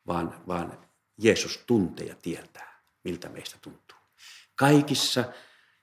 vaan, 0.08 0.42
vaan 0.48 0.88
Jeesus 1.18 1.58
tuntee 1.58 2.06
ja 2.06 2.16
tietää, 2.16 2.82
miltä 3.04 3.30
meistä 3.30 3.58
tuntuu. 3.62 3.98
Kaikissa 4.56 5.24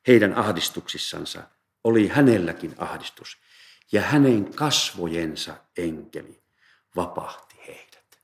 heidän 0.07 0.34
ahdistuksissansa 0.34 1.42
oli 1.84 2.09
hänelläkin 2.09 2.74
ahdistus, 2.78 3.36
ja 3.92 4.03
hänen 4.03 4.55
kasvojensa 4.55 5.57
enkeli 5.76 6.42
vapahti 6.96 7.57
heidät. 7.66 8.20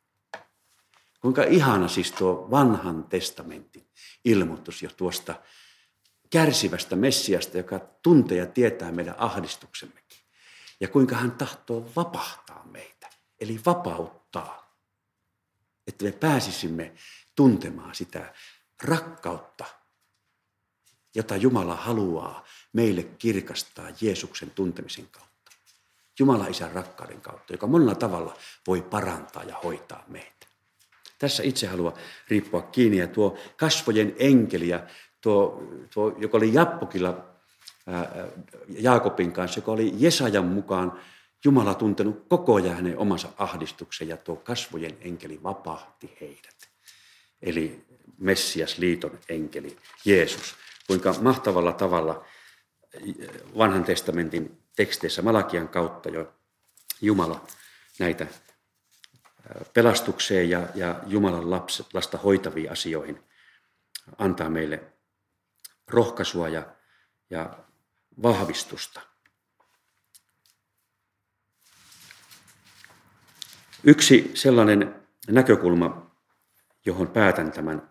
Kuinka 1.20 1.42
ihana 1.42 1.88
siis 1.88 2.12
tuo 2.12 2.48
vanhan 2.50 3.04
testamentin 3.04 3.86
ilmoitus 4.24 4.82
jo 4.82 4.90
tuosta 4.96 5.34
kärsivästä 6.34 6.96
Messiasta, 6.96 7.58
joka 7.58 7.78
tuntee 7.78 8.38
ja 8.38 8.46
tietää 8.46 8.92
meidän 8.92 9.14
ahdistuksemmekin. 9.18 10.18
Ja 10.80 10.88
kuinka 10.88 11.16
hän 11.16 11.32
tahtoo 11.32 11.90
vapahtaa 11.96 12.66
meitä, 12.66 13.10
eli 13.40 13.60
vapauttaa, 13.66 14.76
että 15.86 16.04
me 16.04 16.12
pääsisimme 16.12 16.92
tuntemaan 17.36 17.94
sitä 17.94 18.34
rakkautta, 18.82 19.64
jota 21.14 21.36
Jumala 21.36 21.76
haluaa 21.76 22.44
meille 22.72 23.02
kirkastaa 23.02 23.88
Jeesuksen 24.00 24.50
tuntemisen 24.50 25.08
kautta. 25.10 25.50
Jumala 26.18 26.46
isän 26.46 26.72
rakkauden 26.72 27.20
kautta, 27.20 27.52
joka 27.52 27.66
monella 27.66 27.94
tavalla 27.94 28.36
voi 28.66 28.82
parantaa 28.82 29.42
ja 29.42 29.56
hoitaa 29.64 30.04
meitä. 30.08 30.46
Tässä 31.18 31.42
itse 31.42 31.66
haluaa 31.66 31.96
riippua 32.28 32.62
kiinni 32.62 32.98
ja 32.98 33.06
tuo 33.06 33.38
kasvojen 33.56 34.14
enkeli 34.18 34.68
ja 34.68 34.86
tuo, 35.24 35.62
tuo 35.94 36.14
joka 36.18 36.36
oli 36.36 36.54
Jappokilla 36.54 37.24
ää, 37.86 38.28
Jaakobin 38.68 39.32
kanssa, 39.32 39.58
joka 39.58 39.72
oli 39.72 39.94
Jesajan 39.96 40.44
mukaan 40.44 41.00
Jumala 41.44 41.74
tuntenut 41.74 42.24
koko 42.28 42.54
ajan 42.54 42.76
hänen 42.76 42.98
omansa 42.98 43.28
ahdistuksen 43.38 44.08
ja 44.08 44.16
tuo 44.16 44.36
kasvojen 44.36 44.96
enkeli 45.00 45.42
vapahti 45.42 46.16
heidät. 46.20 46.68
Eli 47.42 47.84
Messias 48.18 48.78
liiton 48.78 49.18
enkeli, 49.28 49.76
Jeesus. 50.04 50.54
Kuinka 50.86 51.14
mahtavalla 51.20 51.72
tavalla 51.72 52.24
vanhan 53.58 53.84
testamentin 53.84 54.58
teksteissä 54.76 55.22
Malakian 55.22 55.68
kautta 55.68 56.08
jo 56.08 56.32
Jumala 57.00 57.46
näitä 57.98 58.26
pelastukseen 59.74 60.50
ja, 60.50 60.68
ja 60.74 61.00
Jumalan 61.06 61.50
lapset, 61.50 61.86
lasta 61.94 62.18
hoitaviin 62.18 62.72
asioihin 62.72 63.20
antaa 64.18 64.50
meille 64.50 64.93
rohkaisua 65.88 66.48
ja, 66.48 66.66
ja 67.30 67.58
vahvistusta. 68.22 69.00
Yksi 73.84 74.30
sellainen 74.34 74.94
näkökulma, 75.28 76.10
johon 76.84 77.08
päätän 77.08 77.52
tämän, 77.52 77.90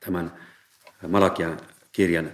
tämän 0.00 0.48
Malakian 1.08 1.60
kirjan 1.92 2.32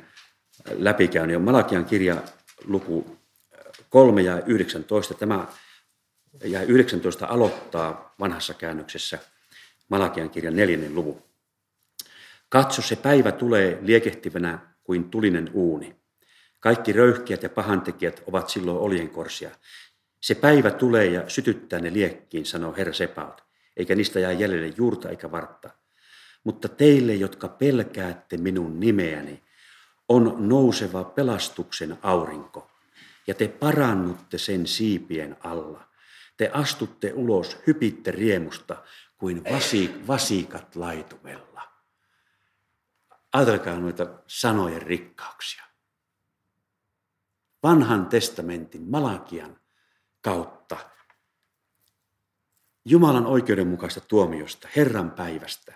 läpikäyn, 0.70 1.36
on 1.36 1.42
Malakian 1.42 1.84
kirja 1.84 2.22
luku 2.64 3.18
3 3.88 4.22
ja 4.22 4.42
19. 4.46 5.14
Tämä 5.14 5.46
ja 6.44 6.62
19 6.62 7.26
aloittaa 7.26 8.14
vanhassa 8.20 8.54
käännöksessä 8.54 9.18
Malakian 9.88 10.30
kirjan 10.30 10.56
neljännen 10.56 10.94
luvun. 10.94 11.22
Katso, 12.54 12.82
se 12.82 12.96
päivä 12.96 13.32
tulee 13.32 13.78
liekehtivänä 13.82 14.58
kuin 14.84 15.10
tulinen 15.10 15.50
uuni. 15.52 15.96
Kaikki 16.60 16.92
röyhkeät 16.92 17.42
ja 17.42 17.48
pahantekijät 17.48 18.22
ovat 18.26 18.48
silloin 18.48 18.78
oljenkorsia. 18.78 19.50
Se 20.20 20.34
päivä 20.34 20.70
tulee 20.70 21.06
ja 21.06 21.28
sytyttää 21.28 21.78
ne 21.78 21.92
liekkiin, 21.92 22.46
sanoo 22.46 22.74
Herra 22.76 22.92
Sepaut, 22.92 23.44
eikä 23.76 23.94
niistä 23.94 24.20
jää 24.20 24.32
jäljelle 24.32 24.74
juurta 24.76 25.08
eikä 25.08 25.30
vartta. 25.30 25.70
Mutta 26.44 26.68
teille, 26.68 27.14
jotka 27.14 27.48
pelkäätte 27.48 28.36
minun 28.36 28.80
nimeäni, 28.80 29.42
on 30.08 30.36
nouseva 30.38 31.04
pelastuksen 31.04 31.98
aurinko, 32.02 32.70
ja 33.26 33.34
te 33.34 33.48
parannutte 33.48 34.38
sen 34.38 34.66
siipien 34.66 35.36
alla. 35.40 35.84
Te 36.36 36.50
astutte 36.52 37.12
ulos, 37.14 37.58
hypitte 37.66 38.10
riemusta 38.10 38.76
kuin 39.18 39.44
vasi, 39.44 39.94
vasikat 40.06 40.76
laitumella. 40.76 41.73
Ajatelkaa 43.34 43.78
noita 43.78 44.06
sanojen 44.26 44.82
rikkauksia. 44.82 45.64
Vanhan 47.62 48.06
testamentin 48.06 48.90
Malakian 48.90 49.60
kautta 50.20 50.76
Jumalan 52.84 53.26
oikeudenmukaista 53.26 54.00
tuomiosta, 54.00 54.68
Herran 54.76 55.10
päivästä 55.10 55.74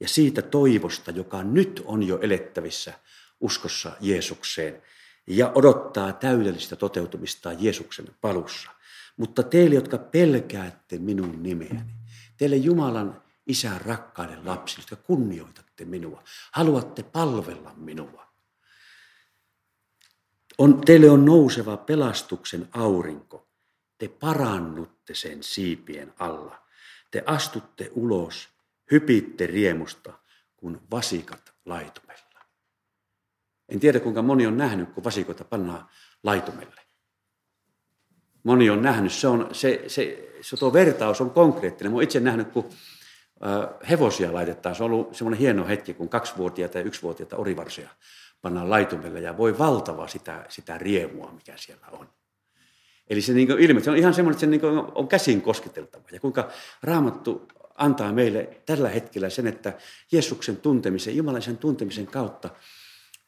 ja 0.00 0.08
siitä 0.08 0.42
toivosta, 0.42 1.10
joka 1.10 1.42
nyt 1.42 1.82
on 1.84 2.02
jo 2.02 2.18
elettävissä 2.18 2.92
uskossa 3.40 3.92
Jeesukseen 4.00 4.82
ja 5.26 5.52
odottaa 5.54 6.12
täydellistä 6.12 6.76
toteutumista 6.76 7.52
Jeesuksen 7.52 8.06
palussa. 8.20 8.70
Mutta 9.16 9.42
teille, 9.42 9.74
jotka 9.74 9.98
pelkäätte 9.98 10.98
minun 10.98 11.42
nimeäni, 11.42 11.94
teille 12.36 12.56
Jumalan 12.56 13.22
isän 13.46 13.80
rakkaiden 13.80 14.46
lapsi, 14.46 14.80
jotka 14.80 14.96
kunnioitatte 14.96 15.84
minua, 15.84 16.22
haluatte 16.52 17.02
palvella 17.02 17.74
minua. 17.76 18.26
On, 20.58 20.80
teille 20.80 21.10
on 21.10 21.24
nouseva 21.24 21.76
pelastuksen 21.76 22.68
aurinko. 22.72 23.48
Te 23.98 24.08
parannutte 24.08 25.14
sen 25.14 25.42
siipien 25.42 26.14
alla. 26.18 26.66
Te 27.10 27.22
astutte 27.26 27.90
ulos, 27.94 28.48
hypitte 28.90 29.46
riemusta, 29.46 30.12
kun 30.56 30.82
vasikat 30.90 31.54
laitumella. 31.64 32.40
En 33.68 33.80
tiedä, 33.80 34.00
kuinka 34.00 34.22
moni 34.22 34.46
on 34.46 34.56
nähnyt, 34.56 34.92
kun 34.92 35.04
vasikoita 35.04 35.44
pannaan 35.44 35.88
laitumelle. 36.22 36.80
Moni 38.42 38.70
on 38.70 38.82
nähnyt, 38.82 39.12
se, 39.12 39.28
on, 39.28 39.48
se, 39.52 39.84
se, 39.86 40.32
se 40.40 40.56
tuo 40.56 40.72
vertaus 40.72 41.20
on 41.20 41.30
konkreettinen. 41.30 41.92
Mä 41.92 42.02
itse 42.02 42.20
nähnyt, 42.20 42.48
kun 42.48 42.70
hevosia 43.90 44.32
laitetaan. 44.32 44.74
Se 44.74 44.84
on 44.84 44.92
ollut 44.92 45.14
semmoinen 45.14 45.40
hieno 45.40 45.66
hetki, 45.66 45.94
kun 45.94 46.08
kaksivuotiaita 46.08 46.78
ja 46.78 46.84
yksivuotiaita 46.84 47.36
orivarsia 47.36 47.88
pannaan 48.42 48.70
laitumelle 48.70 49.20
ja 49.20 49.36
voi 49.36 49.58
valtava 49.58 50.08
sitä, 50.08 50.46
sitä 50.48 50.78
riemua, 50.78 51.32
mikä 51.32 51.52
siellä 51.56 51.86
on. 51.92 52.08
Eli 53.10 53.20
se 53.20 53.32
niin 53.32 53.50
ilme, 53.50 53.80
se 53.80 53.90
on 53.90 53.96
ihan 53.96 54.14
semmoinen, 54.14 54.34
että 54.34 54.60
se 54.60 54.68
niin 54.68 54.92
on 54.94 55.08
käsin 55.08 55.42
kosketeltava. 55.42 56.04
Ja 56.12 56.20
kuinka 56.20 56.48
Raamattu 56.82 57.48
antaa 57.74 58.12
meille 58.12 58.60
tällä 58.66 58.88
hetkellä 58.88 59.30
sen, 59.30 59.46
että 59.46 59.72
Jeesuksen 60.12 60.56
tuntemisen, 60.56 61.16
Jumalaisen 61.16 61.58
tuntemisen 61.58 62.06
kautta, 62.06 62.50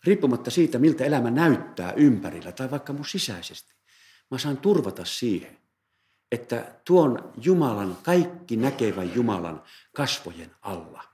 riippumatta 0.04 0.50
siitä, 0.50 0.78
miltä 0.78 1.04
elämä 1.04 1.30
näyttää 1.30 1.92
ympärillä 1.92 2.52
tai 2.52 2.70
vaikka 2.70 2.92
mun 2.92 3.04
sisäisesti, 3.04 3.74
mä 4.30 4.38
saan 4.38 4.56
turvata 4.56 5.04
siihen, 5.04 5.58
että 6.32 6.74
tuon 6.84 7.32
Jumalan, 7.36 7.98
kaikki 8.02 8.56
näkevän 8.56 9.14
Jumalan 9.14 9.62
kasvojen 9.94 10.54
alla, 10.62 11.04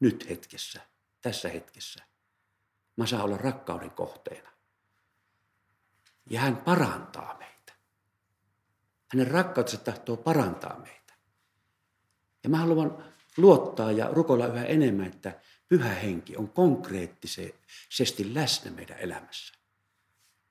nyt 0.00 0.28
hetkessä, 0.28 0.80
tässä 1.20 1.48
hetkessä, 1.48 2.04
mä 2.96 3.06
saan 3.06 3.24
olla 3.24 3.36
rakkauden 3.36 3.90
kohteena. 3.90 4.50
Ja 6.30 6.40
hän 6.40 6.56
parantaa 6.56 7.38
meitä. 7.38 7.72
Hänen 9.12 9.26
rakkautensa 9.26 9.78
tahtoo 9.78 10.16
parantaa 10.16 10.78
meitä. 10.78 11.14
Ja 12.44 12.50
mä 12.50 12.58
haluan 12.58 13.04
luottaa 13.36 13.92
ja 13.92 14.08
rukoilla 14.12 14.46
yhä 14.46 14.64
enemmän, 14.64 15.06
että 15.06 15.40
pyhä 15.68 15.88
henki 15.88 16.36
on 16.36 16.48
konkreettisesti 16.48 18.34
läsnä 18.34 18.70
meidän 18.70 18.98
elämässä. 18.98 19.54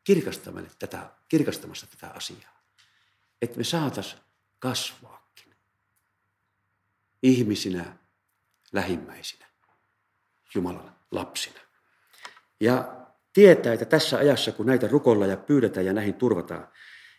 Kirkastamassa 0.03 0.77
tätä, 0.79 1.11
kirkastamassa 1.29 1.87
tätä 1.87 2.13
asiaa 2.13 2.56
että 3.41 3.57
me 3.57 3.63
saatas 3.63 4.17
kasvaakin 4.59 5.55
ihmisinä, 7.23 7.97
lähimmäisinä, 8.73 9.45
Jumalan 10.55 10.95
lapsina. 11.11 11.59
Ja 12.59 13.05
tietää, 13.33 13.73
että 13.73 13.85
tässä 13.85 14.17
ajassa, 14.17 14.51
kun 14.51 14.65
näitä 14.65 14.87
rukoillaan 14.87 15.31
ja 15.31 15.37
pyydetään 15.37 15.85
ja 15.85 15.93
näihin 15.93 16.13
turvataan, 16.13 16.67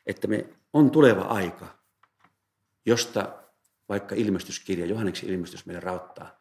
että 0.06 0.28
me 0.28 0.48
on 0.72 0.90
tuleva 0.90 1.22
aika, 1.22 1.78
josta 2.86 3.42
vaikka 3.88 4.14
ilmestyskirja, 4.14 4.86
Johanneksen 4.86 5.28
ilmestys 5.28 5.66
meille 5.66 5.80
rauttaa, 5.80 6.40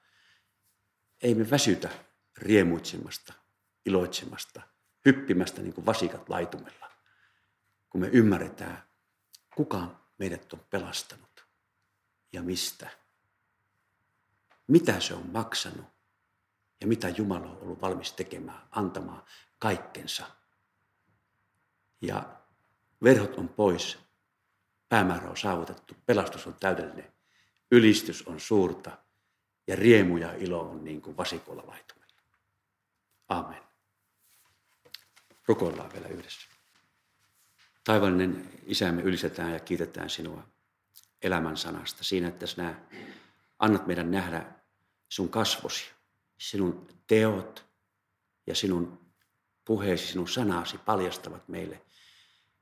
ei 1.23 1.35
me 1.35 1.49
väsytä 1.49 1.89
riemuitsemasta, 2.37 3.33
iloitsemasta, 3.85 4.61
hyppimästä 5.05 5.61
niin 5.61 5.73
kuin 5.73 5.85
vasikat 5.85 6.29
laitumella, 6.29 6.91
kun 7.89 8.01
me 8.01 8.07
ymmärretään, 8.07 8.86
kuka 9.57 9.87
meidät 10.17 10.53
on 10.53 10.59
pelastanut 10.69 11.45
ja 12.33 12.41
mistä. 12.41 12.89
Mitä 14.67 14.99
se 14.99 15.13
on 15.13 15.29
maksanut 15.31 15.85
ja 16.81 16.87
mitä 16.87 17.09
Jumala 17.09 17.45
on 17.47 17.57
ollut 17.57 17.81
valmis 17.81 18.13
tekemään, 18.13 18.67
antamaan 18.71 19.23
kaikkensa. 19.59 20.25
Ja 22.01 22.37
verhot 23.03 23.37
on 23.37 23.49
pois, 23.49 23.97
päämäärä 24.89 25.29
on 25.29 25.37
saavutettu, 25.37 25.93
pelastus 26.05 26.47
on 26.47 26.55
täydellinen, 26.59 27.13
ylistys 27.71 28.27
on 28.27 28.39
suurta 28.39 28.97
ja 29.67 29.75
riemu 29.75 30.17
ja 30.17 30.33
ilo 30.33 30.61
on 30.61 30.83
niin 30.83 31.01
kuin 31.01 31.17
vasikolla 31.17 31.63
laitumella. 31.67 32.21
Amen. 33.27 33.63
Rukoillaan 35.47 35.93
vielä 35.93 36.07
yhdessä. 36.07 36.56
Taivallinen 37.87 38.49
isämme 38.65 39.01
ylistetään 39.01 39.53
ja 39.53 39.59
kiitetään 39.59 40.09
sinua 40.09 40.43
elämän 41.21 41.57
sanasta 41.57 42.03
siinä, 42.03 42.27
että 42.27 42.47
sinä 42.47 42.81
annat 43.59 43.87
meidän 43.87 44.11
nähdä 44.11 44.45
sun 45.09 45.29
kasvosi, 45.29 45.85
sinun 46.37 46.87
teot 47.07 47.65
ja 48.47 48.55
sinun 48.55 48.99
puheesi, 49.65 50.07
sinun 50.07 50.27
sanasi 50.27 50.77
paljastavat 50.77 51.47
meille 51.47 51.81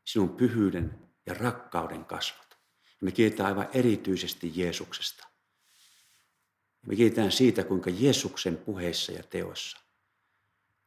sinun 0.03 0.29
pyhyyden 0.29 0.99
ja 1.25 1.33
rakkauden 1.33 2.05
kasvot. 2.05 2.57
Ja 2.81 3.05
me 3.05 3.11
kiitetään 3.11 3.49
aivan 3.49 3.69
erityisesti 3.73 4.51
Jeesuksesta. 4.55 5.27
Ja 6.81 6.87
me 6.87 6.95
kiitetään 6.95 7.31
siitä, 7.31 7.63
kuinka 7.63 7.89
Jeesuksen 7.89 8.57
puheissa 8.57 9.11
ja 9.11 9.23
teossa 9.23 9.77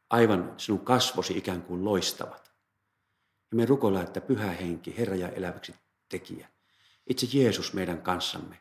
aivan 0.09 0.53
sinun 0.57 0.85
kasvosi 0.85 1.37
ikään 1.37 1.61
kuin 1.61 1.85
loistavat. 1.85 2.48
Ja 3.51 3.55
me 3.55 3.65
rukoillaan, 3.65 4.05
että 4.05 4.21
pyhä 4.21 4.51
henki, 4.51 4.97
Herra 4.97 5.15
ja 5.15 5.29
eläväksi 5.29 5.75
tekijä, 6.09 6.49
itse 7.07 7.27
Jeesus 7.33 7.73
meidän 7.73 8.01
kanssamme, 8.01 8.59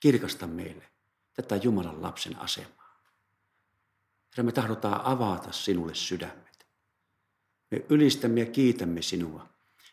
kirkasta 0.00 0.46
meille 0.46 0.90
tätä 1.32 1.56
Jumalan 1.56 2.02
lapsen 2.02 2.38
asemaa. 2.38 3.00
Herra, 4.30 4.44
me 4.44 4.52
tahdotaan 4.52 5.00
avata 5.04 5.52
sinulle 5.52 5.94
sydämet. 5.94 6.66
Me 7.70 7.84
ylistämme 7.88 8.40
ja 8.40 8.46
kiitämme 8.46 9.02
sinua, 9.02 9.48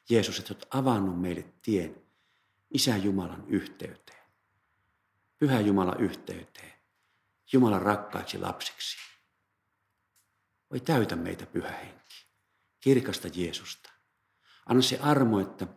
Jeesus, 0.09 0.39
että 0.39 0.53
olet 0.53 0.67
avannut 0.71 1.21
meille 1.21 1.45
tien 1.61 2.01
Isä 2.71 2.97
Jumalan 2.97 3.43
yhteyteen. 3.47 4.23
Pyhä 5.37 5.59
Jumala 5.59 5.95
yhteyteen. 5.95 6.73
Jumalan 7.51 7.81
rakkaiksi 7.81 8.37
lapsiksi. 8.37 8.97
Voi 10.71 10.79
täytä 10.79 11.15
meitä 11.15 11.45
pyhä 11.45 11.71
henki. 11.71 12.06
Kirkasta 12.87 13.27
Jeesusta. 13.35 13.89
Anna 14.65 14.81
se 14.81 14.99
armo, 15.01 15.39
että 15.39 15.67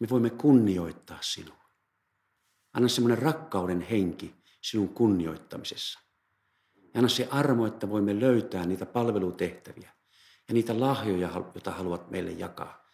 me 0.00 0.08
voimme 0.10 0.30
kunnioittaa 0.30 1.18
sinua. 1.20 1.64
Anna 2.72 2.88
semmoinen 2.88 3.18
rakkauden 3.18 3.80
henki 3.80 4.34
sinun 4.60 4.88
kunnioittamisessa. 4.88 6.00
Ja 6.74 6.90
anna 6.94 7.08
se 7.08 7.28
armo, 7.30 7.66
että 7.66 7.90
voimme 7.90 8.20
löytää 8.20 8.66
niitä 8.66 8.86
palvelutehtäviä 8.86 9.90
ja 10.48 10.54
niitä 10.54 10.80
lahjoja, 10.80 11.30
joita 11.54 11.70
haluat 11.70 12.10
meille 12.10 12.30
jakaa. 12.30 12.84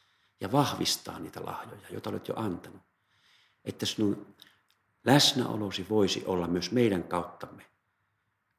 Ja 0.40 0.52
vahvistaa 0.52 1.18
niitä 1.18 1.44
lahjoja, 1.44 1.88
joita 1.90 2.10
olet 2.10 2.28
jo 2.28 2.34
antanut. 2.36 2.82
Että 3.64 3.86
sinun 3.86 4.34
läsnäolosi 5.04 5.86
voisi 5.88 6.24
olla 6.26 6.46
myös 6.48 6.70
meidän 6.72 7.04
kauttamme 7.04 7.66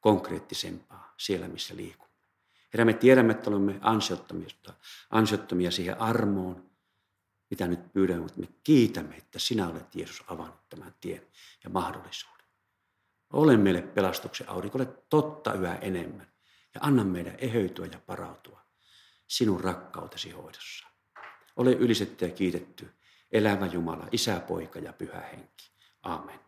konkreettisempaa 0.00 1.14
siellä, 1.18 1.48
missä 1.48 1.76
liikumme. 1.76 2.13
Herra, 2.74 2.84
me 2.84 2.92
tiedämme, 2.92 3.32
että 3.32 3.50
olemme 3.50 3.78
ansiottomia, 3.80 4.48
ansiottomia 5.10 5.70
siihen 5.70 6.00
armoon, 6.00 6.70
mitä 7.50 7.66
nyt 7.66 7.92
pyydämme, 7.92 8.22
mutta 8.22 8.40
me 8.40 8.48
kiitämme, 8.64 9.16
että 9.16 9.38
sinä 9.38 9.68
olet 9.68 9.94
Jeesus 9.94 10.24
avannut 10.26 10.68
tämän 10.68 10.94
tien 11.00 11.26
ja 11.64 11.70
mahdollisuuden. 11.70 12.46
Ole 13.32 13.56
meille 13.56 13.82
pelastuksen 13.82 14.48
aurinko, 14.48 14.78
ole 14.78 14.86
totta 15.08 15.52
yhä 15.52 15.74
enemmän 15.74 16.32
ja 16.74 16.80
anna 16.82 17.04
meidän 17.04 17.34
eheytyä 17.38 17.86
ja 17.86 17.98
parautua 18.06 18.60
sinun 19.26 19.60
rakkautesi 19.60 20.30
hoidossa. 20.30 20.86
Ole 21.56 21.72
ylistetty 21.72 22.24
ja 22.24 22.30
kiitetty, 22.30 22.90
elävä 23.32 23.66
Jumala, 23.66 24.08
Isä, 24.12 24.40
Poika 24.40 24.78
ja 24.78 24.92
Pyhä 24.92 25.20
Henki. 25.20 25.70
Amen. 26.02 26.43